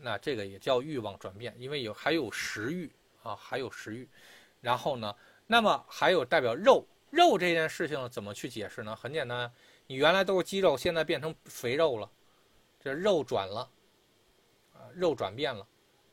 [0.00, 2.90] 那这个也叫欲望转变，因为有还有食欲
[3.22, 4.08] 啊，还有食欲。
[4.60, 5.14] 然后呢，
[5.46, 8.96] 那么还有代表肉肉这件事情怎么去解释呢？
[8.96, 9.52] 很简单，
[9.86, 12.10] 你原来都是肌肉，现在变成肥肉了，
[12.84, 13.68] 这肉转了
[14.74, 15.66] 啊，肉转变了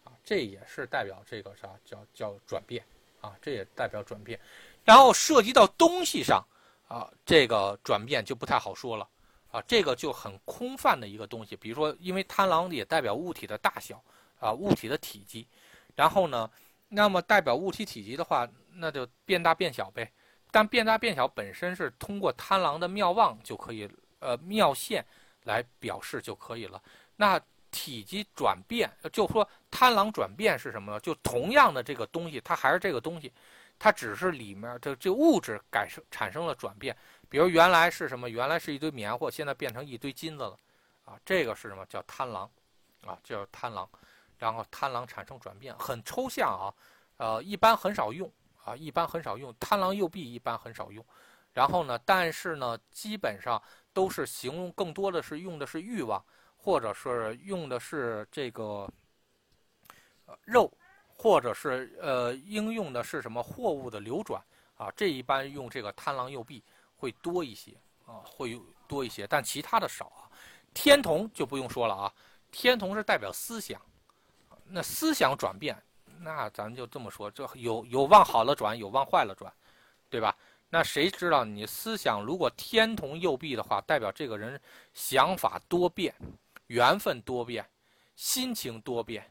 [0.06, 2.84] 啊，这也是代表这个啥叫叫转变
[3.20, 4.40] 啊，这也代表转变。
[4.86, 6.44] 然后涉及到东西上。
[6.88, 9.08] 啊，这个转变就不太好说了，
[9.50, 11.56] 啊，这个就很空泛的一个东西。
[11.56, 14.04] 比如说，因为贪狼也代表物体的大小，
[14.42, 15.48] 啊，物体的体积，
[15.96, 16.52] 然后呢，
[16.90, 20.12] 那么代表物体体积的话，那就变大变小呗。
[20.52, 23.90] 但变大变小本身是通过贪狼的妙望就可以，
[24.20, 25.06] 呃，妙现
[25.44, 26.82] 来表示就可以了。
[27.16, 27.40] 那
[27.70, 31.00] 体积转变，就说贪狼转变是什么呢？
[31.00, 33.32] 就同样的这个东西，它还是这个东西。
[33.80, 36.96] 它只是里面这这物质改生产生了转变，
[37.28, 38.30] 比如原来是什么？
[38.30, 40.56] 原来是一堆棉花，现在变成一堆金子了，
[41.04, 42.48] 啊，这个是什么叫贪狼？
[43.04, 43.90] 啊，叫贪狼，
[44.38, 46.70] 然后贪狼产生转变，很抽象啊，
[47.18, 48.32] 呃，一般很少用
[48.64, 49.52] 啊，一般很少用。
[49.60, 51.04] 贪狼右臂一般很少用，
[51.52, 53.60] 然后呢，但是呢，基本上
[53.94, 56.24] 都是形容更多的是用的是欲望，
[56.58, 58.90] 或者是用的是这个
[60.46, 60.72] 肉。
[61.24, 64.42] 或者是呃，应用的是什么货物的流转
[64.76, 64.92] 啊？
[64.96, 66.64] 这一般用这个贪狼右臂
[66.96, 67.78] 会多一些
[68.08, 70.26] 啊，会多一些，但其他的少啊。
[70.74, 72.12] 天同就不用说了啊，
[72.50, 73.80] 天同是代表思想，
[74.66, 75.80] 那思想转变，
[76.18, 79.54] 那咱就这么说，这有有往好了转，有往坏了转，
[80.10, 80.36] 对吧？
[80.74, 84.60] 那谁知道你思想如果天同右弼的话，代表这个人
[84.94, 86.16] 想法多变，
[86.68, 87.70] 缘分多变，
[88.16, 89.30] 心情多变，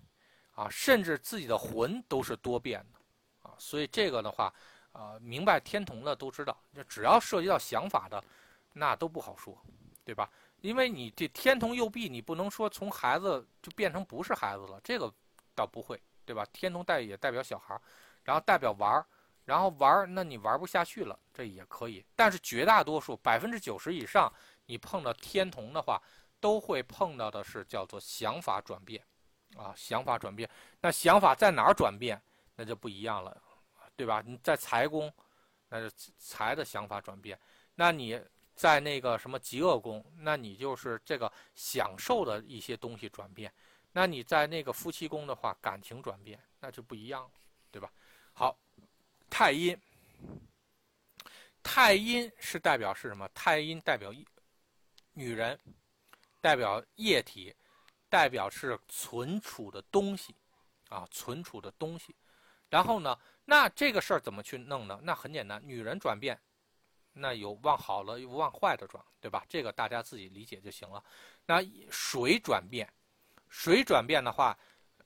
[0.52, 4.52] 啊，甚至自己的魂都是多变的，啊，所以这个的话，
[4.92, 8.22] 呃，明白天同的都知道，就只要涉及到想法的，
[8.74, 9.58] 那都不好说，
[10.04, 10.30] 对吧？
[10.60, 15.10] 因为你这天同右弼，你不能说从孩子就变成不是孩子了，这个
[15.54, 16.44] 倒不会，对吧？
[16.52, 17.80] 天同代也代表小孩
[18.24, 19.06] 然后代表玩儿。
[19.50, 22.04] 然后玩那你玩不下去了，这也可以。
[22.14, 24.32] 但是绝大多数百分之九十以上，
[24.66, 26.00] 你碰到天同的话，
[26.38, 29.04] 都会碰到的是叫做想法转变，
[29.56, 30.48] 啊，想法转变。
[30.80, 32.22] 那想法在哪儿转变，
[32.54, 33.42] 那就不一样了，
[33.96, 34.22] 对吧？
[34.24, 35.12] 你在财宫，
[35.68, 37.36] 那是财的想法转变。
[37.74, 38.22] 那你
[38.54, 43.52] 在那个什么极恶宫，那你就是这个享受的一些东西转变。
[43.90, 47.30] 那你在那个夫妻宫的话，感情转变，那就不一样了，
[47.72, 47.90] 对吧？
[48.32, 48.56] 好。
[49.30, 49.80] 太阴，
[51.62, 53.26] 太阴是代表是什么？
[53.32, 54.12] 太阴代表
[55.12, 55.58] 女人，
[56.40, 57.54] 代表液体，
[58.08, 60.34] 代表是存储的东西，
[60.88, 62.14] 啊，存储的东西。
[62.68, 65.00] 然后呢，那这个事儿怎么去弄呢？
[65.02, 66.38] 那很简单，女人转变，
[67.12, 69.46] 那有往好了，有往坏的转，对吧？
[69.48, 71.02] 这个大家自己理解就行了。
[71.46, 72.92] 那水转变，
[73.48, 74.58] 水转变的话，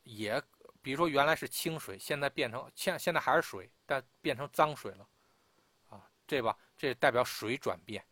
[0.03, 0.43] 也。
[0.83, 5.07] 比如说原来是清水，现在变成现现在还是水，但变成脏水了，
[5.91, 8.05] 啊，这吧，这代表水转变。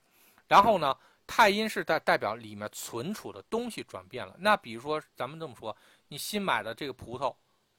[0.46, 0.96] 然后呢，
[1.26, 4.34] 太阴是代代表里面存储的东西转变了。
[4.38, 5.74] 那比如说咱们这么说，
[6.08, 7.34] 你新买的这个葡萄，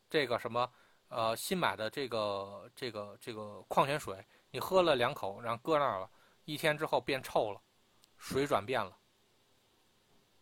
[0.10, 0.72] 这个什么，
[1.10, 6.10] 呃，新买的这个这个这个矿泉水，你喝了两口，然后搁那儿了，
[6.46, 7.62] 一天之后变臭了，
[8.18, 8.98] 水转变了，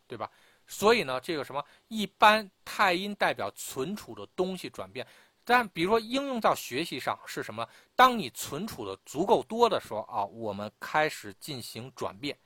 [0.08, 0.32] 对吧？
[0.68, 5.06] 所以呢，这个什么一般太阴代表存储的东西转变，
[5.44, 7.68] 但比如说应用到学习上是什么？
[7.96, 12.38] 当你存储的足够多的时候啊，我们开始进行转变，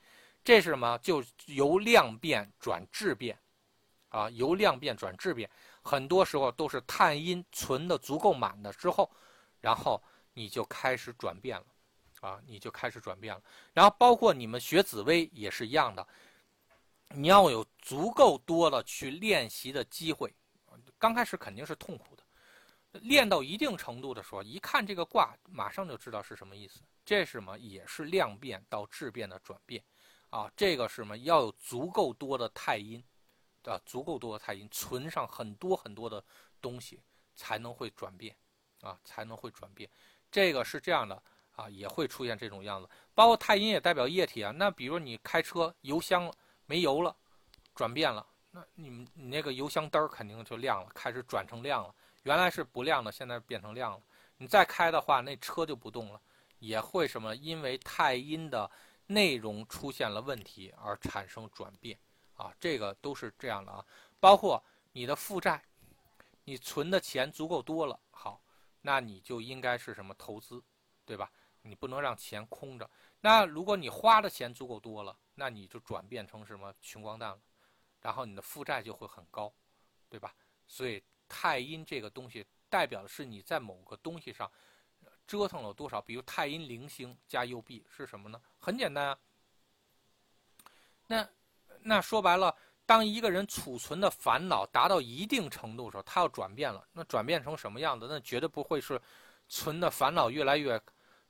[0.42, 0.98] 这是什么？
[0.98, 3.38] 就由量变转质变，
[4.08, 5.48] 啊，由量变转质变，
[5.82, 9.10] 很多时候都是碳阴存的足够满的之后，
[9.60, 10.02] 然后
[10.32, 11.66] 你就开始转变了，
[12.20, 13.42] 啊，你就开始转变了。
[13.72, 16.06] 然后包括你们学紫薇也是一样的。
[17.10, 20.34] 你要有足够多的去练习的机会，
[20.98, 22.15] 刚开始肯定是痛苦，
[23.02, 26.80] 练到一定程度的时候，一看这个卦，马上就知道是什么意思。
[27.04, 27.58] 这是什么？
[27.58, 29.82] 也是量变到质变的转变，
[30.30, 31.16] 啊，这个是什么？
[31.18, 33.02] 要有足够多的太阴，
[33.64, 36.22] 啊，足够多的太阴存上很多很多的
[36.60, 37.00] 东西，
[37.34, 38.36] 才能会转变，
[38.80, 39.88] 啊，才能会转变。
[40.30, 41.22] 这个是这样的，
[41.54, 42.88] 啊，也会出现这种样子。
[43.14, 46.32] 包括太阴也代表液体啊，那比如你开车油箱。
[46.68, 47.16] 没油了，
[47.76, 51.94] 转变了，那你们你那个油箱灯肯定就亮了，开始转成亮了。
[52.26, 54.02] 原来是不亮的，现在变成亮了。
[54.36, 56.20] 你再开的话，那车就不动了，
[56.58, 57.36] 也会什么？
[57.36, 58.68] 因为太阴的
[59.06, 61.96] 内容出现了问题而产生转变
[62.34, 63.86] 啊，这个都是这样的啊。
[64.18, 65.62] 包括你的负债，
[66.42, 68.42] 你存的钱足够多了，好，
[68.82, 70.60] 那你就应该是什么投资，
[71.04, 71.30] 对吧？
[71.62, 72.90] 你不能让钱空着。
[73.20, 77.38] 那如果你花的钱足够多了，那你就转变成什么穷光蛋了，
[78.00, 79.54] 然后你的负债就会很高，
[80.08, 80.34] 对吧？
[80.66, 84.50] 所以太阴这个东西代表的是你在某个东西上
[85.26, 86.00] 折腾了多少。
[86.00, 88.40] 比如太阴零星加右臂是什么呢？
[88.58, 89.18] 很简单啊。
[91.06, 91.28] 那
[91.82, 92.54] 那说白了，
[92.84, 96.86] 当一个人储存的烦恼达到一定程度的时候，他要转变了。
[96.92, 98.06] 那转变成什么样子？
[98.08, 99.00] 那绝对不会是
[99.48, 100.80] 存的烦恼越来越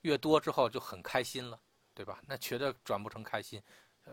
[0.02, 1.60] 越多之后就很开心了，
[1.92, 2.22] 对吧？
[2.26, 3.62] 那绝对转不成开心。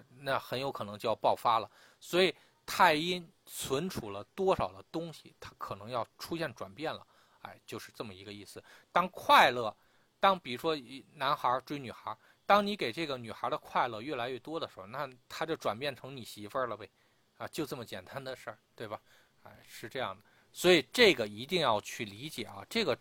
[0.10, 1.70] 那很有可能就要爆发了，
[2.00, 2.34] 所以
[2.66, 7.06] 太阴存储了多少的东西，它可能要出现转变了，
[7.42, 8.64] 哎，就是这么一个意思。
[8.92, 9.76] 当快乐，
[10.20, 10.76] 当比如说
[11.14, 16.90] 男孩追女孩，当你给这个女孩的快乐越来越多的时候，那他就转变成你媳妇儿了呗，
[17.38, 19.00] 啊，就这么简单的事儿，对吧？
[19.44, 22.98] 哎，是这样的，所以这个一定要去理解啊，这个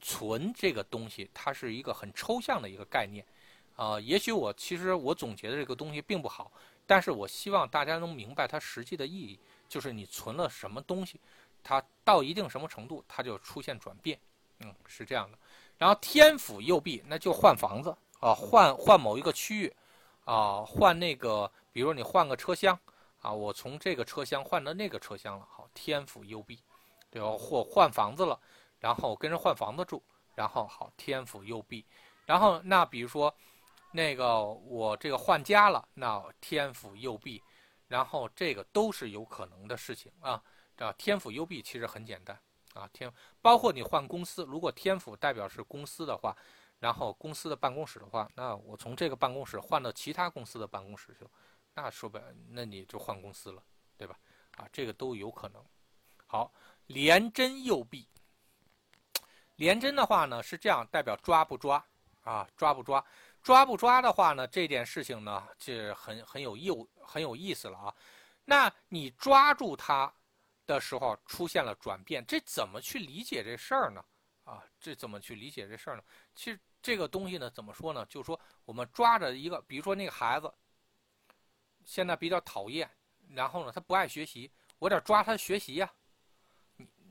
[0.00, 3.24] 存这个东西，它是一个很抽象的一个概念。
[3.76, 6.50] 啊，也许我其实我总结的这个东西并不好，
[6.86, 9.38] 但是我希望大家能明白它实际的意义，
[9.68, 11.20] 就是你存了什么东西，
[11.64, 14.18] 它到一定什么程度，它就出现转变，
[14.60, 15.36] 嗯，是这样的。
[15.78, 17.90] 然后天府右弼，那就换房子
[18.20, 19.74] 啊，换换某一个区域，
[20.24, 22.78] 啊，换那个，比如你换个车厢，
[23.20, 26.60] 啊，我从这个车厢换到那个车厢了，好，天府右弼，
[27.10, 27.30] 对吧？
[27.32, 28.38] 或换房子了，
[28.78, 30.00] 然后跟人换房子住，
[30.34, 31.84] 然后好，天府右弼，
[32.26, 33.34] 然后那比如说。
[33.96, 37.42] 那个我这个换家了，那天府右弼，
[37.88, 40.42] 然后这个都是有可能的事情啊。
[40.76, 42.38] 这天府右弼其实很简单
[42.74, 43.10] 啊，天
[43.40, 46.36] 包括你换公司，如果天府代表是公司的话，
[46.78, 51.26] 然后公司的办公室的话，那我从这个办公室换到其他公司的办公室去，
[51.72, 52.20] 那说白，
[52.50, 53.62] 那你就换公司了，
[53.96, 54.18] 对吧？
[54.58, 55.64] 啊，这个都有可能。
[56.26, 56.52] 好，
[56.88, 58.06] 连针诱弊。
[59.56, 61.82] 连针的话呢是这样，代表抓不抓
[62.24, 62.46] 啊？
[62.58, 63.02] 抓不抓？
[63.46, 66.68] 抓不抓的话呢，这件事情呢就很很有意
[67.00, 67.94] 很有意思了啊。
[68.44, 70.12] 那你抓住它
[70.66, 74.04] 的时候出现了转变，这怎么去理解这事儿呢？
[74.42, 76.02] 啊，这怎么去理解这事儿呢？
[76.34, 78.04] 其实这个东西呢，怎么说呢？
[78.06, 80.52] 就是说我们抓着一个，比如说那个孩子
[81.84, 82.90] 现在比较讨厌，
[83.28, 84.50] 然后呢他不爱学习，
[84.80, 85.88] 我得抓他学习呀。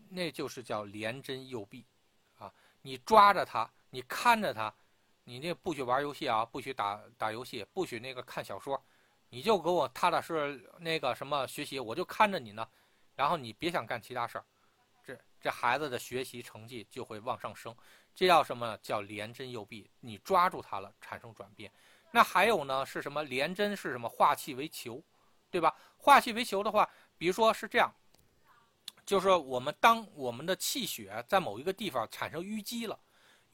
[0.09, 1.87] 那就是叫连针诱弊。
[2.81, 4.75] 你抓着他，你看着他，
[5.25, 8.81] 你那不许玩游戏啊，不许打打游戏，不许那个看小说，
[9.29, 12.67] 你就给我踏踏实实那个什么学习，我就看着你呢，
[13.15, 14.45] 然后你别想干其他事儿，
[15.03, 17.75] 这这孩子的学习成绩就会往上升，
[18.13, 19.89] 这叫什么叫连针诱弊？
[19.99, 21.71] 你抓住他了，产生转变。
[22.11, 25.03] 那还有呢，是什么连针是什么化气为球，
[25.49, 25.75] 对吧？
[25.97, 26.87] 化气为球的话，
[27.17, 27.91] 比如说是这样。
[29.05, 32.99] 就是我们当我们的气血在某一个地方产生淤积了，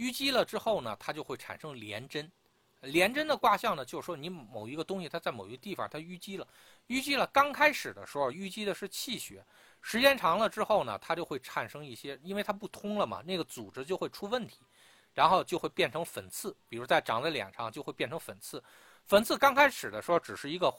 [0.02, 2.30] 淤积了之后呢，它就会产生连针。
[2.82, 6.48] 连针的卦象呢，就是说你某一个东西它在某一个地方它淤积了，
[6.88, 7.28] 淤积了。
[7.28, 9.46] 刚开始的时候淤积的是气血，
[9.80, 14.66] 时间长了之后呢，它就会产生一些，因为它不通了嘛，那个组织就会出问题，
[15.14, 18.64] 然后就会变成粉刺，比如在长在脸上就会变成粉刺。
[19.06, 20.74] 粉刺刚开始的时候只是一个，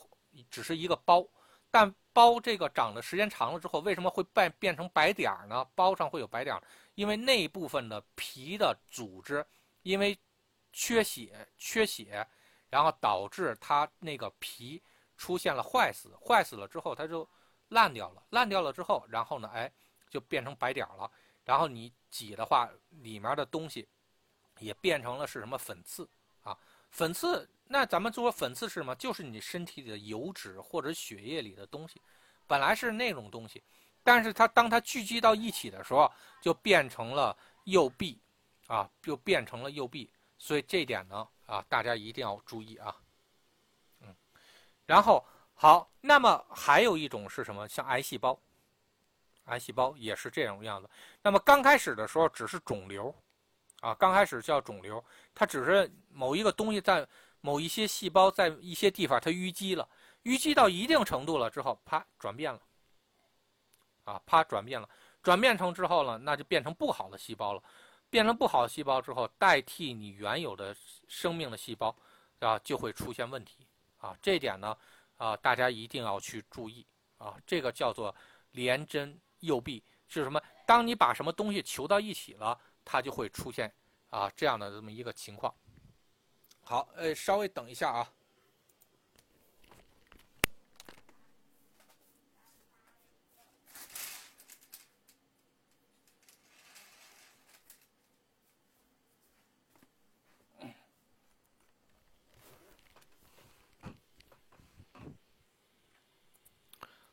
[0.51, 1.25] 只是一个包。
[1.73, 5.67] 但包这个长的时间长了之后，为什么会变变成白点儿呢？
[5.75, 6.63] 包上会有白点儿，
[6.95, 9.45] 因为那部分的皮的组织，
[9.83, 10.17] 因为
[10.71, 12.29] 缺血缺血，
[12.69, 14.83] 然后导致它那个皮
[15.17, 17.27] 出现了坏死，坏死了之后它就
[17.71, 19.73] 烂掉了，烂掉了之后，然后呢，哎，
[20.11, 21.11] 就变成白点儿了。
[21.43, 23.89] 然后你挤的话，里面的东西
[24.59, 26.07] 也变成了是什么粉刺
[26.43, 26.55] 啊？
[26.91, 27.49] 粉刺。
[27.73, 28.95] 那咱们说粉刺是什么？
[28.97, 32.03] 就是你身体里的油脂或者血液里的东西，
[32.47, 33.63] 本来是那种东西，
[34.05, 37.35] 但是它当它聚集到一起的时候，就变成了
[37.65, 38.21] 右臂，
[38.67, 40.11] 啊，就变成了右臂。
[40.37, 42.95] 所以这点呢，啊，大家一定要注意啊。
[44.03, 44.15] 嗯，
[44.85, 45.25] 然后
[45.55, 47.67] 好，那么还有一种是什么？
[47.67, 48.39] 像癌细胞，
[49.45, 50.91] 癌细胞也是这种样子。
[51.23, 53.15] 那么刚开始的时候只是肿瘤，
[53.81, 55.03] 啊，刚开始叫肿瘤，
[55.35, 57.09] 它只是某一个东西在。
[57.43, 59.87] 某一些细胞在一些地方它淤积了，
[60.23, 62.61] 淤积到一定程度了之后，啪转变了，
[64.05, 64.89] 啊，啪转变了，
[65.23, 67.63] 转变成之后呢，那就变成不好的细胞了，
[68.09, 70.75] 变成不好的细胞之后，代替你原有的
[71.09, 71.95] 生命的细胞，
[72.39, 73.67] 啊，就会出现问题，
[73.99, 74.77] 啊，这点呢，
[75.17, 76.87] 啊，大家一定要去注意，
[77.19, 78.15] 啊，这个叫做
[78.53, 80.41] 连针诱弊，是什么？
[80.65, 83.73] 当你把什么东西求到一起了，它就会出现
[84.11, 85.53] 啊这样的这么一个情况。
[86.65, 88.09] 好，呃，稍微等一下啊。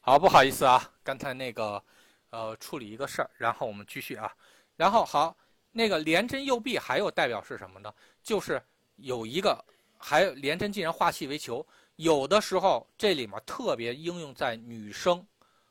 [0.01, 1.83] 好，不好意思啊，刚才那个，
[2.29, 4.33] 呃，处理一个事儿，然后我们继续啊。
[4.77, 5.35] 然后好，
[5.71, 7.93] 那个连针右臂还有代表是什么呢？
[8.23, 8.61] 就是。
[9.01, 9.63] 有一个，
[9.97, 11.65] 还连针竟然化气为球，
[11.95, 15.25] 有的时候这里面特别应用在女生，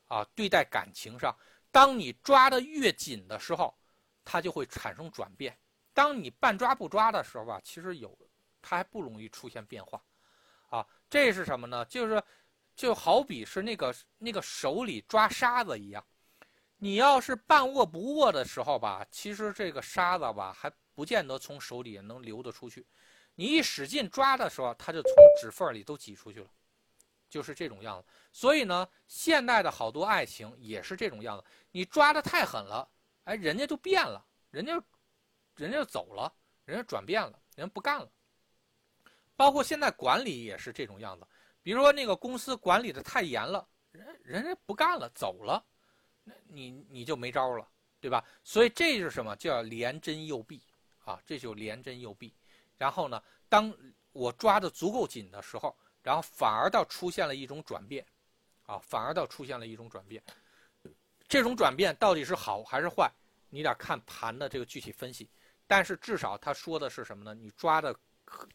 [0.06, 1.34] 啊，对待感情上。
[1.70, 3.74] 当你抓的越紧的时候，
[4.24, 5.52] 它就会产生转变；
[5.92, 8.16] 当你半抓不抓的时候吧，其实有，
[8.62, 10.02] 它还不容易出现变化，
[10.70, 11.84] 啊，这是什么呢？
[11.84, 12.22] 就是，
[12.74, 16.04] 就好比是那个那个手里抓沙子一样，
[16.78, 22.86] 你要是半握不握的时候吧，其实这个沙子吧还不见得从手里能流得出去。
[23.38, 26.50] 你一使劲抓的时候，它就从指缝里都挤出去了，
[27.30, 28.08] 就是这种样子。
[28.32, 31.44] 所以呢，现代的好多爱情也是这种样子。
[31.70, 32.90] 你抓的太狠了，
[33.22, 34.72] 哎，人家就变了，人家，
[35.54, 36.34] 人家就走了，
[36.64, 38.10] 人家转变了，人家不干了。
[39.36, 41.24] 包括现在管理也是这种样子。
[41.62, 45.64] 比如说那个公司管理的太严了，人人家不干了，走了，
[46.24, 47.68] 那你你就没招了，
[48.00, 48.24] 对吧？
[48.42, 50.60] 所以这是什么叫连针诱弊
[51.04, 51.22] 啊？
[51.24, 52.34] 这就连针诱弊。
[52.78, 53.70] 然后呢，当
[54.12, 58.06] 我抓的足够紧的时候，然后反而倒出现了一种转变，
[58.64, 60.22] 啊，反而倒出现了一种转变。
[61.28, 63.10] 这种转变到底是好还是坏，
[63.50, 65.28] 你得看盘的这个具体分析。
[65.66, 67.34] 但是至少他说的是什么呢？
[67.34, 67.94] 你抓的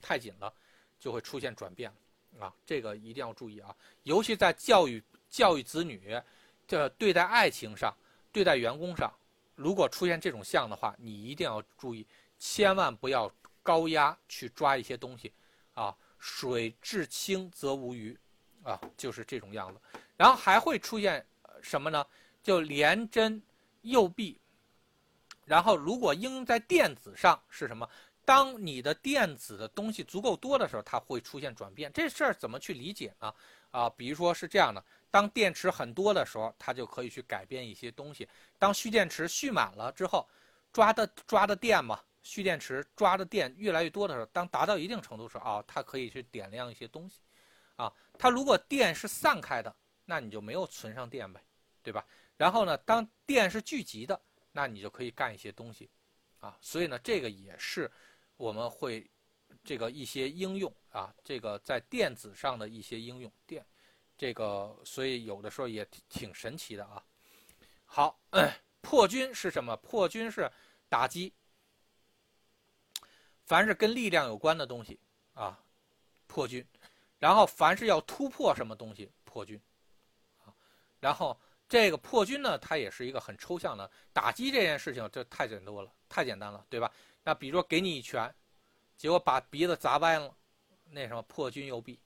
[0.02, 0.52] 太紧了，
[1.00, 1.94] 就会出现转变
[2.40, 3.76] 啊，这个一定要注意啊。
[4.02, 6.20] 尤其在教育教育子女，
[6.66, 7.96] 这对待爱情上、
[8.32, 9.14] 对待员工上
[9.54, 12.08] 如果出现这种像的话，你一定要注意，
[12.40, 13.32] 千万不要
[13.64, 15.34] 高压去抓一些东西，
[15.74, 18.16] 啊，水至清则无鱼，
[18.62, 19.82] 啊，就是这种样子。
[20.16, 21.26] 然后还会出现
[21.62, 22.06] 什么呢？
[22.44, 23.42] 就连针
[23.82, 24.40] 右臂。
[25.46, 27.90] 然后如果应用在电子上是什么？
[28.26, 31.92] 当你的电子的东西足够多的时候，它会出现转变。
[31.92, 33.34] 这事儿怎么去理解呢？
[33.72, 34.82] 啊，比如说是这样的。
[35.12, 38.26] 当电池很多的时候，它就可以去改变一些东西。
[38.58, 40.26] 当蓄电池蓄满了之后，
[40.72, 47.20] 抓的抓的电嘛，蓄电池抓的电越来越多的时候，当达到一定程度时候啊，它可以去点亮一些东西，
[47.76, 49.76] 啊，它如果电是散开的，
[50.06, 51.40] 那你就没有存上电呗，
[51.84, 52.04] 对吧？
[52.36, 54.20] 然后呢，当电是聚集的，
[54.52, 55.90] 那你就可以干一些东西，
[56.40, 57.92] 啊，所以呢，这个也是
[58.38, 59.08] 我们会
[59.64, 63.66] 这个一些应用啊，这个在电子上的一些应用电。
[64.16, 67.04] 这个，所以有的时候也挺神奇的啊。
[67.84, 68.18] 好，
[68.80, 69.76] 破军是什么？
[69.78, 70.50] 破军是
[70.88, 71.34] 打击，
[73.54, 75.00] 凡是跟力量有关的东西
[75.36, 75.60] 啊，
[76.26, 76.66] 破军。
[77.20, 79.62] 然后凡是要突破什么东西，破军。
[81.00, 81.40] 然后
[81.70, 86.92] 这个破军呢，它也是一个很抽象的打击这件事情，这太简单了，太简单了，对吧？
[87.24, 88.34] 那比如说给你一拳，
[88.98, 90.36] 结果把鼻子砸歪了，
[90.90, 92.00] 那什么破军右臂，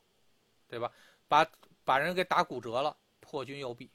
[0.67, 0.91] 对吧？
[1.29, 1.49] 把
[1.85, 3.89] 把人给打骨折了，破军右臂，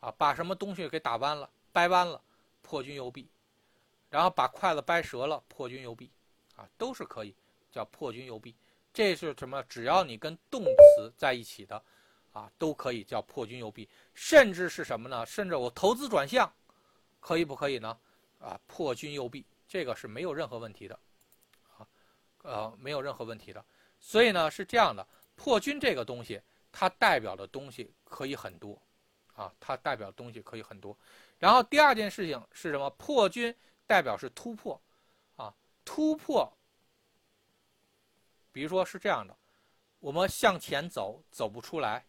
[0.00, 2.20] 啊，把什么东西给打弯了、掰弯了，
[2.60, 3.30] 破军右臂，
[4.10, 6.10] 然后把筷子掰折了，破军右臂，
[6.56, 7.34] 啊，都是可以
[7.70, 8.54] 叫破军右臂。
[8.92, 9.62] 这是什么？
[9.64, 11.80] 只要你跟动词在一起的，
[12.32, 13.88] 啊，都可以叫破军右臂。
[14.14, 15.24] 甚至是什么呢？
[15.24, 16.52] 甚至我投资转向，
[17.20, 17.98] 可以不可以呢？
[18.40, 20.98] 啊，破军右臂，这个是没有任何问题的，
[21.76, 21.86] 啊，
[22.42, 23.64] 呃，没有任何问题的。
[24.00, 26.40] 所以呢，是这样的，破军这个东西。
[26.78, 28.78] 它代表的东西可以很多，
[29.34, 30.94] 啊，它代表的东西可以很多。
[31.38, 32.90] 然后第二件事情是什么？
[32.98, 33.54] 破军
[33.86, 34.78] 代表是突破，
[35.86, 36.52] 突破。
[38.52, 39.34] 比如说是这样的，
[40.00, 42.06] 我们向前走走不出来，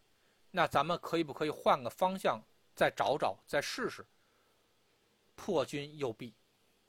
[0.52, 2.42] 那咱们可以不可以换个方向
[2.76, 4.06] 再找找，再试试？
[5.36, 6.34] 破军右臂，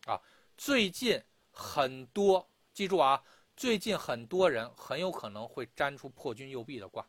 [0.06, 0.20] 啊，
[0.56, 3.22] 最近很多，记住啊，
[3.56, 7.06] 最近很多人很有可能会粘出破军右臂的卦。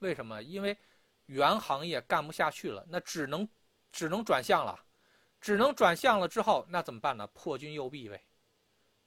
[0.00, 0.42] 为什么？
[0.42, 0.76] 因为
[1.26, 3.48] 原行业干不下去了，那只能
[3.90, 4.84] 只能转向了，
[5.40, 7.26] 只能转向了之后，那怎么办呢？
[7.28, 8.22] 破军右臂呗，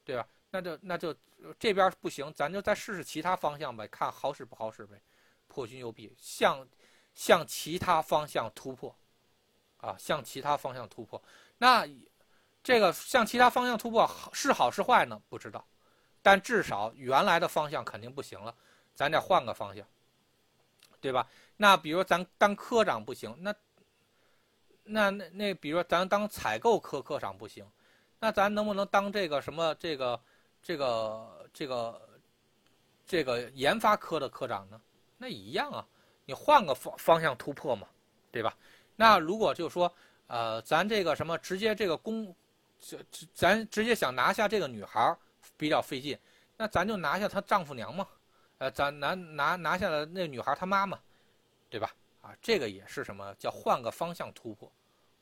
[0.07, 0.25] 对吧？
[0.49, 1.13] 那就那就
[1.59, 5.01] 这边不行，咱就再试试其他方向呗，看好使不好使呗。
[5.49, 6.65] 破军右臂，向
[7.13, 8.95] 向其他方向突破，
[9.81, 11.21] 啊，向其他方向突破。
[11.57, 11.85] 那
[12.63, 15.21] 这个向其他方向突破是好是坏呢？
[15.27, 15.67] 不知道，
[16.21, 18.55] 但至少原来的方向肯定不行了，
[18.95, 19.85] 咱得换个方向。
[21.01, 21.27] 对吧？
[21.57, 23.53] 那比如咱当科长不行，那
[24.83, 27.69] 那那那，比如说咱当采购科科长不行，
[28.19, 30.19] 那咱能不能当这个什么这个
[30.61, 32.01] 这个这个
[33.05, 34.81] 这个研发科的科长呢？
[35.17, 35.87] 那一样啊，
[36.25, 37.87] 你换个方方向突破嘛，
[38.31, 38.55] 对吧？
[38.95, 39.91] 那如果就说
[40.27, 42.35] 呃，咱这个什么直接这个公，
[43.33, 45.15] 咱直接想拿下这个女孩
[45.55, 46.17] 比较费劲，
[46.57, 48.07] 那咱就拿下她丈夫娘嘛。
[48.57, 50.99] 呃，咱拿拿拿下了那女孩她妈嘛，
[51.69, 51.93] 对吧？
[52.21, 54.71] 啊，这个也是什么叫换个方向突破，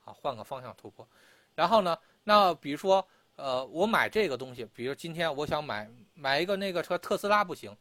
[0.06, 1.08] 啊，换个方向突破。
[1.54, 3.08] 然后呢，那比如说，
[3.38, 7.74] 呃，我买这个东西，比如今天我想买买一个那个车特斯拉不行，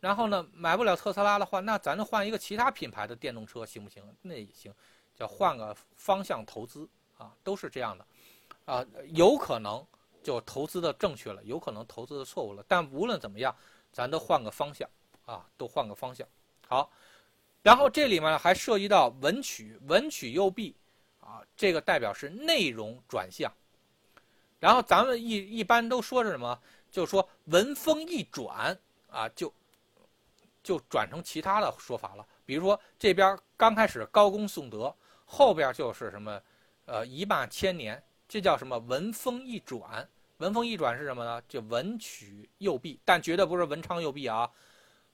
[0.00, 4.02] 然后呢，买不了特斯拉的话，那咱就换一个其他品牌的电动车行不行？
[4.20, 4.70] 那也行，
[5.14, 8.06] 叫换个方向投资啊，都是这样的，
[8.66, 8.84] 啊，
[9.14, 9.82] 有可能
[10.22, 13.56] 就投资的正确了，有可能投资的错误了，但无论怎么样。
[13.96, 14.90] 咱都换个方向，
[15.24, 16.26] 啊，都换个方向，
[16.66, 16.90] 好，
[17.62, 20.74] 然后这里面还涉及到文曲，文曲右臂，
[21.20, 23.48] 啊，这个代表是内容转向，
[24.64, 26.58] 然后咱们一一般都说是什么？
[26.90, 28.74] 就说文风一转，
[29.10, 29.52] 啊，就
[30.62, 32.26] 就转成其他的说法了。
[32.46, 34.96] 比如说这边刚开始高公颂德，
[35.26, 36.40] 后边就是什么，
[36.86, 38.78] 呃，一霸千年，这叫什么？
[38.78, 40.08] 文风一转。
[40.38, 41.42] 文风一转是什么呢？
[41.46, 44.50] 就文曲右臂，但绝对不是文昌右臂啊！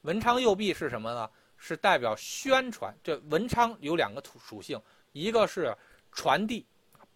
[0.02, 1.28] 文昌右臂是什么呢？
[1.56, 2.96] 是代表宣传。
[3.02, 5.76] 这文昌有两个属属性，一个是
[6.12, 6.64] 传递，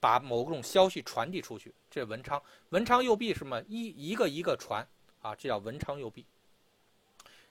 [0.01, 2.43] 把某种消息传递出去，这文昌。
[2.71, 3.63] 文昌右臂什么？
[3.69, 4.85] 一一个一个传
[5.23, 6.27] 啊，这叫文昌右臂。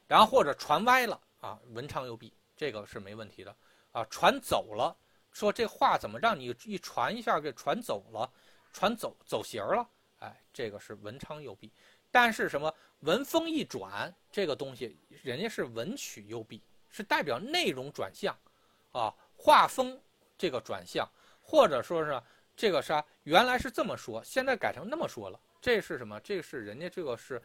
[0.05, 3.55] 然后或者传歪了啊，文昌右臂这个是没问题的
[3.93, 4.05] 啊。
[4.09, 4.93] 传走了，
[5.31, 8.29] 说这话怎么让你一传一下给传走了，
[8.73, 9.87] 传走走形了。
[10.19, 11.71] 哎，这个是文昌右臂，
[12.11, 18.37] 但是什么文风一转，这个东西人家是文曲右臂，是代表内容转向，
[18.91, 19.97] 啊，画风
[20.37, 21.07] 这个转向，
[21.41, 22.21] 或者说是
[22.55, 23.03] 这个啥？
[23.23, 25.39] 原来是这么说，现在改成那么说了。
[25.61, 26.19] 这是什么？
[26.19, 27.41] 这是人家这个是，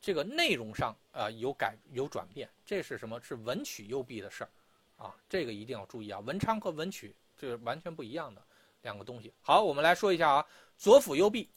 [0.00, 2.48] 这个内容上啊有改有转变。
[2.64, 3.20] 这是什么？
[3.20, 4.50] 是文曲右弼的事儿，
[5.04, 6.20] 啊，这个一定要注意啊。
[6.20, 8.42] 文昌和文曲这是完全不一样的
[8.82, 9.32] 两个东西。
[9.42, 10.46] 好，我们来说一下啊，
[10.78, 11.50] 左辅右弼，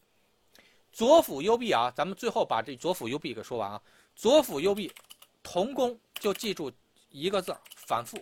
[0.91, 3.81] 左辅右弼啊，咱们最后把这左辅右弼给说完啊。
[4.15, 4.91] 左辅右弼，
[5.41, 6.71] 同宫就记住
[7.09, 8.17] 一个字儿，反复。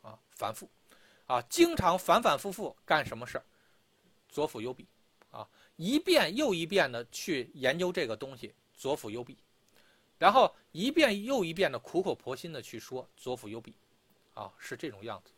[0.00, 0.68] 啊，反复。
[1.28, 3.44] 啊，经常反反复复干什么事儿？
[4.30, 4.86] 左辅右弼，
[5.30, 5.46] 啊，
[5.76, 9.36] 一遍又一遍的去研究这个东西，左辅右弼，
[10.18, 13.74] 然后一遍又一遍的苦口婆心的去说左辅右弼，
[14.32, 15.30] 啊，是这种样子。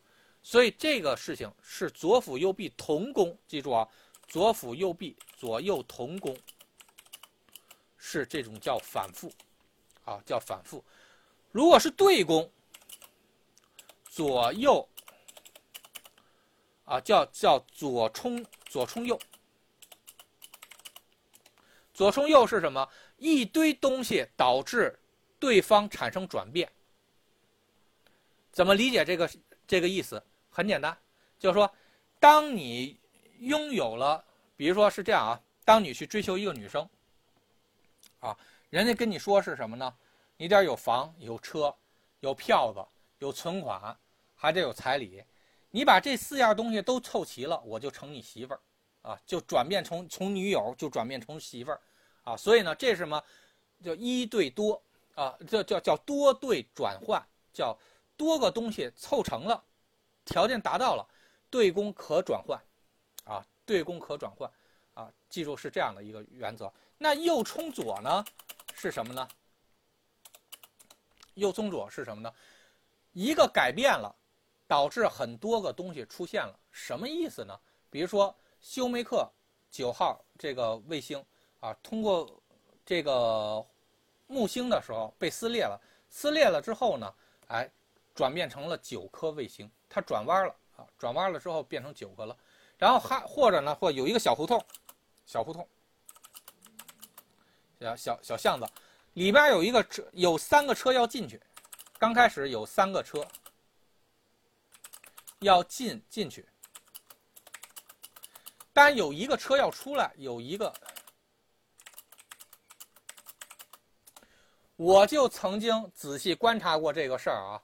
[0.45, 3.89] 所以这个事情是左辅右弼同工，记住啊，
[4.29, 6.37] 左辅右弼左右同工，
[7.97, 9.33] 是这种叫反复，
[10.05, 10.85] 啊，叫反复。
[11.51, 12.49] 如果是对宫，
[14.09, 14.89] 左右。
[16.91, 19.17] 啊，叫叫左冲左冲右，
[21.95, 22.89] 左冲右是什么？
[23.17, 24.99] 一堆东西导致
[25.39, 26.69] 对方产生转变。
[28.51, 29.31] 怎么理解这个
[29.69, 30.21] 这个意思？
[30.51, 30.99] 很简单，
[31.39, 31.73] 就是说，
[32.19, 32.99] 当你
[33.39, 34.25] 拥有了，
[34.57, 36.89] 比如说是这样啊，当你去追求一个女生，
[38.19, 38.37] 啊，
[38.69, 39.95] 人家跟你说是什么呢？
[40.37, 41.73] 你得有房、有车、
[42.19, 42.85] 有票子、
[43.21, 43.97] 有存款，
[44.35, 45.23] 还得有彩礼。
[45.71, 48.61] 你把这四样东西都凑齐了，我就成你媳妇儿，
[49.03, 51.81] 啊，就转变成从女友就转变成媳妇儿，
[52.23, 53.23] 啊，所以呢，这是什么？
[53.83, 54.83] 叫一对多
[55.15, 57.79] 啊，叫叫叫多对转换，叫
[58.17, 59.65] 多个东西凑成了，
[60.25, 61.09] 条件达到了，
[61.49, 62.61] 对宫可转换，
[63.25, 64.51] 啊，对宫可转换，
[64.93, 66.71] 啊，记住是这样的一个原则。
[66.99, 68.25] 那右冲左呢，
[68.75, 69.27] 是什么呢？
[71.35, 72.35] 右冲左是什么呢？
[73.13, 74.15] 一个改变了。
[74.71, 77.59] 导致很多个东西出现了，什么意思呢？
[77.91, 79.29] 比如说休梅克
[79.69, 81.21] 九号这个卫星
[81.59, 82.41] 啊，通过
[82.87, 83.67] 这个
[84.29, 85.77] 木星的时候被撕裂了，
[86.09, 87.13] 撕裂了之后呢，
[87.49, 87.69] 哎，
[88.15, 92.37] 转变成了九颗卫星，它转弯了啊，转弯了之后变成九个了。
[92.79, 94.65] 然后还或者呢，或有一个小胡同，
[95.27, 95.69] 小胡同，
[97.81, 98.65] 小小小巷子，
[99.15, 101.43] 里边有一个车，有三个车要进去，
[101.99, 103.27] 刚开始有三个车。
[105.41, 106.47] 要进进去，
[108.75, 110.71] 但有一个车要出来，有一个，
[114.77, 117.63] 我就曾经仔细观察过这个事儿啊。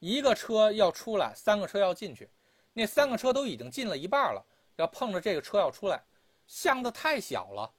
[0.00, 2.28] 一个车要出来，三个车要进去，
[2.74, 4.44] 那三个车都已经进了一半了，
[4.76, 6.04] 要碰着这个车要出来，
[6.46, 7.72] 巷子太小了，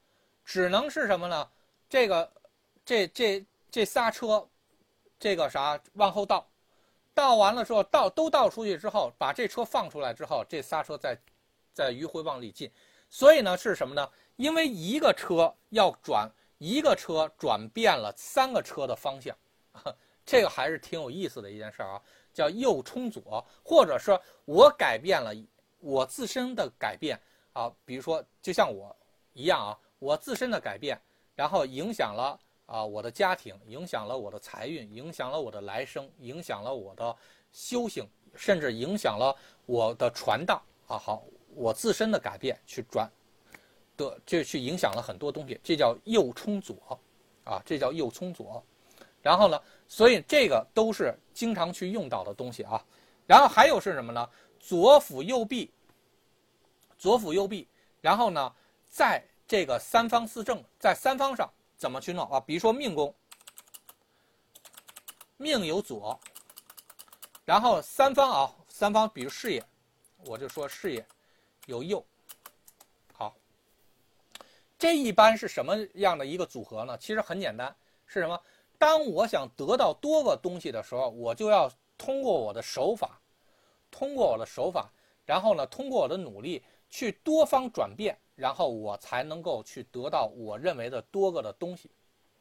[0.43, 1.51] 只能是什么呢？
[1.87, 2.33] 这个，
[2.83, 4.49] 这这这仨车，
[5.19, 6.49] 这个啥往后倒。
[7.15, 11.17] 倒完了之后，倒都倒出去之后，把这车放出来之后，这仨车再
[11.73, 12.69] 再迂回往里进。
[13.09, 14.07] 所以呢，是什么呢？
[14.35, 19.33] 因为一个车要转，一个车转变了三个车的方向，
[20.25, 22.01] 这个还是挺有意思的一件事儿啊，
[22.33, 25.33] 叫右冲左，或者说我改变了
[25.79, 27.17] 我自身的改变
[27.53, 28.93] 啊，比如说就像我
[29.31, 30.99] 一样啊，我自身的改变，
[31.33, 32.37] 然后影响了。
[32.65, 37.15] 啊，我的家庭影响了我的财运，影响了我的来生，影响了我的
[37.51, 39.35] 修行，甚至影响了
[39.65, 40.61] 我的传道。
[40.87, 41.23] 啊，好，
[41.53, 43.09] 我自身的改变去转，
[43.97, 46.99] 的就去影响了很多东西，这叫右冲左，
[47.43, 48.63] 啊，这叫右冲左。
[49.21, 52.83] 然后呢，所以这个都是经常去用到的东西啊。
[53.27, 54.29] 然后还有是什么呢？
[54.59, 55.71] 左辅右弼，
[56.97, 57.67] 左辅右弼。
[58.01, 58.53] 然后呢，
[58.87, 61.47] 在这个三方四正，在三方上。
[61.75, 62.39] 怎么去弄啊？
[62.39, 63.13] 比如说命宫，
[65.37, 66.19] 命有左，
[67.43, 69.63] 然后三方啊，三方，比如事业，
[70.25, 71.05] 我就说事业
[71.65, 72.03] 有右，
[73.13, 73.35] 好，
[74.77, 76.97] 这一般是什么样的一个组合呢？
[76.97, 77.75] 其实很简单，
[78.05, 78.41] 是什么？
[78.77, 83.19] 当我想得到多个东西的时候，我就要通过我的手法，
[83.91, 84.91] 通过我的手法，
[85.25, 88.17] 然后呢，通过我的努力去多方转变。
[88.35, 91.89] 然后我才能够去得到我认为的多个的东西，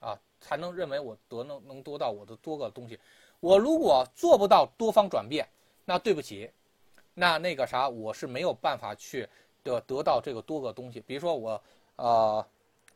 [0.00, 2.98] 啊，才能认为我得能能得到我的多个东西。
[3.40, 5.46] 我如果做不到多方转变，
[5.84, 6.50] 那对不起，
[7.14, 9.28] 那那个啥，我是没有办法去
[9.62, 11.00] 得得到这个多个东西。
[11.00, 11.62] 比如说我，
[11.96, 12.44] 呃，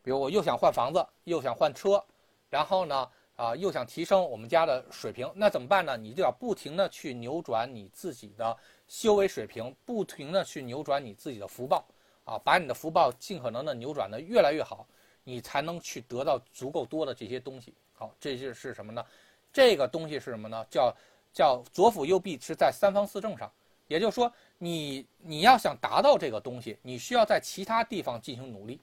[0.03, 2.03] 比如我又想换房子，又想换车，
[2.51, 5.97] 然后呢，啊，又想提升我们家的水平，那怎么办呢？
[5.97, 8.57] 你就要不停的去扭转你自己的
[8.89, 11.87] 修为水平，不停的去扭转你自己的福报。
[12.29, 14.87] 啊，把你的福报尽可能的扭转的越来越好，
[15.25, 17.73] 你才能去得到足够多的这些东西。
[17.95, 19.03] 好，这就是什么呢？
[19.51, 20.63] 这个东西是什么呢？
[20.71, 20.95] 叫
[21.33, 23.51] 叫左辅右弼是在三方四正上，
[23.87, 28.79] 也就是说，你你要想达到这个东西，你需要在其他地方进行努力，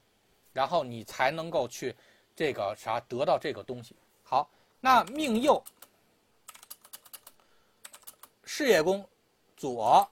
[0.52, 1.94] 然后你才能够去
[2.34, 3.94] 这个啥得到这个东西。
[4.24, 4.50] 好，
[4.80, 5.62] 那命右
[8.42, 9.08] 事业宫
[9.56, 10.08] 左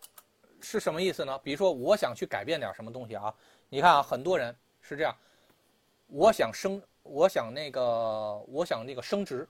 [0.65, 1.39] 是什么意思呢？
[1.45, 3.33] 比如说，我想去改变点什么东西啊？
[3.69, 5.15] 你看啊，很多人是这样，
[6.09, 9.47] 我想升，我想那个，我想那个升职，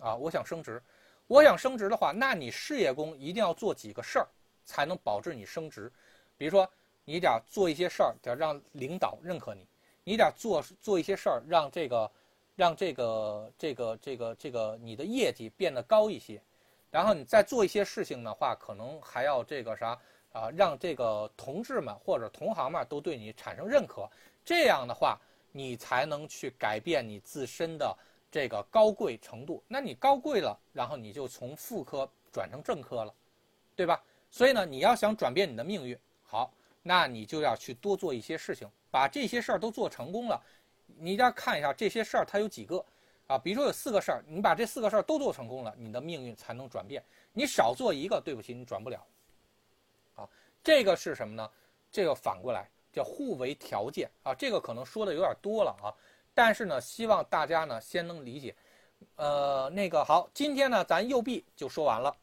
[0.00, 0.82] 啊，我想升职，
[1.26, 4.28] 我想升职的话，那你事业工一定要做几个事儿。
[4.64, 5.92] 才能保证你升职，
[6.38, 6.66] 比如说
[7.04, 9.64] 你得做一些事儿，得让领导认可你；
[10.04, 12.10] 你得做做一些事儿，让这个
[12.54, 16.40] 让这个这个这个这个你的业绩变得高一些。
[16.92, 19.98] 然后你再做一些事情的话，可能还要这个啥
[20.32, 24.08] 啊，让这个同志们或者同行们都对你产生认可。
[24.44, 25.18] 这样的话，
[25.52, 27.96] 你才能去改变你自身的
[28.30, 29.62] 这个高贵程度。
[29.68, 33.14] 那你高贵了，然后你就从副科转成正科了，
[33.76, 34.02] 对吧？
[34.30, 36.50] 所以呢，你要想转变你的命运，好，
[36.82, 40.42] 那你就要去多做一些事情，把这些事儿都做成功了。
[40.86, 42.84] 你要看一下这些事儿它有几个，
[43.26, 47.04] 啊，比如说有四个事儿，你把这四个事儿都做成功了，你的命运才能转变。
[47.34, 49.06] 你少做一个，对不起，你转不了。
[50.62, 51.50] 这个是什么呢？
[51.90, 54.34] 这个反过来叫互为条件啊。
[54.34, 55.92] 这个可能说的有点多了啊，
[56.32, 58.54] 但是呢，希望大家呢先能理解。
[59.16, 62.16] 呃，那个好，今天呢咱右臂就说完了。